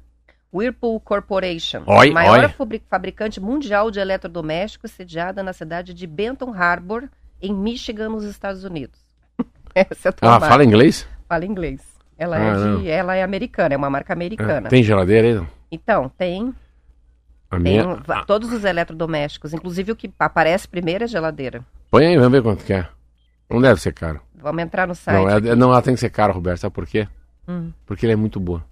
Whirlpool 0.53 0.99
Corporation, 1.01 1.83
oi, 1.87 2.11
maior 2.11 2.53
oi. 2.61 2.81
fabricante 2.89 3.41
mundial 3.41 3.91
de 3.91 4.01
eletrodomésticos, 4.01 4.91
sediada 4.91 5.43
na 5.43 5.53
cidade 5.53 5.95
de 5.95 6.07
Benton 6.07 6.53
Harbor, 6.53 7.09
em 7.41 7.55
Michigan, 7.55 8.09
nos 8.09 8.25
Estados 8.25 8.65
Unidos. 8.65 8.99
Essa 9.75 10.09
é 10.09 10.11
a 10.11 10.13
tua 10.13 10.37
ah, 10.37 10.41
fala 10.41 10.65
inglês? 10.65 11.07
Fala 11.29 11.45
inglês. 11.47 11.81
Ela, 12.19 12.37
ah, 12.37 12.41
é 12.41 12.77
de, 12.77 12.89
ela 12.91 13.17
é 13.17 13.23
americana, 13.23 13.75
é 13.75 13.77
uma 13.77 13.89
marca 13.89 14.13
americana. 14.13 14.67
Ah, 14.67 14.71
tem 14.71 14.83
geladeira 14.83 15.41
aí? 15.41 15.47
Então, 15.71 16.11
tem. 16.19 16.53
A 17.51 17.57
tem 17.59 17.81
minha... 17.81 17.97
todos 18.27 18.53
os 18.53 18.65
eletrodomésticos, 18.65 19.55
inclusive 19.55 19.93
o 19.93 19.97
que 19.97 20.13
aparece 20.19 20.69
primeiro 20.69 21.05
é 21.05 21.07
geladeira. 21.07 21.65
Põe 21.91 22.07
aí, 22.07 22.17
vamos 22.17 22.33
ver 22.33 22.43
quanto 22.43 22.65
que 22.65 22.73
é. 22.73 22.87
Não 23.49 23.61
deve 23.61 23.81
ser 23.81 23.93
caro. 23.93 24.21
Vamos 24.35 24.63
entrar 24.63 24.87
no 24.87 24.95
site. 24.95 25.17
Não, 25.17 25.29
é, 25.29 25.57
não 25.57 25.71
ela 25.71 25.83
tem 25.83 25.95
que 25.95 26.01
ser 26.01 26.11
cara, 26.11 26.33
Roberto. 26.33 26.61
Sabe 26.61 26.75
por 26.75 26.87
quê? 26.87 27.09
Hum. 27.49 27.73
Porque 27.85 28.07
ele 28.07 28.13
é 28.13 28.17
muito 28.17 28.39
boa. 28.39 28.65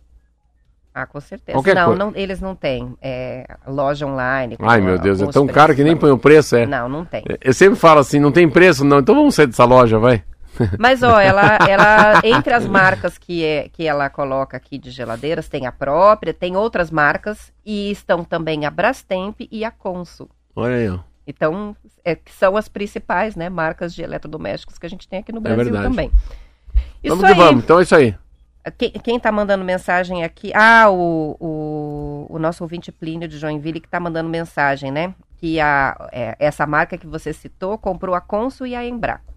Ah, 0.99 1.07
com 1.07 1.21
certeza. 1.21 1.57
Qualquer 1.57 1.77
não, 1.77 1.95
não, 1.95 2.13
eles 2.17 2.41
não 2.41 2.57
têm 2.57 2.93
é, 3.01 3.47
loja 3.69 4.05
online. 4.05 4.57
Ai, 4.61 4.81
meu 4.81 4.99
Deus, 4.99 5.23
é 5.23 5.29
tão 5.29 5.47
caro 5.47 5.73
que 5.73 5.85
nem 5.85 5.97
põe 5.97 6.11
o 6.11 6.19
preço, 6.19 6.57
é. 6.57 6.67
Não, 6.67 6.89
não 6.89 7.05
tem. 7.05 7.23
Eu 7.41 7.55
sempre 7.55 7.79
falo 7.79 8.01
assim, 8.01 8.19
não 8.19 8.33
tem 8.33 8.51
preço, 8.51 8.85
não. 8.85 8.99
Então 8.99 9.15
vamos 9.15 9.37
sair 9.37 9.47
dessa 9.47 9.65
loja, 9.65 9.97
vai. 9.97 10.25
Mas, 10.77 11.05
ó, 11.05 11.21
ela, 11.21 11.57
ela 11.69 12.21
entre 12.25 12.53
as 12.53 12.67
marcas 12.67 13.17
que, 13.17 13.45
é, 13.45 13.69
que 13.69 13.87
ela 13.87 14.11
coloca 14.11 14.57
aqui 14.57 14.77
de 14.77 14.91
geladeiras, 14.91 15.49
tem 15.49 15.67
a 15.67 15.73
própria, 15.73 16.35
tem 16.35 16.57
outras 16.57 16.91
marcas 16.91 17.53
e 17.65 17.93
estão 17.93 18.25
também 18.25 18.67
a 18.67 18.71
Brastemp 18.71 19.43
e 19.53 19.65
a 19.65 19.71
Consul. 19.71 20.29
Olha 20.57 20.75
aí, 20.75 20.89
ó. 20.91 20.99
Então, 21.29 21.77
é, 22.05 22.19
são 22.27 22.57
as 22.57 22.69
principais, 22.69 23.37
né, 23.37 23.49
marcas 23.49 23.95
de 23.95 24.03
eletrodomésticos 24.03 24.79
que 24.79 24.87
a 24.87 24.91
gente 24.91 25.07
tem 25.07 25.21
aqui 25.21 25.31
no 25.31 25.39
é 25.39 25.55
Brasil 25.55 25.77
é 25.77 25.83
também. 25.83 26.11
Isso 27.05 27.15
vamos 27.15 27.23
aí. 27.25 27.35
que 27.35 27.41
vamos, 27.41 27.63
então 27.63 27.79
é 27.79 27.83
isso 27.85 27.95
aí. 27.95 28.17
Quem, 28.77 29.17
está 29.17 29.31
mandando 29.33 29.65
mensagem 29.65 30.25
aqui? 30.25 30.53
Ah, 30.55 30.91
o, 30.91 31.37
o, 31.39 32.27
o, 32.29 32.39
nosso 32.39 32.63
ouvinte 32.65 32.91
Plínio 32.93 33.29
de 33.29 33.39
Joinville 33.39 33.81
que 33.81 33.87
está 33.87 34.01
mandando 34.01 34.29
mensagem, 34.29 34.91
né? 34.91 35.15
Que 35.37 35.61
a, 35.61 36.09
é, 36.13 36.37
essa 36.39 36.67
marca 36.67 36.99
que 36.99 37.07
você 37.07 37.33
citou 37.33 37.79
comprou 37.79 38.15
a 38.15 38.21
Consul 38.21 38.67
e 38.67 38.75
a 38.75 38.85
Embraco. 38.85 39.33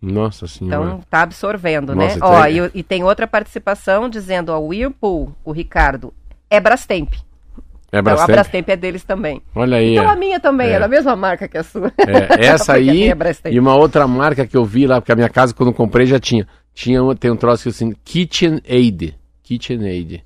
Nossa 0.00 0.46
senhora. 0.46 0.86
Então 0.86 1.00
tá 1.10 1.22
absorvendo, 1.22 1.94
Nossa, 1.94 2.14
né? 2.14 2.20
Ó, 2.22 2.46
e, 2.46 2.70
e 2.74 2.82
tem 2.82 3.04
outra 3.04 3.26
participação 3.26 4.08
dizendo, 4.08 4.50
ó, 4.50 4.58
o 4.58 4.68
Whirlpool, 4.68 5.34
o 5.44 5.52
Ricardo, 5.52 6.12
é 6.48 6.58
Brastemp. 6.58 7.12
é 7.12 7.98
Então 7.98 7.98
a 7.98 8.02
Brastemp? 8.02 8.30
Brastemp 8.30 8.68
é 8.70 8.76
deles 8.76 9.04
também. 9.04 9.42
Olha 9.54 9.76
aí. 9.76 9.92
Então 9.92 10.06
ó. 10.06 10.10
a 10.10 10.16
minha 10.16 10.40
também, 10.40 10.68
É. 10.68 10.72
é 10.72 10.80
da 10.80 10.88
mesma 10.88 11.14
marca 11.14 11.46
que 11.46 11.58
a 11.58 11.62
sua. 11.62 11.92
É, 11.98 12.40
essa 12.48 12.74
aí 12.74 13.08
é 13.08 13.14
Brastemp. 13.14 13.54
e 13.54 13.60
uma 13.60 13.74
outra 13.74 14.06
marca 14.08 14.46
que 14.46 14.56
eu 14.56 14.64
vi 14.64 14.86
lá, 14.86 15.00
porque 15.02 15.12
a 15.12 15.16
minha 15.16 15.28
casa 15.28 15.52
quando 15.52 15.68
eu 15.68 15.74
comprei 15.74 16.06
já 16.06 16.18
tinha. 16.18 16.48
Tinha 16.74 17.00
tem 17.16 17.30
um 17.30 17.36
troço 17.36 17.64
que 17.64 17.68
assim, 17.70 17.92
KitchenAid. 18.04 19.16
KitchenAid. 19.42 20.24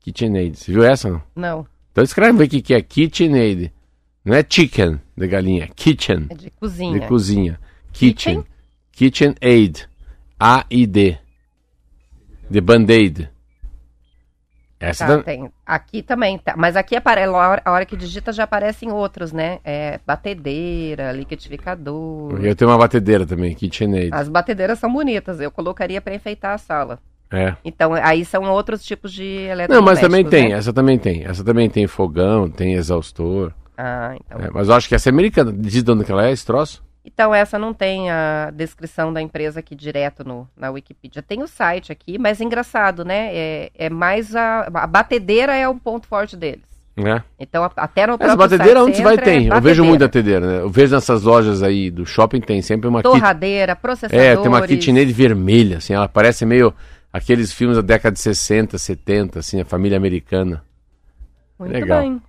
KitchenAid. 0.00 0.56
Você 0.58 0.72
viu 0.72 0.84
essa? 0.84 1.10
Não? 1.10 1.22
Não, 1.34 1.66
Então 1.92 2.04
escreve 2.04 2.44
o 2.44 2.48
que, 2.48 2.74
é 2.74 2.80
KitchenAid. 2.82 3.72
Não 4.24 4.34
é 4.34 4.44
chicken 4.48 5.00
de 5.16 5.28
galinha, 5.28 5.64
é 5.64 5.66
kitchen 5.68 6.26
é 6.30 6.34
de 6.34 6.50
cozinha. 6.50 7.00
de 7.00 7.06
cozinha. 7.06 7.60
Kitchen. 7.92 8.44
KitchenAid. 8.92 9.86
A-I-D. 10.40 11.18
De 12.50 12.60
Band-Aid. 12.60 13.28
Essa 14.80 15.06
Tá, 15.06 15.16
da- 15.16 15.22
tem. 15.22 15.50
Aqui 15.64 16.02
também, 16.02 16.36
tá. 16.38 16.54
mas 16.56 16.76
aqui 16.76 16.94
aparece, 16.96 17.32
a 17.64 17.70
hora, 17.72 17.86
que 17.86 17.96
digita 17.96 18.32
já 18.32 18.44
aparecem 18.44 18.90
outros, 18.92 19.32
né? 19.32 19.58
É 19.64 19.98
batedeira, 20.06 21.12
liquidificador. 21.12 22.38
Eu 22.44 22.54
tenho 22.54 22.70
uma 22.70 22.78
batedeira 22.78 23.24
também, 23.26 23.54
KitchenAid. 23.54 24.10
As 24.12 24.28
batedeiras 24.28 24.78
são 24.78 24.92
bonitas, 24.92 25.40
eu 25.40 25.50
colocaria 25.50 26.00
para 26.00 26.14
enfeitar 26.14 26.52
a 26.54 26.58
sala. 26.58 26.98
É. 27.30 27.56
Então, 27.64 27.94
aí 27.94 28.24
são 28.24 28.44
outros 28.50 28.84
tipos 28.84 29.12
de 29.12 29.24
eletrodomésticos. 29.24 29.74
Não, 29.76 29.82
mas 29.82 30.00
também 30.00 30.24
tem, 30.24 30.50
né? 30.50 30.56
essa 30.58 30.72
também 30.72 30.98
tem. 30.98 31.24
Essa 31.24 31.42
também 31.44 31.68
tem 31.70 31.86
fogão, 31.86 32.48
tem 32.48 32.74
exaustor. 32.74 33.52
Ah, 33.76 34.14
então. 34.20 34.38
É, 34.40 34.50
mas 34.52 34.68
eu 34.68 34.74
acho 34.74 34.88
que 34.88 34.94
essa 34.94 35.08
é 35.08 35.12
americana. 35.12 35.52
Diz 35.52 35.82
de 35.82 35.90
onde 35.90 36.04
que 36.04 36.12
ela 36.12 36.26
é, 36.26 36.32
esse 36.32 36.44
troço? 36.46 36.84
Então, 37.04 37.34
essa 37.34 37.58
não 37.58 37.74
tem 37.74 38.10
a 38.10 38.50
descrição 38.50 39.12
da 39.12 39.20
empresa 39.20 39.60
aqui 39.60 39.74
direto 39.74 40.26
no, 40.26 40.48
na 40.56 40.70
Wikipedia. 40.70 41.22
Tem 41.22 41.42
o 41.42 41.46
site 41.46 41.92
aqui, 41.92 42.18
mas 42.18 42.40
engraçado, 42.40 43.04
né? 43.04 43.30
É, 43.34 43.70
é 43.74 43.90
mais 43.90 44.34
a, 44.34 44.70
a 44.72 44.86
batedeira 44.86 45.54
é 45.54 45.68
o 45.68 45.74
ponto 45.74 46.06
forte 46.06 46.34
deles. 46.34 46.64
É. 46.96 47.22
Então, 47.38 47.68
até 47.76 48.06
no 48.06 48.16
próprio 48.16 48.38
batedeira 48.38 48.80
site 48.80 48.88
onde 48.88 48.96
você 48.96 49.02
vai 49.02 49.18
tem. 49.18 49.34
é 49.34 49.56
Eu 49.56 49.60
vejo 49.60 49.82
batedeira. 49.82 49.84
muito 49.84 50.00
batedeira, 50.00 50.46
né? 50.46 50.60
Eu 50.62 50.70
vejo 50.70 50.94
nessas 50.94 51.24
lojas 51.24 51.62
aí 51.62 51.90
do 51.90 52.06
shopping 52.06 52.40
tem 52.40 52.62
sempre 52.62 52.88
uma 52.88 53.02
kit... 53.02 53.10
Torradeira, 53.10 53.76
processadores. 53.76 54.26
É, 54.26 54.36
tem 54.36 54.48
uma 54.48 54.66
KitchenAid 54.66 55.12
vermelha, 55.12 55.78
assim, 55.78 55.92
ela 55.92 56.08
parece 56.08 56.46
meio 56.46 56.72
aqueles 57.12 57.52
filmes 57.52 57.76
da 57.76 57.82
década 57.82 58.14
de 58.14 58.20
60, 58.20 58.78
70, 58.78 59.40
assim, 59.40 59.60
a 59.60 59.64
família 59.64 59.98
americana. 59.98 60.62
Muito 61.58 61.72
Legal. 61.72 62.00
bem. 62.00 62.22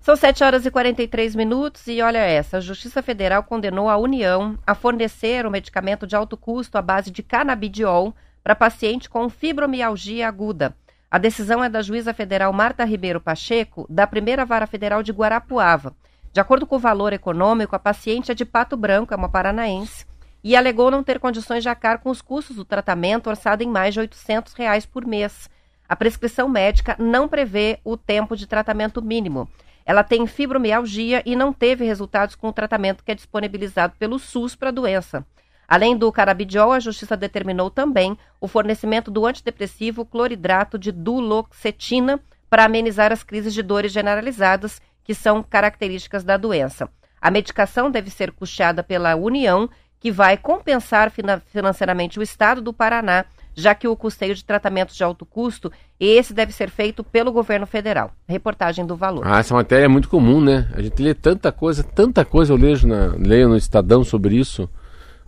São 0.00 0.16
7 0.16 0.42
horas 0.42 0.64
e 0.64 0.70
43 0.70 1.36
minutos 1.36 1.86
e 1.86 2.00
olha 2.00 2.20
essa, 2.20 2.56
a 2.56 2.60
Justiça 2.60 3.02
Federal 3.02 3.42
condenou 3.42 3.86
a 3.86 3.98
União 3.98 4.58
a 4.66 4.74
fornecer 4.74 5.44
o 5.44 5.50
medicamento 5.50 6.06
de 6.06 6.16
alto 6.16 6.38
custo 6.38 6.78
à 6.78 6.82
base 6.82 7.10
de 7.10 7.22
canabidiol 7.22 8.14
para 8.42 8.54
paciente 8.54 9.10
com 9.10 9.28
fibromialgia 9.28 10.26
aguda. 10.26 10.74
A 11.10 11.18
decisão 11.18 11.62
é 11.62 11.68
da 11.68 11.82
juíza 11.82 12.14
federal 12.14 12.50
Marta 12.50 12.82
Ribeiro 12.82 13.20
Pacheco, 13.20 13.86
da 13.90 14.06
primeira 14.06 14.46
vara 14.46 14.66
federal 14.66 15.02
de 15.02 15.12
Guarapuava. 15.12 15.94
De 16.32 16.40
acordo 16.40 16.66
com 16.66 16.76
o 16.76 16.80
valor 16.80 17.12
econômico, 17.12 17.76
a 17.76 17.78
paciente 17.78 18.32
é 18.32 18.34
de 18.34 18.46
Pato 18.46 18.78
Branco, 18.78 19.12
é 19.12 19.16
uma 19.18 19.28
paranaense, 19.28 20.06
e 20.42 20.56
alegou 20.56 20.90
não 20.90 21.04
ter 21.04 21.20
condições 21.20 21.62
de 21.62 21.68
arcar 21.68 21.98
com 21.98 22.08
os 22.08 22.22
custos 22.22 22.56
do 22.56 22.64
tratamento 22.64 23.28
orçado 23.28 23.62
em 23.62 23.68
mais 23.68 23.92
de 23.92 24.00
800 24.00 24.54
reais 24.54 24.86
por 24.86 25.06
mês. 25.06 25.50
A 25.86 25.94
prescrição 25.94 26.48
médica 26.48 26.96
não 26.98 27.28
prevê 27.28 27.80
o 27.84 27.98
tempo 27.98 28.34
de 28.34 28.46
tratamento 28.46 29.02
mínimo. 29.02 29.46
Ela 29.90 30.04
tem 30.04 30.24
fibromialgia 30.24 31.20
e 31.26 31.34
não 31.34 31.52
teve 31.52 31.84
resultados 31.84 32.36
com 32.36 32.46
o 32.46 32.52
tratamento 32.52 33.02
que 33.02 33.10
é 33.10 33.14
disponibilizado 33.16 33.92
pelo 33.98 34.20
SUS 34.20 34.54
para 34.54 34.68
a 34.68 34.72
doença. 34.72 35.26
Além 35.66 35.96
do 35.96 36.12
carabidiol, 36.12 36.70
a 36.70 36.78
justiça 36.78 37.16
determinou 37.16 37.68
também 37.72 38.16
o 38.40 38.46
fornecimento 38.46 39.10
do 39.10 39.26
antidepressivo 39.26 40.06
cloridrato 40.06 40.78
de 40.78 40.92
duloxetina 40.92 42.20
para 42.48 42.66
amenizar 42.66 43.10
as 43.10 43.24
crises 43.24 43.52
de 43.52 43.64
dores 43.64 43.90
generalizadas 43.90 44.80
que 45.02 45.12
são 45.12 45.42
características 45.42 46.22
da 46.22 46.36
doença. 46.36 46.88
A 47.20 47.28
medicação 47.28 47.90
deve 47.90 48.10
ser 48.10 48.30
custeada 48.30 48.84
pela 48.84 49.16
União, 49.16 49.68
que 49.98 50.12
vai 50.12 50.36
compensar 50.36 51.10
fina- 51.10 51.42
financeiramente 51.46 52.16
o 52.16 52.22
Estado 52.22 52.62
do 52.62 52.72
Paraná, 52.72 53.24
já 53.54 53.74
que 53.74 53.86
o 53.88 53.96
custeio 53.96 54.34
de 54.34 54.44
tratamentos 54.44 54.96
de 54.96 55.02
alto 55.04 55.26
custo, 55.26 55.70
esse 55.98 56.32
deve 56.32 56.52
ser 56.52 56.70
feito 56.70 57.02
pelo 57.04 57.32
governo 57.32 57.66
federal. 57.66 58.12
Reportagem 58.28 58.86
do 58.86 58.96
Valor. 58.96 59.22
Ah, 59.26 59.38
essa 59.40 59.54
matéria 59.54 59.84
é 59.84 59.88
muito 59.88 60.08
comum, 60.08 60.40
né? 60.40 60.68
A 60.74 60.80
gente 60.82 61.02
lê 61.02 61.14
tanta 61.14 61.50
coisa, 61.52 61.82
tanta 61.82 62.24
coisa 62.24 62.52
eu 62.52 62.56
leio, 62.56 62.86
na, 62.86 63.14
leio 63.18 63.48
no 63.48 63.56
Estadão 63.56 64.02
sobre 64.04 64.36
isso. 64.36 64.68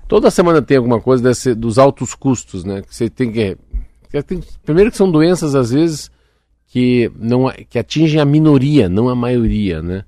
Toda 0.08 0.30
semana 0.30 0.60
tem 0.62 0.76
alguma 0.76 1.00
coisa 1.00 1.22
desse, 1.22 1.54
dos 1.54 1.78
altos 1.78 2.14
custos, 2.14 2.64
né? 2.64 2.82
Que 2.82 2.94
você 2.94 3.08
tem 3.08 3.30
que, 3.32 3.56
que 4.10 4.22
tem- 4.22 4.42
Primeiro 4.64 4.90
que 4.90 4.96
são 4.96 5.10
doenças, 5.10 5.54
às 5.54 5.70
vezes, 5.70 6.10
que, 6.66 7.10
não, 7.16 7.50
que 7.68 7.78
atingem 7.78 8.20
a 8.20 8.24
minoria, 8.24 8.88
não 8.88 9.08
a 9.08 9.14
maioria, 9.14 9.82
né? 9.82 10.04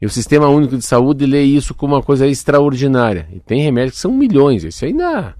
E 0.00 0.04
o 0.04 0.10
Sistema 0.10 0.46
Único 0.48 0.76
de 0.76 0.84
Saúde 0.84 1.24
lê 1.24 1.42
isso 1.42 1.74
como 1.74 1.94
uma 1.94 2.02
coisa 2.02 2.26
extraordinária. 2.26 3.26
E 3.32 3.40
tem 3.40 3.62
remédios 3.62 3.94
que 3.94 4.00
são 4.02 4.12
milhões. 4.12 4.62
Esse 4.62 4.84
ainda. 4.84 5.34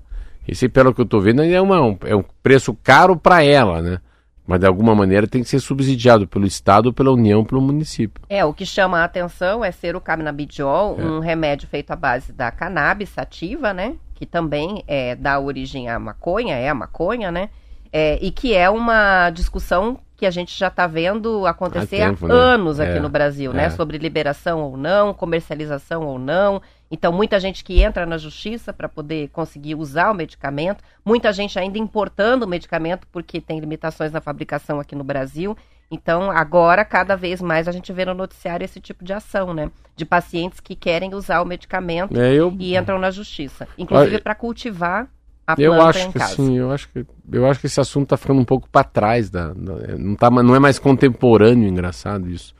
Esse, 0.46 0.68
pelo 0.68 0.94
que 0.94 1.00
eu 1.00 1.04
estou 1.04 1.20
vendo, 1.20 1.42
é, 1.42 1.60
uma, 1.60 1.80
um- 1.82 1.98
é 2.04 2.14
um 2.14 2.24
preço 2.42 2.74
caro 2.82 3.16
para 3.16 3.42
ela, 3.42 3.82
né? 3.82 3.98
Mas 4.46 4.60
de 4.60 4.66
alguma 4.66 4.94
maneira 4.94 5.26
tem 5.26 5.42
que 5.42 5.48
ser 5.48 5.58
subsidiado 5.58 6.28
pelo 6.28 6.46
Estado, 6.46 6.92
pela 6.92 7.10
União, 7.10 7.44
pelo 7.44 7.60
município. 7.60 8.22
É, 8.28 8.44
o 8.44 8.54
que 8.54 8.64
chama 8.64 9.00
a 9.00 9.04
atenção 9.04 9.64
é 9.64 9.72
ser 9.72 9.96
o 9.96 10.00
canabidiol, 10.00 10.96
um 11.00 11.18
remédio 11.18 11.66
feito 11.66 11.90
à 11.90 11.96
base 11.96 12.32
da 12.32 12.50
cannabis 12.52 13.08
sativa, 13.08 13.74
né? 13.74 13.94
Que 14.14 14.24
também 14.24 14.84
é, 14.86 15.16
dá 15.16 15.40
origem 15.40 15.88
à 15.88 15.98
maconha, 15.98 16.54
é 16.54 16.68
a 16.68 16.74
maconha, 16.74 17.32
né? 17.32 17.48
É, 17.92 18.18
e 18.22 18.30
que 18.30 18.54
é 18.54 18.70
uma 18.70 19.30
discussão 19.30 19.98
que 20.16 20.24
a 20.24 20.30
gente 20.30 20.56
já 20.56 20.68
está 20.68 20.86
vendo 20.86 21.44
acontecer 21.44 22.00
Há 22.02 22.08
tempo, 22.10 22.24
há 22.26 22.28
né? 22.28 22.34
anos 22.34 22.78
aqui 22.80 22.92
É, 22.98 23.00
no 23.00 23.08
Brasil, 23.08 23.52
né? 23.52 23.64
é. 23.64 23.70
Sobre 23.70 23.98
liberação 23.98 24.60
ou 24.62 24.76
não, 24.76 25.12
comercialização 25.12 26.04
ou 26.06 26.18
não. 26.18 26.62
Então, 26.90 27.12
muita 27.12 27.40
gente 27.40 27.64
que 27.64 27.82
entra 27.82 28.06
na 28.06 28.16
justiça 28.16 28.72
para 28.72 28.88
poder 28.88 29.28
conseguir 29.30 29.74
usar 29.74 30.10
o 30.10 30.14
medicamento, 30.14 30.84
muita 31.04 31.32
gente 31.32 31.58
ainda 31.58 31.78
importando 31.78 32.44
o 32.44 32.48
medicamento 32.48 33.06
porque 33.10 33.40
tem 33.40 33.58
limitações 33.58 34.12
na 34.12 34.20
fabricação 34.20 34.78
aqui 34.78 34.94
no 34.94 35.02
Brasil. 35.04 35.56
Então, 35.90 36.30
agora, 36.30 36.84
cada 36.84 37.16
vez 37.16 37.40
mais 37.40 37.68
a 37.68 37.72
gente 37.72 37.92
vê 37.92 38.04
no 38.04 38.14
noticiário 38.14 38.64
esse 38.64 38.80
tipo 38.80 39.04
de 39.04 39.12
ação, 39.12 39.52
né? 39.54 39.70
De 39.96 40.04
pacientes 40.04 40.60
que 40.60 40.74
querem 40.74 41.14
usar 41.14 41.40
o 41.40 41.44
medicamento 41.44 42.16
É, 42.18 42.32
eu, 42.34 42.54
e 42.58 42.76
entram 42.76 42.98
na 42.98 43.10
justiça. 43.10 43.66
Inclusive 43.78 44.18
para 44.20 44.34
cultivar 44.34 45.08
a 45.46 45.54
planta 45.54 45.62
eu 45.62 45.74
em 45.74 45.80
acho 45.80 46.12
que 46.12 46.18
casa. 46.18 46.34
sim, 46.34 46.56
eu 46.56 46.72
acho 46.72 46.88
que 46.88 47.06
eu 47.30 47.46
acho 47.48 47.60
que 47.60 47.66
esse 47.66 47.80
assunto 47.80 48.04
está 48.04 48.16
ficando 48.16 48.40
um 48.40 48.44
pouco 48.44 48.68
para 48.68 48.82
trás 48.82 49.30
da, 49.30 49.52
da- 49.52 49.96
não 49.96 50.16
tá, 50.16 50.28
não 50.28 50.54
é 50.56 50.58
mais 50.58 50.76
contemporâneo, 50.78 51.68
engraçado 51.68 52.28
isso. 52.28 52.52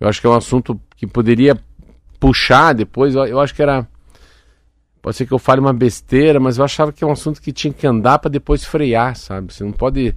Eu 0.00 0.08
acho 0.08 0.18
que 0.20 0.26
é 0.26 0.30
um 0.30 0.34
assunto 0.34 0.80
que 0.96 1.06
poderia 1.06 1.54
puxar 2.22 2.72
depois, 2.72 3.16
eu, 3.16 3.26
eu 3.26 3.40
acho 3.40 3.52
que 3.52 3.60
era 3.60 3.84
pode 5.02 5.16
ser 5.16 5.26
que 5.26 5.32
eu 5.32 5.40
fale 5.40 5.60
uma 5.60 5.72
besteira, 5.72 6.38
mas 6.38 6.56
eu 6.56 6.64
achava 6.64 6.92
que 6.92 7.02
é 7.02 7.06
um 7.06 7.10
assunto 7.10 7.42
que 7.42 7.50
tinha 7.50 7.74
que 7.74 7.84
andar 7.84 8.20
para 8.20 8.30
depois 8.30 8.64
frear, 8.64 9.16
sabe? 9.16 9.52
Você 9.52 9.64
não 9.64 9.72
pode 9.72 10.14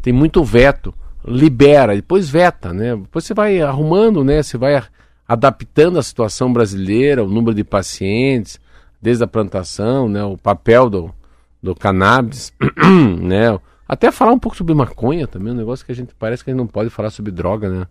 tem 0.00 0.12
muito 0.12 0.44
veto, 0.44 0.94
libera, 1.26 1.96
depois 1.96 2.30
veta, 2.30 2.72
né? 2.72 2.94
Depois 2.94 3.24
você 3.24 3.34
vai 3.34 3.60
arrumando, 3.60 4.22
né? 4.22 4.40
Você 4.40 4.56
vai 4.56 4.80
adaptando 5.26 5.98
a 5.98 6.02
situação 6.02 6.52
brasileira, 6.52 7.24
o 7.24 7.28
número 7.28 7.56
de 7.56 7.64
pacientes, 7.64 8.60
desde 9.02 9.24
a 9.24 9.26
plantação, 9.26 10.08
né? 10.08 10.22
O 10.22 10.38
papel 10.38 10.88
do, 10.88 11.12
do 11.60 11.74
cannabis, 11.74 12.52
né? 13.20 13.58
Até 13.88 14.12
falar 14.12 14.30
um 14.30 14.38
pouco 14.38 14.56
sobre 14.56 14.74
maconha 14.74 15.26
também, 15.26 15.52
um 15.52 15.56
negócio 15.56 15.84
que 15.84 15.90
a 15.90 15.94
gente 15.96 16.14
parece 16.14 16.44
que 16.44 16.50
a 16.50 16.52
gente 16.52 16.60
não 16.60 16.68
pode 16.68 16.88
falar 16.88 17.10
sobre 17.10 17.32
droga, 17.32 17.68
né? 17.68 17.88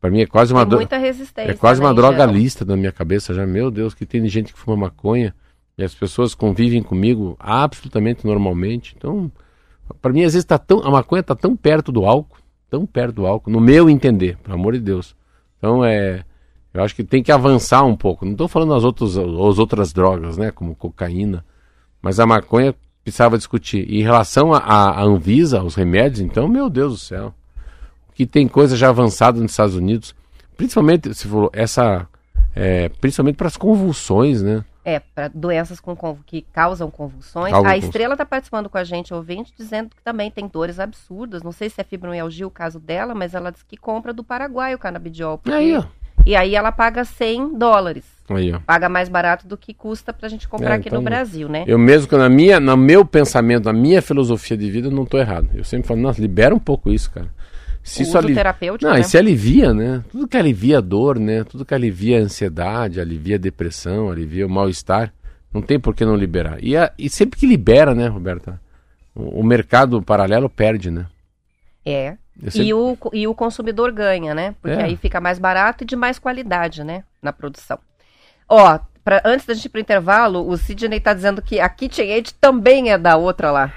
Para 0.00 0.10
mim 0.10 0.20
é 0.20 0.26
quase 0.26 0.52
uma 0.52 0.64
muita 0.64 0.96
resistência. 0.96 1.50
é 1.50 1.54
quase 1.54 1.80
uma 1.80 1.90
né, 1.90 1.94
droga 1.96 2.18
geral. 2.18 2.34
lista 2.34 2.64
na 2.64 2.76
minha 2.76 2.92
cabeça 2.92 3.34
já. 3.34 3.46
Meu 3.46 3.70
Deus, 3.70 3.94
que 3.94 4.06
tem 4.06 4.26
gente 4.28 4.52
que 4.52 4.58
fuma 4.58 4.76
maconha 4.76 5.34
e 5.76 5.82
as 5.82 5.94
pessoas 5.94 6.34
convivem 6.34 6.82
comigo 6.82 7.36
absolutamente 7.38 8.24
normalmente. 8.26 8.94
Então, 8.96 9.30
para 10.00 10.12
mim 10.12 10.22
às 10.22 10.34
vezes 10.34 10.44
tá 10.44 10.56
tão 10.58 10.80
a 10.80 10.90
maconha 10.90 11.22
tá 11.22 11.34
tão 11.34 11.56
perto 11.56 11.90
do 11.90 12.04
álcool, 12.04 12.38
tão 12.70 12.86
perto 12.86 13.16
do 13.16 13.26
álcool, 13.26 13.50
no 13.50 13.60
meu 13.60 13.90
entender, 13.90 14.36
pelo 14.38 14.54
amor 14.54 14.74
de 14.74 14.80
Deus. 14.80 15.16
Então 15.58 15.84
é, 15.84 16.24
eu 16.72 16.82
acho 16.82 16.94
que 16.94 17.02
tem 17.02 17.22
que 17.22 17.32
avançar 17.32 17.84
um 17.84 17.96
pouco. 17.96 18.24
Não 18.24 18.32
estou 18.32 18.46
falando 18.46 18.74
as 18.74 18.84
outras 18.84 19.16
as 19.18 19.58
outras 19.58 19.92
drogas, 19.92 20.36
né, 20.36 20.52
como 20.52 20.76
cocaína, 20.76 21.44
mas 22.00 22.20
a 22.20 22.26
maconha 22.26 22.72
precisava 23.02 23.36
discutir. 23.36 23.84
E 23.90 23.98
em 23.98 24.02
relação 24.04 24.52
à 24.52 24.58
à 24.58 25.02
Anvisa, 25.02 25.58
aos 25.58 25.74
remédios, 25.74 26.20
então, 26.20 26.46
meu 26.46 26.70
Deus 26.70 26.92
do 26.92 26.98
céu 26.98 27.34
que 28.18 28.26
tem 28.26 28.48
coisa 28.48 28.76
já 28.76 28.88
avançada 28.88 29.40
nos 29.40 29.52
Estados 29.52 29.76
Unidos, 29.76 30.12
principalmente 30.56 31.14
se 31.14 31.28
for 31.28 31.50
essa, 31.52 32.04
é, 32.52 32.88
principalmente 32.88 33.36
para 33.36 33.46
as 33.46 33.56
convulsões, 33.56 34.42
né? 34.42 34.64
É, 34.84 34.98
para 34.98 35.28
doenças 35.28 35.78
com, 35.78 35.96
que 36.26 36.42
causam 36.52 36.90
convulsões. 36.90 37.54
A. 37.54 37.76
Estrela 37.76 38.14
está 38.14 38.26
participando 38.26 38.68
com 38.68 38.76
a 38.76 38.82
gente, 38.82 39.14
ouvinte, 39.14 39.54
dizendo 39.56 39.90
que 39.90 40.02
também 40.02 40.32
tem 40.32 40.48
dores 40.48 40.80
absurdas. 40.80 41.44
Não 41.44 41.52
sei 41.52 41.70
se 41.70 41.80
é 41.80 41.84
fibromialgia 41.84 42.44
o 42.44 42.50
caso 42.50 42.80
dela, 42.80 43.14
mas 43.14 43.34
ela 43.34 43.52
diz 43.52 43.62
que 43.62 43.76
compra 43.76 44.12
do 44.12 44.24
Paraguai 44.24 44.74
o 44.74 44.78
canabidiol. 44.78 45.38
porque 45.38 45.56
Aí, 45.56 45.76
ó. 45.76 45.84
E 46.26 46.34
aí 46.34 46.56
ela 46.56 46.72
paga 46.72 47.04
100 47.04 47.56
dólares. 47.56 48.04
Aí, 48.28 48.52
ó. 48.52 48.58
Paga 48.58 48.88
mais 48.88 49.08
barato 49.08 49.46
do 49.46 49.56
que 49.56 49.72
custa 49.72 50.12
pra 50.12 50.28
gente 50.28 50.48
comprar 50.48 50.72
É, 50.72 50.74
aqui 50.74 50.88
então, 50.88 50.98
no 50.98 51.04
Brasil, 51.04 51.48
né? 51.48 51.62
Eu 51.68 51.78
mesmo, 51.78 52.18
na 52.18 52.28
minha, 52.28 52.58
no 52.58 52.76
meu 52.76 53.04
pensamento, 53.04 53.66
na 53.66 53.72
minha 53.72 54.02
filosofia 54.02 54.56
de 54.56 54.68
vida, 54.68 54.90
não 54.90 55.06
tô 55.06 55.18
errado. 55.18 55.50
Eu 55.54 55.62
sempre 55.62 55.86
falo, 55.86 56.00
nossa, 56.00 56.20
libera 56.20 56.52
um 56.52 56.58
pouco 56.58 56.90
isso, 56.90 57.12
cara. 57.12 57.37
Se 57.88 58.02
isso 58.02 58.10
uso 58.10 58.18
ali... 58.18 58.34
terapêutico, 58.34 58.86
Não, 58.88 58.94
né? 58.96 59.00
e 59.00 59.04
se 59.04 59.16
alivia, 59.18 59.72
né? 59.74 60.02
Tudo 60.10 60.28
que 60.28 60.36
alivia 60.36 60.78
a 60.78 60.80
dor, 60.80 61.18
né? 61.18 61.44
Tudo 61.44 61.64
que 61.64 61.74
alivia 61.74 62.18
a 62.18 62.22
ansiedade, 62.22 63.00
alivia 63.00 63.36
a 63.36 63.38
depressão, 63.38 64.10
alivia 64.10 64.46
o 64.46 64.50
mal-estar, 64.50 65.12
não 65.52 65.62
tem 65.62 65.78
por 65.80 65.94
que 65.94 66.04
não 66.04 66.14
liberar. 66.16 66.58
E, 66.62 66.76
a- 66.76 66.92
e 66.98 67.08
sempre 67.08 67.38
que 67.38 67.46
libera, 67.46 67.94
né, 67.94 68.06
Roberta? 68.06 68.60
O, 69.14 69.40
o 69.40 69.44
mercado 69.44 70.00
paralelo 70.02 70.48
perde, 70.48 70.90
né? 70.90 71.06
É. 71.84 72.16
Sempre- 72.50 72.68
E 72.68 72.74
o, 72.74 72.96
e 73.12 73.26
o 73.26 73.34
consumidor 73.34 73.90
ganha, 73.92 74.34
né? 74.34 74.54
Porque 74.62 74.78
É. 74.78 74.84
aí 74.84 74.96
fica 74.96 75.20
mais 75.20 75.38
barato 75.38 75.82
e 75.82 75.86
de 75.86 75.96
mais 75.96 76.18
qualidade, 76.18 76.84
né? 76.84 77.02
Na 77.22 77.32
produção. 77.32 77.78
Ó, 78.48 78.78
pra, 79.02 79.20
antes 79.24 79.44
da 79.46 79.54
gente 79.54 79.64
ir 79.64 79.68
pro 79.70 79.80
intervalo, 79.80 80.46
o 80.48 80.56
Sidney 80.56 81.00
tá 81.00 81.12
dizendo 81.14 81.42
que 81.42 81.58
a 81.58 81.68
KitchenAid 81.68 82.34
também 82.40 82.92
é 82.92 82.98
da 82.98 83.16
outra 83.16 83.50
lá. 83.50 83.72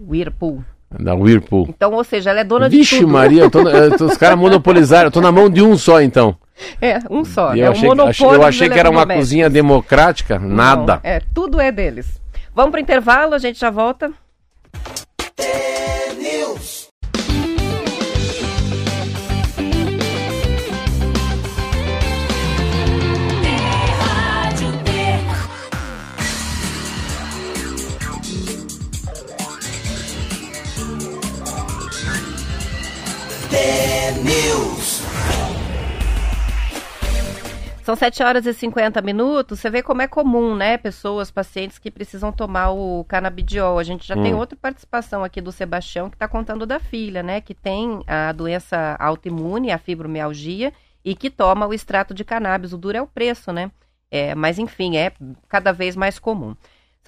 Whirlpool. 0.00 0.62
Da 0.90 1.14
Whirlpool. 1.14 1.66
Então, 1.68 1.92
ou 1.92 2.02
seja, 2.02 2.30
ela 2.30 2.40
é 2.40 2.44
dona 2.44 2.68
de 2.70 2.76
Vixe 2.78 3.00
tudo. 3.00 3.08
Maria, 3.12 3.42
eu 3.42 3.50
tô- 3.50 3.68
eu 3.68 3.96
tô- 3.98 4.06
os 4.06 4.16
caras 4.16 4.38
monopolizaram. 4.38 5.08
Eu 5.08 5.10
tô 5.10 5.20
na 5.20 5.30
mão 5.30 5.50
de 5.50 5.60
um 5.62 5.76
só, 5.76 6.00
então. 6.00 6.36
É, 6.80 6.98
um 7.10 7.24
só. 7.24 7.54
E 7.54 7.60
né? 7.60 7.66
eu 7.68 7.72
achei, 7.72 7.88
monopólio 7.88 8.10
achei- 8.10 8.26
eu 8.36 8.42
achei 8.42 8.68
que 8.70 8.78
era 8.78 8.90
uma 8.90 9.06
cozinha 9.06 9.48
democrática. 9.50 10.38
Nada. 10.38 10.94
Não, 10.94 11.00
é, 11.10 11.20
tudo 11.34 11.60
é 11.60 11.70
deles. 11.70 12.20
Vamos 12.54 12.72
pro 12.72 12.80
intervalo, 12.80 13.34
a 13.34 13.38
gente 13.38 13.60
já 13.60 13.70
volta. 13.70 14.10
São 37.88 37.96
7 37.96 38.22
horas 38.22 38.44
e 38.44 38.52
50 38.52 39.00
minutos. 39.00 39.60
Você 39.60 39.70
vê 39.70 39.82
como 39.82 40.02
é 40.02 40.06
comum, 40.06 40.54
né? 40.54 40.76
Pessoas, 40.76 41.30
pacientes 41.30 41.78
que 41.78 41.90
precisam 41.90 42.30
tomar 42.30 42.70
o 42.70 43.02
canabidiol. 43.04 43.78
A 43.78 43.82
gente 43.82 44.06
já 44.06 44.14
tem 44.14 44.34
Hum. 44.34 44.36
outra 44.36 44.58
participação 44.60 45.24
aqui 45.24 45.40
do 45.40 45.50
Sebastião 45.50 46.10
que 46.10 46.16
está 46.16 46.28
contando 46.28 46.66
da 46.66 46.78
filha, 46.78 47.22
né? 47.22 47.40
Que 47.40 47.54
tem 47.54 48.02
a 48.06 48.30
doença 48.32 48.94
autoimune, 49.00 49.70
a 49.70 49.78
fibromialgia, 49.78 50.70
e 51.02 51.14
que 51.14 51.30
toma 51.30 51.66
o 51.66 51.72
extrato 51.72 52.12
de 52.12 52.24
cannabis. 52.24 52.74
O 52.74 52.76
duro 52.76 52.98
é 52.98 53.00
o 53.00 53.06
preço, 53.06 53.54
né? 53.54 53.70
É, 54.10 54.34
mas 54.34 54.58
enfim, 54.58 54.98
é 54.98 55.12
cada 55.48 55.72
vez 55.72 55.96
mais 55.96 56.18
comum. 56.18 56.54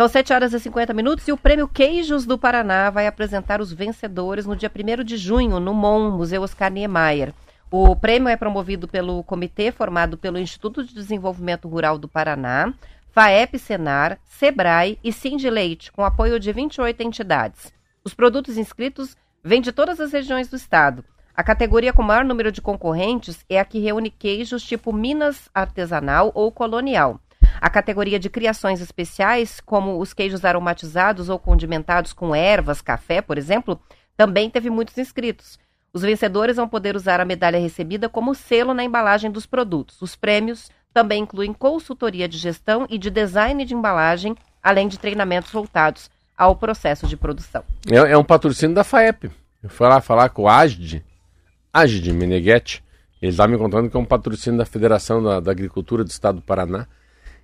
São 0.01 0.09
7 0.09 0.33
horas 0.33 0.55
e 0.55 0.59
50 0.59 0.95
minutos 0.95 1.29
e 1.29 1.33
o 1.33 1.37
Prêmio 1.37 1.69
Queijos 1.69 2.25
do 2.25 2.39
Paraná 2.39 2.89
vai 2.89 3.07
apresentar 3.07 3.61
os 3.61 3.71
vencedores 3.71 4.47
no 4.47 4.57
dia 4.57 4.73
1 4.75 5.05
de 5.05 5.19
junho, 5.19 5.61
no 5.61 5.75
MON, 5.75 6.13
Museu 6.13 6.41
Oscar 6.41 6.73
Niemeyer. 6.73 7.35
O 7.71 7.95
prêmio 7.95 8.31
é 8.31 8.35
promovido 8.35 8.89
pelo 8.89 9.23
comitê 9.23 9.71
formado 9.71 10.17
pelo 10.17 10.39
Instituto 10.39 10.83
de 10.83 10.95
Desenvolvimento 10.95 11.69
Rural 11.69 11.99
do 11.99 12.09
Paraná, 12.09 12.73
FAEP 13.11 13.59
Senar, 13.59 14.19
Sebrae 14.25 14.99
e 15.05 15.13
Sindileite, 15.13 15.93
com 15.93 16.03
apoio 16.03 16.41
de 16.41 16.51
28 16.51 17.03
entidades. 17.03 17.71
Os 18.03 18.15
produtos 18.15 18.57
inscritos 18.57 19.15
vêm 19.45 19.61
de 19.61 19.71
todas 19.71 20.01
as 20.01 20.13
regiões 20.13 20.49
do 20.49 20.57
estado. 20.57 21.05
A 21.37 21.45
categoria 21.45 21.93
com 21.93 22.03
maior 22.03 22.25
número 22.25 22.51
de 22.51 22.63
concorrentes 22.63 23.45
é 23.51 23.61
a 23.61 23.67
que 23.67 23.79
reúne 23.79 24.09
queijos 24.09 24.63
tipo 24.63 24.95
Minas 24.95 25.51
artesanal 25.53 26.33
ou 26.35 26.51
colonial. 26.51 27.21
A 27.61 27.71
categoria 27.71 28.19
de 28.19 28.29
criações 28.29 28.81
especiais, 28.81 29.61
como 29.61 29.99
os 29.99 30.13
queijos 30.13 30.45
aromatizados 30.45 31.29
ou 31.29 31.39
condimentados 31.39 32.13
com 32.13 32.35
ervas, 32.35 32.83
café, 32.83 33.23
por 33.23 33.39
exemplo, 33.39 33.81
também 34.17 34.51
teve 34.51 34.69
muitos 34.69 34.99
inscritos. 34.99 35.59
Os 35.93 36.03
vencedores 36.03 36.57
vão 36.57 36.69
poder 36.69 36.95
usar 36.95 37.21
a 37.21 37.25
medalha 37.25 37.59
recebida 37.59 38.09
como 38.09 38.35
selo 38.35 38.75
na 38.75 38.85
embalagem 38.85 39.31
dos 39.31 39.47
produtos. 39.47 40.01
Os 40.03 40.15
prêmios 40.15 40.71
também 40.93 41.23
incluem 41.23 41.53
consultoria 41.53 42.29
de 42.29 42.37
gestão 42.37 42.87
e 42.89 42.99
de 42.99 43.11
design 43.11 43.65
de 43.65 43.75
embalagem, 43.75 44.37
além 44.63 44.89
de 44.89 44.99
treinamentos 44.99 45.51
voltados 45.51 46.11
ao 46.37 46.57
processo 46.57 47.07
de 47.07 47.17
produção. 47.17 47.65
É, 47.91 47.97
é 47.97 48.17
um 48.17 48.25
patrocínio 48.25 48.75
da 48.75 48.85
FAEP. 48.85 49.31
Eu 49.63 49.69
fui 49.69 49.87
lá 49.87 50.01
falar 50.01 50.31
com 50.31 50.43
o 50.43 50.49
Agid, 50.49 51.05
Agid 51.73 52.13
Meneghetti. 52.13 52.83
Ele 53.21 53.33
está 53.33 53.47
me 53.47 53.59
contando 53.59 53.91
que 53.91 53.97
é 53.97 54.01
um 54.01 54.05
patrocínio 54.05 54.59
da 54.59 54.65
Federação 54.65 55.23
da, 55.23 55.41
da 55.41 55.51
Agricultura 55.51 56.03
do 56.03 56.11
Estado 56.11 56.37
do 56.37 56.43
Paraná. 56.43 56.87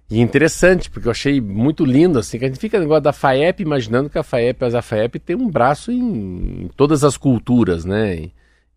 E 0.09 0.20
interessante, 0.20 0.88
porque 0.88 1.09
eu 1.09 1.11
achei 1.12 1.40
muito 1.40 1.84
lindo, 1.84 2.18
assim, 2.18 2.38
que 2.38 2.44
a 2.44 2.48
gente 2.48 2.61
fica 2.61 2.78
no 2.78 2.84
negócio 2.84 3.02
da 3.02 3.12
FAEP 3.12 3.61
imaginando 3.62 4.09
que 4.09 4.16
a 4.18 4.22
FAEP, 4.22 4.59
mas 4.61 4.74
a 4.74 4.80
FAEP 4.82 5.18
tem 5.18 5.34
um 5.34 5.50
braço 5.50 5.90
em, 5.90 6.70
todas 6.76 7.02
as 7.02 7.16
culturas, 7.16 7.84
né? 7.84 8.28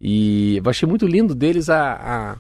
E, 0.02 0.58
eu 0.58 0.70
achei 0.70 0.88
muito 0.90 1.06
lindo 1.06 1.36
deles 1.36 1.70
a, 1.70 1.94
a- 1.94 2.38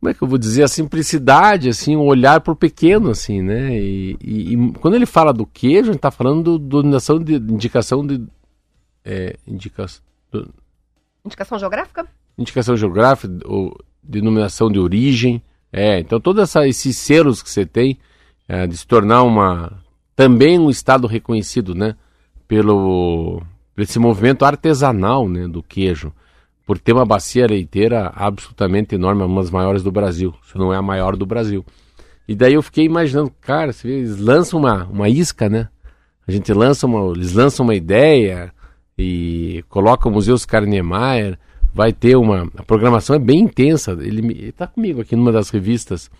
como 0.00 0.10
é 0.10 0.14
que 0.14 0.22
eu 0.22 0.28
vou 0.28 0.38
dizer, 0.38 0.62
a 0.62 0.68
simplicidade, 0.68 1.68
assim, 1.68 1.96
o 1.96 2.02
olhar 2.04 2.40
pro 2.40 2.56
pequeno, 2.56 3.10
assim, 3.10 3.42
né? 3.42 3.76
E, 3.78 4.16
e- 4.22 4.54
e 4.54 4.72
quando 4.80 4.94
ele 4.94 5.06
fala 5.06 5.32
do 5.32 5.44
queijo, 5.44 5.90
a 5.90 5.92
gente 5.92 6.00
tá 6.00 6.10
falando 6.10 6.58
do, 6.58 6.82
do 6.82 7.24
de 7.24 7.34
indicação 7.52 8.06
de 8.06 8.22
é, 9.04 9.36
do- 10.32 10.48
Indicação 11.24 11.58
geográfica? 11.58 12.06
indicação 12.38 12.76
geográfica, 12.76 13.34
ou 13.44 13.76
denominação 14.02 14.70
de 14.70 14.78
origem. 14.78 15.42
É, 15.72 15.98
então 15.98 16.20
todos 16.20 16.54
esses 16.56 16.96
selos 16.96 17.42
que 17.42 17.50
você 17.50 17.66
tem 17.66 17.98
é, 18.48 18.66
de 18.66 18.76
se 18.76 18.86
tornar 18.86 19.22
uma 19.22 19.84
também 20.14 20.58
um 20.58 20.70
estado 20.70 21.06
reconhecido, 21.06 21.74
né, 21.74 21.94
pelo 22.48 23.42
esse 23.76 23.98
movimento 23.98 24.44
artesanal, 24.44 25.28
né, 25.28 25.46
do 25.46 25.62
queijo, 25.62 26.12
por 26.64 26.78
ter 26.78 26.92
uma 26.92 27.04
bacia 27.04 27.46
leiteira 27.46 28.10
absolutamente 28.16 28.94
enorme, 28.94 29.22
uma 29.22 29.42
das 29.42 29.50
maiores 29.50 29.82
do 29.82 29.92
Brasil, 29.92 30.34
se 30.50 30.56
não 30.56 30.72
é 30.72 30.76
a 30.76 30.82
maior 30.82 31.14
do 31.14 31.26
Brasil. 31.26 31.64
E 32.26 32.34
daí 32.34 32.54
eu 32.54 32.62
fiquei 32.62 32.84
imaginando, 32.84 33.30
cara, 33.40 33.72
eles 33.84 34.18
lançam 34.18 34.58
uma, 34.58 34.84
uma 34.86 35.08
isca, 35.08 35.48
né? 35.48 35.68
A 36.26 36.32
gente 36.32 36.52
lança 36.52 36.86
uma, 36.86 37.12
eles 37.12 37.32
lançam 37.32 37.64
uma 37.64 37.74
ideia 37.74 38.52
e 38.98 39.62
colocam 39.68 40.10
o 40.10 40.14
Museu 40.14 40.34
Oscar 40.34 40.64
Niemeyer, 40.64 41.38
vai 41.76 41.92
ter 41.92 42.16
uma, 42.16 42.50
a 42.56 42.62
programação 42.62 43.14
é 43.14 43.18
bem 43.18 43.40
intensa, 43.40 43.92
ele, 44.00 44.22
me- 44.22 44.32
ele 44.34 44.52
tá 44.52 44.66
comigo 44.66 45.02
aqui 45.02 45.14
numa 45.14 45.30
das 45.30 45.50
revistas, 45.50 46.10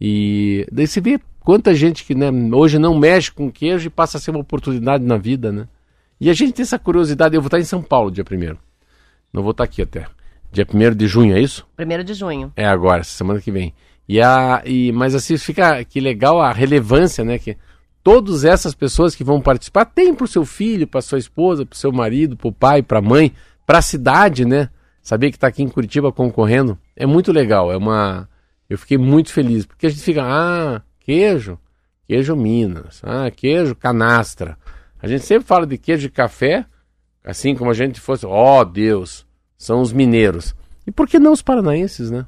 e 0.00 0.66
daí 0.72 0.86
você 0.86 1.00
vê 1.02 1.20
quanta 1.38 1.74
gente 1.74 2.02
que 2.04 2.14
né, 2.14 2.30
hoje 2.54 2.78
não 2.78 2.98
mexe 2.98 3.30
com 3.30 3.52
queijo 3.52 3.86
e 3.86 3.90
passa 3.90 4.16
a 4.16 4.20
ser 4.20 4.30
uma 4.30 4.40
oportunidade 4.40 5.04
na 5.04 5.18
vida, 5.18 5.52
né? 5.52 5.68
E 6.18 6.30
a 6.30 6.32
gente 6.32 6.54
tem 6.54 6.62
essa 6.62 6.78
curiosidade, 6.78 7.34
eu 7.34 7.42
vou 7.42 7.48
estar 7.48 7.60
em 7.60 7.64
São 7.64 7.82
Paulo 7.82 8.10
dia 8.10 8.24
primeiro 8.24 8.58
não 9.32 9.42
vou 9.42 9.52
estar 9.52 9.64
aqui 9.64 9.82
até, 9.82 10.06
dia 10.50 10.66
1 10.72 10.94
de 10.94 11.06
junho, 11.06 11.34
é 11.36 11.40
isso? 11.40 11.66
Primeiro 11.76 12.04
de 12.04 12.14
junho. 12.14 12.52
É 12.56 12.66
agora, 12.66 13.00
essa 13.00 13.16
semana 13.16 13.40
que 13.40 13.50
vem. 13.50 13.72
E 14.08 14.20
a, 14.20 14.62
e, 14.66 14.92
mas 14.92 15.14
assim, 15.14 15.36
fica 15.38 15.82
que 15.84 16.00
legal 16.00 16.40
a 16.40 16.52
relevância, 16.52 17.24
né? 17.24 17.38
Que 17.38 17.56
todas 18.02 18.44
essas 18.44 18.74
pessoas 18.74 19.14
que 19.14 19.24
vão 19.24 19.40
participar 19.40 19.86
têm 19.86 20.14
para 20.14 20.24
o 20.24 20.28
seu 20.28 20.44
filho, 20.44 20.86
para 20.86 21.00
sua 21.00 21.18
esposa, 21.18 21.64
para 21.64 21.74
o 21.74 21.78
seu 21.78 21.90
marido, 21.92 22.36
para 22.36 22.48
o 22.48 22.52
pai, 22.52 22.82
para 22.82 22.98
a 22.98 23.02
mãe, 23.02 23.32
para 23.66 23.78
a 23.78 23.82
cidade, 23.82 24.44
né? 24.44 24.68
Saber 25.02 25.30
que 25.30 25.36
está 25.36 25.48
aqui 25.48 25.62
em 25.62 25.68
Curitiba 25.68 26.12
concorrendo 26.12 26.78
é 26.96 27.04
muito 27.06 27.32
legal. 27.32 27.72
É 27.72 27.76
uma, 27.76 28.28
eu 28.70 28.78
fiquei 28.78 28.96
muito 28.96 29.32
feliz 29.32 29.66
porque 29.66 29.86
a 29.86 29.90
gente 29.90 30.02
fica, 30.02 30.22
ah, 30.24 30.80
queijo, 31.00 31.58
queijo 32.06 32.36
Minas, 32.36 33.00
ah, 33.04 33.30
queijo 33.30 33.74
canastra. 33.74 34.56
A 35.02 35.08
gente 35.08 35.24
sempre 35.24 35.46
fala 35.46 35.66
de 35.66 35.76
queijo 35.76 36.02
de 36.02 36.10
café, 36.10 36.64
assim 37.24 37.54
como 37.56 37.70
a 37.70 37.74
gente 37.74 38.00
fosse, 38.00 38.24
ó 38.24 38.62
Deus, 38.64 39.26
são 39.58 39.80
os 39.80 39.92
mineiros. 39.92 40.54
E 40.86 40.92
por 40.92 41.08
que 41.08 41.18
não 41.18 41.32
os 41.32 41.42
paranaenses, 41.42 42.10
né? 42.10 42.24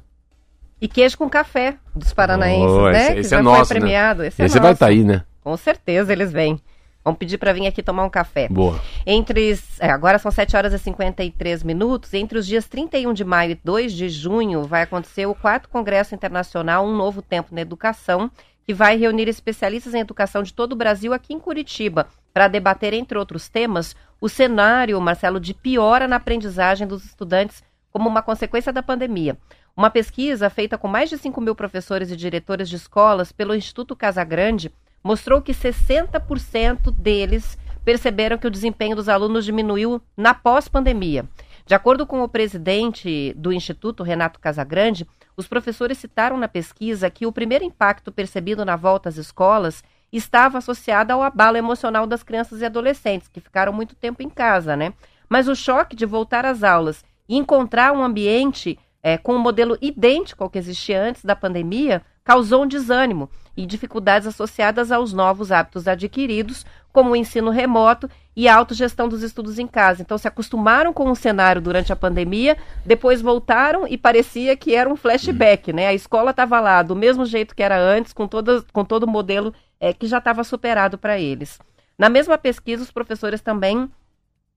E 0.81 0.87
queijo 0.89 1.17
com 1.17 1.29
café 1.29 1.77
dos 1.95 2.13
paranaenses, 2.13 2.69
Oh, 2.69 2.89
né? 2.91 3.01
esse- 3.05 3.13
que 3.13 3.19
esse 3.21 3.29
já 3.29 3.37
é 3.37 3.43
foi 3.43 3.51
nosso, 3.51 3.73
né? 3.73 3.79
premiado. 3.79 4.23
Esse, 4.23 4.41
é 4.41 4.45
Esse 4.45 4.53
vai 4.59 4.63
nosso. 4.63 4.73
estar 4.73 4.85
aí, 4.87 5.03
né? 5.05 5.23
Com 5.41 5.55
certeza 5.55 6.11
eles 6.11 6.31
vêm. 6.33 6.59
Vamos 7.05 7.19
pedir 7.19 7.37
para 7.37 7.53
vir 7.53 7.67
aqui 7.67 7.83
tomar 7.83 8.03
um 8.03 8.09
café. 8.09 8.49
Boa. 8.49 8.81
Entre. 9.05 9.55
é, 9.79 9.91
agora 9.91 10.17
são 10.17 10.31
7 10.31 10.57
horas 10.57 10.73
e 10.73 10.79
53 10.79 11.61
minutos. 11.61 12.11
Entre 12.15 12.35
os 12.35 12.47
dias 12.47 12.67
31 12.67 13.13
de 13.13 13.23
maio 13.23 13.51
e 13.51 13.59
2 13.63 13.93
de 13.93 14.09
junho 14.09 14.63
vai 14.63 14.81
acontecer 14.81 15.27
o 15.27 15.35
quarto 15.35 15.69
Congresso 15.69 16.15
Internacional 16.15 16.83
Um 16.83 16.97
Novo 16.97 17.21
Tempo 17.21 17.53
na 17.53 17.61
Educação, 17.61 18.31
que 18.65 18.73
vai 18.73 18.97
reunir 18.97 19.27
especialistas 19.27 19.93
em 19.93 19.99
educação 19.99 20.41
de 20.41 20.51
todo 20.51 20.73
o 20.73 20.75
Brasil 20.75 21.13
aqui 21.13 21.31
em 21.31 21.39
Curitiba, 21.39 22.07
para 22.33 22.47
debater, 22.47 22.91
entre 22.91 23.19
outros 23.19 23.47
temas, 23.47 23.95
o 24.19 24.27
cenário, 24.27 24.99
Marcelo, 24.99 25.39
de 25.39 25.53
piora 25.53 26.07
na 26.07 26.15
aprendizagem 26.15 26.87
dos 26.87 27.05
estudantes 27.05 27.63
como 27.91 28.09
uma 28.09 28.23
consequência 28.23 28.73
da 28.73 28.81
pandemia. 28.81 29.37
Uma 29.77 29.91
pesquisa 29.91 30.49
feita 30.49 30.75
com 30.75 30.87
mais 30.87 31.09
de 31.09 31.19
5 31.19 31.39
mil 31.39 31.53
professores 31.53 32.09
e 32.09 32.15
diretores 32.15 32.67
de 32.67 32.77
escolas 32.77 33.31
pelo 33.31 33.53
Instituto 33.53 33.95
Casagrande 33.95 34.71
mostrou 35.05 35.39
que 35.39 35.51
60% 35.51 36.89
deles 36.89 37.59
perceberam 37.83 38.39
que 38.39 38.47
o 38.47 38.49
desempenho 38.49 38.95
dos 38.95 39.07
alunos 39.07 39.45
diminuiu 39.45 40.01
na 40.17 40.33
pós-pandemia. 40.33 41.29
De 41.63 41.75
acordo 41.75 42.07
com 42.07 42.23
o 42.23 42.27
presidente 42.27 43.31
do 43.37 43.53
Instituto, 43.53 44.01
Renato 44.01 44.39
Casagrande, 44.39 45.07
os 45.37 45.47
professores 45.47 45.99
citaram 45.99 46.39
na 46.39 46.47
pesquisa 46.47 47.07
que 47.11 47.27
o 47.27 47.31
primeiro 47.31 47.63
impacto 47.63 48.11
percebido 48.11 48.65
na 48.65 48.75
volta 48.75 49.07
às 49.07 49.17
escolas 49.17 49.83
estava 50.11 50.57
associado 50.57 51.13
ao 51.13 51.21
abalo 51.21 51.57
emocional 51.57 52.07
das 52.07 52.23
crianças 52.23 52.61
e 52.61 52.65
adolescentes, 52.65 53.27
que 53.27 53.39
ficaram 53.39 53.71
muito 53.71 53.95
tempo 53.95 54.23
em 54.23 54.29
casa, 54.29 54.75
né? 54.75 54.91
Mas 55.29 55.47
o 55.47 55.55
choque 55.55 55.95
de 55.95 56.05
voltar 56.07 56.47
às 56.47 56.63
aulas 56.63 57.05
e 57.29 57.37
encontrar 57.37 57.91
um 57.93 58.03
ambiente 58.03 58.79
é, 59.03 59.19
com 59.19 59.35
um 59.35 59.39
modelo 59.39 59.77
idêntico 59.79 60.43
ao 60.43 60.49
que 60.49 60.57
existia 60.57 60.99
antes 60.99 61.23
da 61.23 61.35
pandemia 61.35 62.01
causou 62.23 62.63
um 62.63 62.67
desânimo 62.67 63.29
e 63.55 63.65
dificuldades 63.65 64.27
associadas 64.27 64.91
aos 64.91 65.13
novos 65.13 65.51
hábitos 65.51 65.87
adquiridos, 65.87 66.65
como 66.91 67.11
o 67.11 67.15
ensino 67.15 67.51
remoto 67.51 68.09
e 68.35 68.47
a 68.47 68.55
autogestão 68.55 69.07
dos 69.07 69.23
estudos 69.23 69.59
em 69.59 69.67
casa. 69.67 70.01
Então, 70.01 70.17
se 70.17 70.27
acostumaram 70.27 70.91
com 70.91 71.09
o 71.09 71.15
cenário 71.15 71.61
durante 71.61 71.93
a 71.93 71.95
pandemia, 71.95 72.57
depois 72.85 73.21
voltaram 73.21 73.87
e 73.87 73.97
parecia 73.97 74.55
que 74.57 74.75
era 74.75 74.89
um 74.89 74.95
flashback, 74.95 75.71
né? 75.71 75.87
A 75.87 75.93
escola 75.93 76.31
estava 76.31 76.59
lá 76.59 76.81
do 76.81 76.95
mesmo 76.95 77.25
jeito 77.25 77.55
que 77.55 77.63
era 77.63 77.79
antes, 77.79 78.11
com, 78.13 78.27
todas, 78.27 78.63
com 78.73 78.83
todo 78.83 79.03
o 79.03 79.09
modelo 79.09 79.53
é, 79.79 79.93
que 79.93 80.07
já 80.07 80.17
estava 80.17 80.43
superado 80.43 80.97
para 80.97 81.19
eles. 81.19 81.59
Na 81.97 82.09
mesma 82.09 82.37
pesquisa, 82.37 82.83
os 82.83 82.91
professores 82.91 83.41
também 83.41 83.89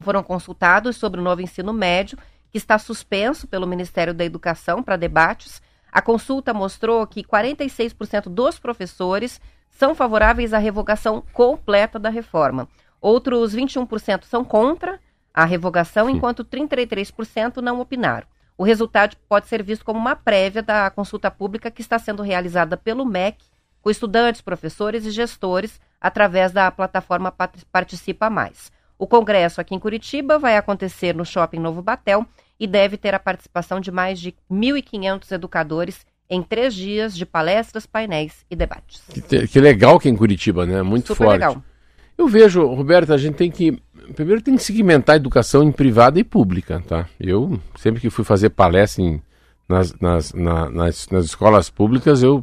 foram 0.01 0.23
consultados 0.23 0.97
sobre 0.97 1.21
o 1.21 1.25
novo 1.25 1.41
ensino 1.41 1.73
médio, 1.73 2.19
que 2.51 2.59
está 2.59 2.79
suspenso 2.79 3.47
pelo 3.47 3.67
Ministério 3.67 4.15
da 4.15 4.25
Educação 4.25 4.83
para 4.83 4.97
debates. 4.97 5.61
A 5.91 6.03
consulta 6.03 6.53
mostrou 6.53 7.07
que 7.07 7.23
46% 7.23 8.29
dos 8.29 8.59
professores 8.59 9.41
são 9.71 9.95
favoráveis 9.95 10.53
à 10.53 10.59
revogação 10.59 11.23
completa 11.33 11.99
da 11.99 12.11
reforma. 12.11 12.69
Outros 13.01 13.55
21% 13.55 14.25
são 14.25 14.45
contra 14.45 15.01
a 15.33 15.45
revogação, 15.45 16.11
enquanto 16.11 16.45
33% 16.45 17.59
não 17.59 17.81
opinaram. 17.81 18.27
O 18.57 18.65
resultado 18.65 19.17
pode 19.29 19.47
ser 19.47 19.63
visto 19.63 19.85
como 19.85 20.01
uma 20.01 20.17
prévia 20.17 20.63
da 20.63 20.91
consulta 20.91 21.31
pública 21.31 21.71
que 21.71 21.81
está 21.81 21.97
sendo 21.97 22.25
realizada 22.25 22.77
pelo 22.77 23.05
MEC, 23.05 23.45
com 23.81 23.89
estudantes, 23.89 24.41
professores 24.41 25.07
e 25.07 25.13
gestores, 25.13 25.81
através 26.01 26.51
da 26.51 26.71
plataforma 26.71 27.33
Participa 27.71 28.29
Mais. 28.29 28.73
O 28.99 29.07
congresso 29.07 29.61
aqui 29.61 29.77
em 29.77 29.79
Curitiba 29.79 30.41
vai 30.41 30.57
acontecer 30.57 31.15
no 31.15 31.25
Shopping 31.25 31.61
Novo 31.61 31.81
Batel 31.81 32.27
e 32.59 32.67
deve 32.67 32.97
ter 32.97 33.15
a 33.15 33.19
participação 33.19 33.81
de 33.81 33.91
mais 33.91 34.19
de 34.19 34.35
1.500 34.51 35.33
educadores 35.33 36.07
em 36.31 36.43
três 36.43 36.75
dias 36.75 37.17
de 37.17 37.25
palestras, 37.25 37.87
painéis 37.87 38.45
e 38.51 38.57
debates. 38.57 39.03
Que, 39.29 39.47
que 39.47 39.61
legal 39.61 39.99
que 39.99 40.09
é 40.09 40.11
em 40.11 40.17
Curitiba, 40.17 40.67
né? 40.67 40.83
Muito 40.83 41.09
Super 41.09 41.25
forte. 41.25 41.41
Legal. 41.41 41.63
Eu 42.17 42.27
vejo, 42.27 42.67
Roberto, 42.67 43.13
a 43.13 43.17
gente 43.17 43.37
tem 43.37 43.51
que. 43.51 43.81
Primeiro 44.15 44.43
tem 44.43 44.57
que 44.57 44.63
segmentar 44.63 45.15
a 45.15 45.17
educação 45.17 45.63
em 45.63 45.71
privada 45.71 46.19
e 46.19 46.25
pública, 46.25 46.83
tá? 46.87 47.07
Eu, 47.21 47.61
sempre 47.77 48.01
que 48.01 48.11
fui 48.11 48.25
fazer 48.25 48.51
palestra 48.51 49.03
em, 49.03 49.23
nas, 49.69 49.95
nas, 50.01 50.33
na, 50.33 50.69
nas, 50.69 51.09
nas 51.09 51.25
escolas 51.27 51.71
públicas, 51.71 52.23
eu 52.23 52.43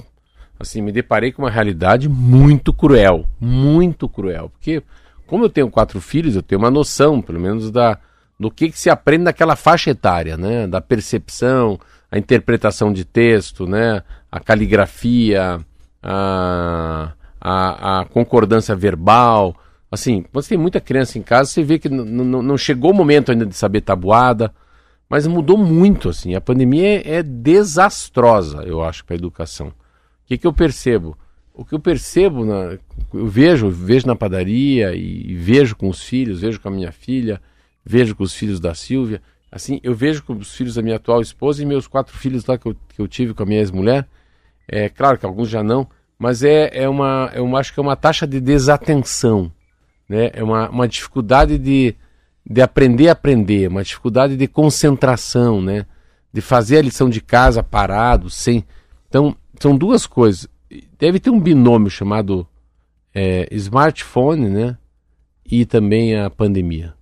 assim, 0.59 0.81
me 0.81 0.91
deparei 0.91 1.31
com 1.31 1.41
uma 1.41 1.49
realidade 1.49 2.07
muito 2.07 2.73
cruel. 2.73 3.25
Muito 3.39 4.07
cruel. 4.07 4.49
Porque, 4.49 4.81
como 5.27 5.43
eu 5.43 5.49
tenho 5.49 5.69
quatro 5.69 5.99
filhos, 5.99 6.35
eu 6.35 6.43
tenho 6.43 6.59
uma 6.59 6.71
noção, 6.71 7.21
pelo 7.21 7.39
menos, 7.39 7.69
da, 7.71 7.99
do 8.39 8.51
que, 8.51 8.69
que 8.69 8.79
se 8.79 8.89
aprende 8.89 9.23
naquela 9.23 9.55
faixa 9.55 9.91
etária, 9.91 10.37
né? 10.37 10.67
Da 10.67 10.81
percepção, 10.81 11.79
a 12.11 12.17
interpretação 12.17 12.91
de 12.91 13.05
texto, 13.05 13.67
né? 13.67 14.03
A 14.31 14.39
caligrafia, 14.39 15.59
a, 16.03 17.13
a, 17.39 18.01
a 18.01 18.05
concordância 18.05 18.75
verbal, 18.75 19.55
Assim, 19.95 20.25
você 20.33 20.49
tem 20.49 20.57
muita 20.57 20.81
criança 20.81 21.17
em 21.17 21.21
casa, 21.21 21.49
você 21.49 21.63
vê 21.63 21.79
que 21.79 21.87
não 21.87 22.57
chegou 22.57 22.91
o 22.91 22.93
momento 22.93 23.31
ainda 23.31 23.45
de 23.45 23.55
saber 23.55 23.79
tabuada, 23.79 24.53
mas 25.09 25.25
mudou 25.25 25.57
muito, 25.57 26.09
assim. 26.09 26.35
A 26.35 26.41
pandemia 26.41 27.01
é, 27.01 27.15
é 27.15 27.23
desastrosa, 27.23 28.63
eu 28.63 28.83
acho, 28.83 29.05
para 29.05 29.15
a 29.15 29.17
educação. 29.17 29.67
O 29.67 29.73
que, 30.27 30.37
que 30.37 30.45
eu 30.45 30.51
percebo? 30.51 31.17
O 31.53 31.63
que 31.63 31.73
eu 31.73 31.79
percebo, 31.79 32.43
na, 32.43 32.77
eu 33.13 33.25
vejo, 33.25 33.69
vejo 33.69 34.05
na 34.05 34.17
padaria 34.17 34.93
e, 34.93 35.33
vejo 35.35 35.77
com 35.77 35.87
os 35.87 36.03
filhos, 36.03 36.41
vejo 36.41 36.59
com 36.59 36.67
a 36.67 36.71
minha 36.71 36.91
filha, 36.91 37.39
vejo 37.85 38.15
com 38.15 38.23
os 38.23 38.33
filhos 38.33 38.59
da 38.59 38.73
Silvia, 38.73 39.21
assim, 39.51 39.79
eu 39.83 39.93
vejo 39.93 40.23
com 40.23 40.33
os 40.33 40.53
filhos 40.53 40.75
da 40.75 40.81
minha 40.81 40.95
atual 40.95 41.21
esposa 41.21 41.61
e 41.61 41.65
meus 41.65 41.87
quatro 41.87 42.17
filhos 42.17 42.45
lá 42.45 42.57
que 42.57 42.65
eu, 42.65 42.75
que 42.89 42.99
eu 42.99 43.07
tive 43.07 43.33
com 43.33 43.43
a 43.43 43.45
minha 43.45 43.59
ex-mulher. 43.59 44.07
É 44.67 44.89
claro 44.89 45.17
que 45.17 45.25
alguns 45.25 45.49
já 45.49 45.63
não, 45.63 45.87
mas 46.17 46.43
é, 46.43 46.69
é 46.73 46.89
uma, 46.89 47.31
eu 47.35 47.55
acho 47.55 47.73
que 47.73 47.79
é 47.79 47.83
uma 47.83 47.95
taxa 47.95 48.25
de 48.25 48.41
desatenção 48.41 49.51
né? 50.07 50.31
É 50.33 50.43
uma, 50.43 50.69
uma 50.69 50.87
dificuldade 50.87 51.57
de, 51.57 51.95
de 52.45 52.61
aprender 52.61 53.09
a 53.09 53.13
aprender, 53.13 53.67
uma 53.67 53.83
dificuldade 53.83 54.37
de 54.37 54.47
concentração, 54.47 55.61
né? 55.61 55.85
De 56.31 56.41
fazer 56.41 56.77
a 56.77 56.81
lição 56.81 57.09
de 57.09 57.21
casa 57.21 57.63
parado, 57.63 58.29
sem. 58.29 58.63
Então, 59.07 59.35
são 59.59 59.77
duas 59.77 60.05
coisas. 60.05 60.47
Deve 60.99 61.19
ter 61.19 61.29
um 61.29 61.39
binômio 61.39 61.89
chamado 61.89 62.47
é, 63.13 63.47
smartphone, 63.51 64.49
né? 64.49 64.77
E 65.49 65.65
também 65.65 66.15
a 66.15 66.29
pandemia. 66.29 66.93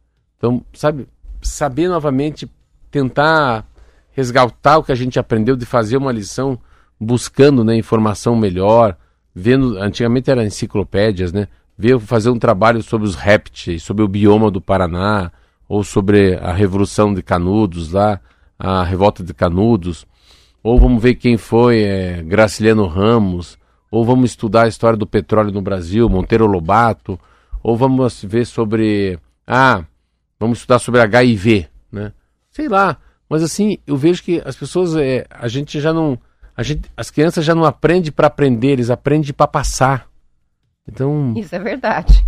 Então, 0.43 0.61
sabe, 0.73 1.07
saber 1.41 1.87
novamente 1.87 2.51
tentar 2.91 3.65
resgatar 4.11 4.77
o 4.77 4.83
que 4.83 4.91
a 4.91 4.95
gente 4.95 5.17
aprendeu 5.17 5.55
de 5.55 5.65
fazer 5.65 5.95
uma 5.95 6.11
lição 6.11 6.59
buscando 6.99 7.63
né, 7.63 7.77
informação 7.77 8.35
melhor, 8.35 8.97
vendo, 9.33 9.77
antigamente 9.77 10.29
eram 10.29 10.43
enciclopédias, 10.43 11.31
né? 11.31 11.47
veio 11.77 11.97
fazer 11.97 12.29
um 12.29 12.37
trabalho 12.37 12.83
sobre 12.83 13.07
os 13.07 13.15
répteis, 13.15 13.83
sobre 13.83 14.03
o 14.03 14.07
bioma 14.07 14.51
do 14.51 14.59
Paraná, 14.59 15.31
ou 15.65 15.81
sobre 15.81 16.35
a 16.35 16.51
Revolução 16.51 17.13
de 17.13 17.23
Canudos 17.23 17.93
lá, 17.93 18.19
a 18.59 18.83
Revolta 18.83 19.23
de 19.23 19.33
Canudos, 19.33 20.05
ou 20.61 20.77
vamos 20.77 21.01
ver 21.01 21.15
quem 21.15 21.37
foi 21.37 21.83
é, 21.83 22.21
Graciliano 22.21 22.85
Ramos, 22.85 23.57
ou 23.89 24.03
vamos 24.03 24.31
estudar 24.31 24.63
a 24.63 24.67
história 24.67 24.97
do 24.97 25.07
petróleo 25.07 25.53
no 25.53 25.61
Brasil, 25.61 26.09
Monteiro 26.09 26.45
Lobato, 26.47 27.17
ou 27.63 27.77
vamos 27.77 28.25
ver 28.25 28.45
sobre. 28.45 29.17
Ah, 29.47 29.85
vamos 30.43 30.59
estudar 30.59 30.79
sobre 30.79 30.99
HIV, 31.01 31.67
né? 31.91 32.11
Sei 32.51 32.67
lá. 32.67 32.97
Mas 33.29 33.41
assim, 33.41 33.77
eu 33.87 33.95
vejo 33.97 34.21
que 34.21 34.41
as 34.45 34.55
pessoas. 34.55 34.95
É, 34.95 35.25
a 35.29 35.47
gente 35.47 35.79
já 35.79 35.93
não. 35.93 36.19
A 36.55 36.61
gente, 36.61 36.89
as 36.95 37.09
crianças 37.09 37.43
já 37.43 37.55
não 37.55 37.65
aprendem 37.65 38.11
para 38.11 38.27
aprender, 38.27 38.67
eles 38.67 38.89
aprendem 38.89 39.33
para 39.33 39.47
passar. 39.47 40.07
Então. 40.87 41.33
Isso 41.37 41.55
é 41.55 41.59
verdade. 41.59 42.23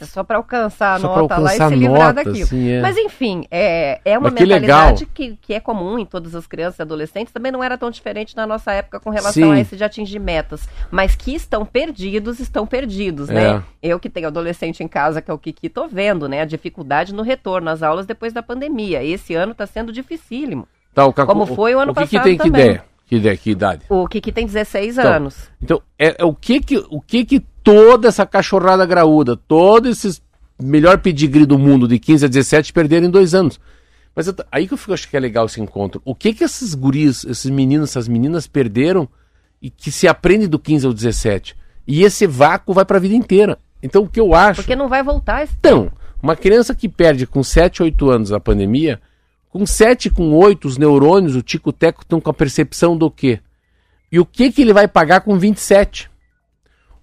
É 0.00 0.04
só 0.06 0.22
para 0.22 0.36
alcançar 0.36 0.94
a 0.94 0.98
nota 0.98 1.20
alcançar 1.20 1.40
lá 1.40 1.54
e 1.54 1.68
se 1.68 1.74
livrar 1.74 2.00
nota, 2.00 2.12
daquilo. 2.14 2.44
Assim, 2.44 2.68
é. 2.68 2.80
Mas 2.80 2.96
enfim, 2.96 3.44
é, 3.50 4.00
é 4.04 4.16
uma 4.18 4.30
que 4.30 4.42
mentalidade 4.42 5.06
que, 5.06 5.36
que 5.42 5.54
é 5.54 5.60
comum 5.60 5.98
em 5.98 6.06
todas 6.06 6.34
as 6.34 6.46
crianças 6.46 6.78
e 6.78 6.82
adolescentes, 6.82 7.32
também 7.32 7.50
não 7.50 7.62
era 7.62 7.76
tão 7.76 7.90
diferente 7.90 8.36
na 8.36 8.46
nossa 8.46 8.72
época 8.72 9.00
com 9.00 9.10
relação 9.10 9.42
Sim. 9.42 9.52
a 9.52 9.60
esse 9.60 9.76
de 9.76 9.82
atingir 9.82 10.20
metas. 10.20 10.68
Mas 10.90 11.16
que 11.16 11.34
estão 11.34 11.66
perdidos, 11.66 12.38
estão 12.38 12.64
perdidos, 12.66 13.28
né? 13.28 13.56
É. 13.56 13.62
Eu 13.82 13.98
que 13.98 14.08
tenho 14.08 14.28
adolescente 14.28 14.82
em 14.82 14.88
casa, 14.88 15.20
que 15.20 15.30
é 15.30 15.34
o 15.34 15.38
Kiki, 15.38 15.68
tô 15.68 15.88
vendo, 15.88 16.28
né? 16.28 16.42
A 16.42 16.46
dificuldade 16.46 17.12
no 17.12 17.22
retorno 17.22 17.68
às 17.68 17.82
aulas 17.82 18.06
depois 18.06 18.32
da 18.32 18.42
pandemia. 18.42 19.02
Esse 19.02 19.34
ano 19.34 19.52
está 19.52 19.66
sendo 19.66 19.92
dificílimo. 19.92 20.68
Tá, 20.94 21.04
o, 21.04 21.12
Como 21.12 21.44
foi 21.44 21.74
o 21.74 21.80
ano 21.80 21.92
o 21.92 21.94
passado. 21.94 22.20
O 22.20 22.22
que 22.22 22.24
tem 22.24 22.38
que 22.38 22.44
também. 22.44 22.62
ideia? 22.62 22.84
Que, 23.06 23.16
ideia, 23.16 23.36
que 23.36 23.50
idade? 23.50 23.82
O 23.88 24.08
Kiki 24.08 24.32
tem 24.32 24.46
16 24.46 24.98
então, 24.98 25.12
anos. 25.12 25.48
Então, 25.62 25.80
é, 25.96 26.16
é, 26.18 26.24
o 26.24 26.34
que 26.34 26.60
que, 26.60 26.78
o 26.90 27.00
que 27.00 27.24
que 27.24 27.40
toda 27.66 28.06
essa 28.06 28.24
cachorrada 28.24 28.86
graúda, 28.86 29.36
todos 29.36 29.90
esses 29.90 30.22
melhor 30.62 30.98
pedigree 30.98 31.44
do 31.44 31.58
mundo 31.58 31.88
de 31.88 31.98
15 31.98 32.24
a 32.24 32.28
17 32.28 32.72
perderam 32.72 33.08
em 33.08 33.10
dois 33.10 33.34
anos. 33.34 33.58
Mas 34.14 34.28
eu, 34.28 34.34
aí 34.52 34.68
que 34.68 34.72
eu 34.72 34.78
fico, 34.78 34.92
acho 34.92 35.10
que 35.10 35.16
é 35.16 35.20
legal 35.20 35.46
esse 35.46 35.60
encontro. 35.60 36.00
O 36.04 36.14
que 36.14 36.32
que 36.32 36.44
esses 36.44 36.74
guris, 36.74 37.24
esses 37.24 37.50
meninos, 37.50 37.90
essas 37.90 38.06
meninas 38.06 38.46
perderam 38.46 39.08
e 39.60 39.68
que 39.68 39.90
se 39.90 40.06
aprende 40.06 40.46
do 40.46 40.60
15 40.60 40.86
ao 40.86 40.92
17? 40.92 41.56
E 41.88 42.04
esse 42.04 42.24
vácuo 42.24 42.72
vai 42.72 42.84
para 42.84 42.98
a 42.98 43.00
vida 43.00 43.16
inteira. 43.16 43.58
Então 43.82 44.04
o 44.04 44.08
que 44.08 44.20
eu 44.20 44.32
acho. 44.32 44.62
Porque 44.62 44.76
não 44.76 44.88
vai 44.88 45.02
voltar 45.02 45.42
esse 45.42 45.54
Então, 45.58 45.90
uma 46.22 46.36
criança 46.36 46.72
que 46.72 46.88
perde 46.88 47.26
com 47.26 47.42
7, 47.42 47.82
8 47.82 48.10
anos 48.10 48.32
a 48.32 48.38
pandemia, 48.38 49.00
com 49.50 49.66
7, 49.66 50.08
com 50.08 50.32
8, 50.32 50.68
os 50.68 50.78
neurônios, 50.78 51.34
o 51.34 51.42
tico-teco 51.42 52.02
estão 52.02 52.20
com 52.20 52.30
a 52.30 52.34
percepção 52.34 52.96
do 52.96 53.10
quê? 53.10 53.40
E 54.10 54.20
o 54.20 54.24
que 54.24 54.52
que 54.52 54.62
ele 54.62 54.72
vai 54.72 54.86
pagar 54.86 55.22
com 55.22 55.36
27? 55.36 56.08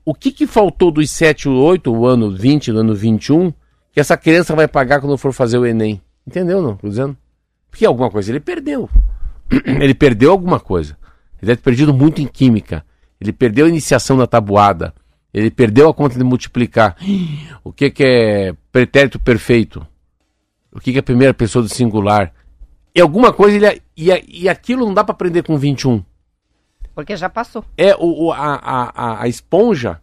O 0.05 0.13
que, 0.13 0.31
que 0.31 0.45
faltou 0.45 0.91
dos 0.91 1.09
7, 1.09 1.47
8, 1.47 1.91
o 1.91 2.05
ano 2.05 2.31
20, 2.31 2.71
o 2.71 2.77
ano 2.77 2.93
21, 2.93 3.51
que 3.91 3.99
essa 3.99 4.17
criança 4.17 4.55
vai 4.55 4.67
pagar 4.67 4.99
quando 4.99 5.17
for 5.17 5.31
fazer 5.31 5.57
o 5.57 5.65
Enem? 5.65 6.01
Entendeu, 6.27 6.61
não? 6.61 6.75
Tô 6.75 6.89
dizendo? 6.89 7.15
Porque 7.69 7.85
alguma 7.85 8.09
coisa 8.09 8.31
ele 8.31 8.39
perdeu. 8.39 8.89
ele 9.65 9.93
perdeu 9.93 10.31
alguma 10.31 10.59
coisa. 10.59 10.97
Ele 11.41 11.47
deve 11.47 11.57
ter 11.57 11.63
perdido 11.63 11.93
muito 11.93 12.21
em 12.21 12.27
química. 12.27 12.85
Ele 13.19 13.31
perdeu 13.31 13.65
a 13.65 13.69
iniciação 13.69 14.17
da 14.17 14.27
tabuada. 14.27 14.93
Ele 15.33 15.49
perdeu 15.49 15.89
a 15.89 15.93
conta 15.93 16.17
de 16.17 16.23
multiplicar. 16.23 16.95
O 17.63 17.71
que, 17.71 17.89
que 17.89 18.03
é 18.03 18.53
pretérito 18.73 19.17
perfeito? 19.17 19.87
O 20.69 20.81
que, 20.81 20.91
que 20.91 20.97
é 20.97 20.99
a 20.99 21.03
primeira 21.03 21.33
pessoa 21.33 21.63
do 21.63 21.69
singular? 21.69 22.33
E 22.93 22.99
alguma 22.99 23.31
coisa 23.31 23.55
ele. 23.55 23.81
E, 23.95 24.11
e 24.27 24.49
aquilo 24.49 24.85
não 24.85 24.93
dá 24.93 25.01
para 25.01 25.13
aprender 25.13 25.43
com 25.43 25.57
21. 25.57 26.03
Porque 26.93 27.15
já 27.17 27.29
passou. 27.29 27.65
É, 27.77 27.95
o, 27.95 28.25
o 28.25 28.31
a, 28.31 28.55
a, 28.55 29.23
a 29.23 29.27
esponja 29.27 29.99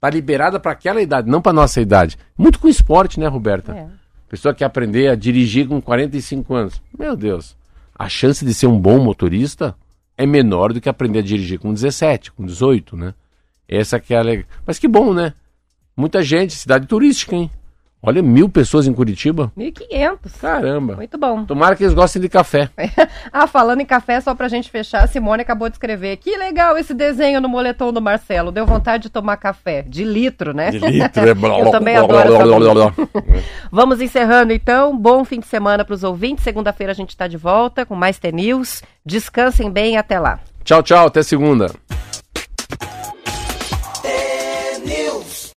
tá 0.00 0.10
liberada 0.10 0.60
para 0.60 0.72
aquela 0.72 1.00
idade, 1.00 1.30
não 1.30 1.40
para 1.40 1.52
nossa 1.52 1.80
idade. 1.80 2.18
Muito 2.36 2.58
com 2.58 2.68
esporte, 2.68 3.18
né, 3.18 3.26
Roberta? 3.26 3.72
É. 3.72 3.86
Pessoa 4.28 4.54
que 4.54 4.64
aprender 4.64 5.08
a 5.08 5.14
dirigir 5.14 5.68
com 5.68 5.80
45 5.80 6.54
anos. 6.54 6.82
Meu 6.98 7.16
Deus. 7.16 7.56
A 7.94 8.08
chance 8.08 8.44
de 8.44 8.52
ser 8.52 8.66
um 8.66 8.78
bom 8.78 8.98
motorista 8.98 9.74
é 10.16 10.26
menor 10.26 10.72
do 10.72 10.80
que 10.80 10.88
aprender 10.88 11.20
a 11.20 11.22
dirigir 11.22 11.58
com 11.58 11.72
17, 11.72 12.32
com 12.32 12.44
18, 12.44 12.96
né? 12.96 13.14
Essa 13.68 13.98
que 13.98 14.14
é 14.14 14.18
a. 14.18 14.44
Mas 14.66 14.78
que 14.78 14.88
bom, 14.88 15.12
né? 15.12 15.32
Muita 15.96 16.22
gente, 16.22 16.54
cidade 16.54 16.86
turística, 16.86 17.34
hein? 17.34 17.50
Olha, 18.02 18.22
mil 18.22 18.48
pessoas 18.48 18.86
em 18.86 18.92
Curitiba. 18.92 19.50
1.500. 19.58 20.18
Caramba. 20.40 20.96
Muito 20.96 21.18
bom. 21.18 21.44
Tomara 21.44 21.74
que 21.74 21.82
eles 21.82 21.94
gostem 21.94 22.22
de 22.22 22.28
café. 22.28 22.70
ah, 23.32 23.46
falando 23.46 23.80
em 23.80 23.86
café, 23.86 24.20
só 24.20 24.34
pra 24.34 24.48
gente 24.48 24.70
fechar, 24.70 25.02
a 25.02 25.06
Simone 25.06 25.42
acabou 25.42 25.68
de 25.68 25.74
escrever. 25.74 26.16
Que 26.18 26.36
legal 26.36 26.78
esse 26.78 26.94
desenho 26.94 27.40
no 27.40 27.48
moletom 27.48 27.92
do 27.92 28.00
Marcelo. 28.00 28.52
Deu 28.52 28.66
vontade 28.66 29.04
de 29.04 29.10
tomar 29.10 29.38
café. 29.38 29.82
De 29.82 30.04
litro, 30.04 30.54
né? 30.54 30.70
De 30.70 30.78
litro, 30.78 31.28
é 31.28 31.34
blá, 31.34 31.58
Eu 31.58 31.70
também 31.70 31.94
blá, 31.94 32.22
adoro 32.22 32.74
blá. 32.74 32.94
Vamos 33.72 34.00
encerrando 34.00 34.52
então. 34.52 34.96
Bom 34.96 35.24
fim 35.24 35.40
de 35.40 35.46
semana 35.46 35.84
pros 35.84 36.04
ouvintes. 36.04 36.44
Segunda-feira 36.44 36.92
a 36.92 36.94
gente 36.94 37.16
tá 37.16 37.26
de 37.26 37.36
volta 37.36 37.84
com 37.84 37.96
mais 37.96 38.18
T-News. 38.18 38.82
Descansem 39.04 39.70
bem 39.70 39.96
até 39.96 40.20
lá. 40.20 40.38
Tchau, 40.62 40.82
tchau, 40.82 41.06
até 41.06 41.22
segunda. 41.22 41.72